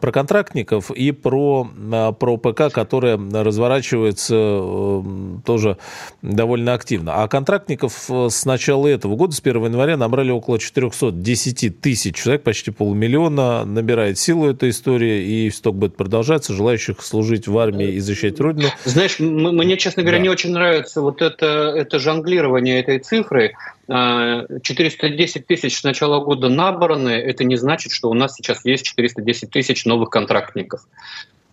про 0.00 0.12
контрактников 0.12 0.90
и 0.90 1.12
про, 1.12 1.68
а, 1.92 2.12
про 2.12 2.36
ПК, 2.36 2.72
которая 2.72 3.16
разворачивается 3.18 4.34
э, 4.36 5.02
тоже 5.44 5.78
довольно 6.22 6.74
активно. 6.74 7.22
А 7.22 7.28
контрактников 7.28 8.10
э, 8.10 8.28
с 8.30 8.44
начала 8.44 8.86
этого 8.86 9.16
года, 9.16 9.34
с 9.34 9.40
1 9.40 9.64
января, 9.64 9.96
набрали 9.96 10.30
около 10.30 10.58
410 10.58 11.80
тысяч 11.80 12.16
человек, 12.16 12.42
почти 12.42 12.70
полмиллиона. 12.70 13.64
Набирает 13.64 14.18
силу 14.18 14.48
эта 14.48 14.68
история, 14.68 15.24
и 15.24 15.50
сток 15.50 15.76
будет 15.76 15.96
продолжаться. 15.96 16.52
Желающих 16.52 17.02
служить 17.02 17.48
в 17.48 17.58
армии 17.58 17.92
и 17.92 18.00
защищать 18.00 18.38
Родину. 18.40 18.68
Знаешь, 18.84 19.18
мне, 19.18 19.76
честно 19.76 20.02
говоря, 20.02 20.18
да. 20.18 20.22
не 20.22 20.28
очень 20.28 20.52
нравится 20.52 21.00
вот 21.00 21.22
это, 21.22 21.46
это 21.76 21.98
жонглирование 21.98 22.80
этой 22.80 22.98
цифрой. 22.98 23.54
410 23.90 25.46
тысяч 25.46 25.78
с 25.78 25.82
начала 25.82 26.24
года 26.24 26.48
набраны, 26.48 27.10
это 27.10 27.42
не 27.42 27.56
значит, 27.56 27.90
что 27.90 28.08
у 28.08 28.14
нас 28.14 28.36
сейчас 28.36 28.64
есть 28.64 28.84
410 28.84 29.50
тысяч 29.50 29.84
новых 29.84 30.10
контрактников. 30.10 30.86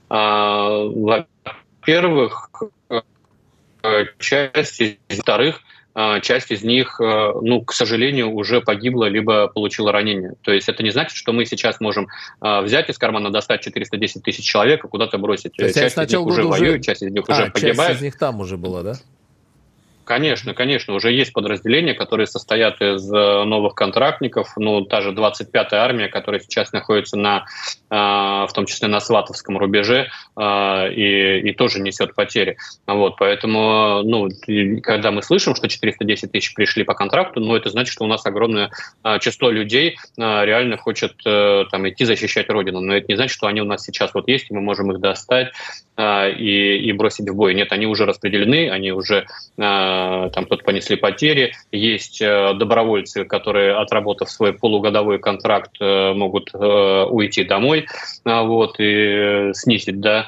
А, 0.09 0.83
во-первых, 0.85 2.51
часть 4.19 4.81
из 4.81 5.19
вторых, 5.19 5.61
а, 5.95 6.19
часть 6.19 6.51
из 6.51 6.61
них, 6.61 7.01
а, 7.01 7.33
ну, 7.41 7.61
к 7.61 7.73
сожалению, 7.73 8.29
уже 8.31 8.61
погибла 8.61 9.05
либо 9.05 9.47
получила 9.47 9.91
ранение. 9.91 10.33
То 10.43 10.51
есть 10.51 10.69
это 10.69 10.83
не 10.83 10.91
значит, 10.91 11.17
что 11.17 11.33
мы 11.33 11.43
сейчас 11.45 11.79
можем 11.79 12.07
взять 12.39 12.89
из 12.89 12.99
кармана, 12.99 13.31
достать 13.31 13.61
410 13.61 14.21
тысяч 14.21 14.45
человек 14.45 14.85
и 14.85 14.87
куда-то 14.87 15.17
бросить. 15.17 15.53
То 15.53 15.65
есть 15.65 15.75
часть 15.75 15.97
из 15.97 16.11
них 16.11 16.21
уже 16.21 16.43
воюет, 16.43 16.83
часть 16.83 17.01
из 17.01 17.11
них 17.11 17.23
а, 17.27 17.33
уже 17.33 17.51
погибает. 17.51 17.89
Часть 17.89 18.01
из 18.01 18.03
них 18.03 18.17
там 18.19 18.39
уже 18.41 18.57
была, 18.57 18.83
да? 18.83 18.93
Конечно, 20.07 20.53
конечно, 20.53 20.93
уже 20.93 21.11
есть 21.11 21.33
подразделения, 21.33 21.93
которые 21.93 22.27
состоят 22.27 22.79
из 22.81 23.11
э, 23.11 23.43
новых 23.43 23.75
контрактников. 23.75 24.53
Ну, 24.55 24.85
та 24.85 25.01
же 25.01 25.11
25-я 25.11 25.83
армия, 25.83 26.07
которая 26.07 26.39
сейчас 26.39 26.71
находится 26.71 27.17
на, 27.17 27.45
в 27.89 28.49
том 28.53 28.65
числе 28.65 28.87
на 28.87 28.99
Сватовском 28.99 29.57
рубеже, 29.57 30.09
э, 30.35 30.93
и, 30.93 31.49
и 31.49 31.53
тоже 31.53 31.79
несет 31.79 32.15
потери. 32.15 32.57
Вот, 32.85 33.15
поэтому, 33.17 34.01
ну, 34.03 34.29
когда 34.81 35.11
мы 35.11 35.21
слышим, 35.21 35.55
что 35.55 35.67
410 35.67 36.31
тысяч 36.31 36.53
пришли 36.53 36.83
по 36.83 36.93
контракту, 36.93 37.39
ну, 37.39 37.55
это 37.55 37.69
значит, 37.69 37.93
что 37.93 38.05
у 38.05 38.07
нас 38.07 38.25
огромное 38.25 38.71
число 39.19 39.49
людей 39.49 39.97
реально 40.17 40.77
хочет 40.77 41.15
там 41.23 41.89
идти 41.89 42.05
защищать 42.05 42.49
Родину. 42.49 42.81
Но 42.81 42.95
это 42.95 43.05
не 43.07 43.15
значит, 43.15 43.33
что 43.33 43.47
они 43.47 43.61
у 43.61 43.65
нас 43.65 43.83
сейчас 43.83 44.13
вот 44.13 44.27
есть, 44.27 44.49
и 44.49 44.53
мы 44.53 44.61
можем 44.61 44.91
их 44.91 44.99
достать 44.99 45.53
и, 45.97 46.77
и 46.77 46.91
бросить 46.93 47.29
в 47.29 47.35
бой. 47.35 47.53
Нет, 47.53 47.71
они 47.71 47.85
уже 47.85 48.05
распределены, 48.05 48.69
они 48.69 48.91
уже 48.91 49.25
Э, 49.57 50.29
там 50.33 50.45
кто-то 50.45 50.63
понесли 50.63 50.95
потери. 50.95 51.53
Есть 51.71 52.21
э, 52.21 52.53
добровольцы, 52.53 53.25
которые, 53.25 53.75
отработав 53.75 54.29
свой 54.29 54.53
полугодовой 54.53 55.19
контракт, 55.19 55.71
э, 55.79 56.13
могут 56.13 56.53
уйти 56.53 57.43
домой 57.43 57.76
вот, 58.23 58.75
и 58.79 59.51
снизить 59.53 59.99
да, 59.99 60.27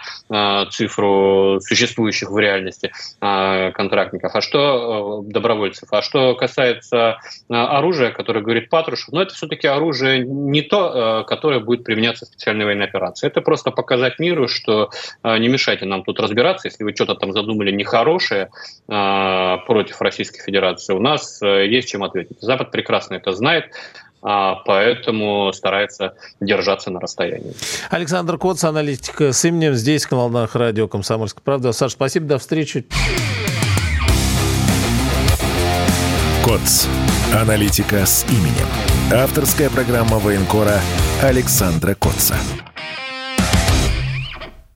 цифру 0.72 1.60
существующих 1.62 2.30
в 2.32 2.38
реальности 2.38 2.92
контрактников. 3.20 4.36
А 4.36 4.42
что 4.42 5.24
добровольцев? 5.26 5.90
А 5.92 6.02
что 6.02 6.36
касается 6.36 7.18
оружия, 7.50 8.12
которое 8.12 8.42
говорит 8.42 8.70
Патрушев, 8.70 9.10
ну 9.12 9.22
это 9.22 9.34
все-таки 9.34 9.68
оружие 9.68 10.20
не 10.26 10.62
то, 10.62 11.24
которое 11.28 11.60
будет 11.60 11.84
применяться 11.84 12.26
в 12.26 12.30
специальной 12.30 12.66
военной 12.66 12.86
операции. 12.86 13.28
Это 13.28 13.42
просто 13.42 13.72
показать 13.72 14.20
миру, 14.20 14.48
что 14.48 14.90
не 15.24 15.48
мешайте 15.48 15.86
нам 15.86 16.04
тут 16.04 16.20
разбираться, 16.20 16.68
если 16.68 16.84
вы 16.84 16.94
что-то 16.94 17.16
там 17.16 17.34
задумали 17.34 17.72
нехорошее, 17.72 18.50
против 18.88 20.02
Российской 20.02 20.42
Федерации, 20.44 20.94
у 20.94 21.00
нас 21.00 21.42
э, 21.42 21.68
есть 21.68 21.90
чем 21.90 22.04
ответить. 22.04 22.38
Запад 22.42 22.72
прекрасно 22.72 23.16
это 23.16 23.32
знает, 23.32 23.66
а, 23.66 24.09
поэтому 24.22 25.52
старается 25.54 26.14
держаться 26.40 26.92
на 26.92 27.00
расстоянии. 27.00 27.54
Александр 27.90 28.38
Коц, 28.38 28.64
аналитик 28.64 29.22
с 29.22 29.46
именем, 29.46 29.74
здесь, 29.74 30.10
на 30.12 30.18
волнах 30.18 30.56
радио 30.56 30.88
«Комсомольская 30.88 31.42
правда». 31.44 31.72
Саш, 31.72 31.94
спасибо, 31.94 32.26
до 32.26 32.40
встречи. 32.40 32.86
Коц. 36.44 36.86
Аналитика 37.34 38.06
с 38.06 38.26
именем. 38.30 38.68
Авторская 39.14 39.70
программа 39.70 40.18
военкора 40.18 40.80
Александра 41.22 41.94
Котца. 41.94 42.36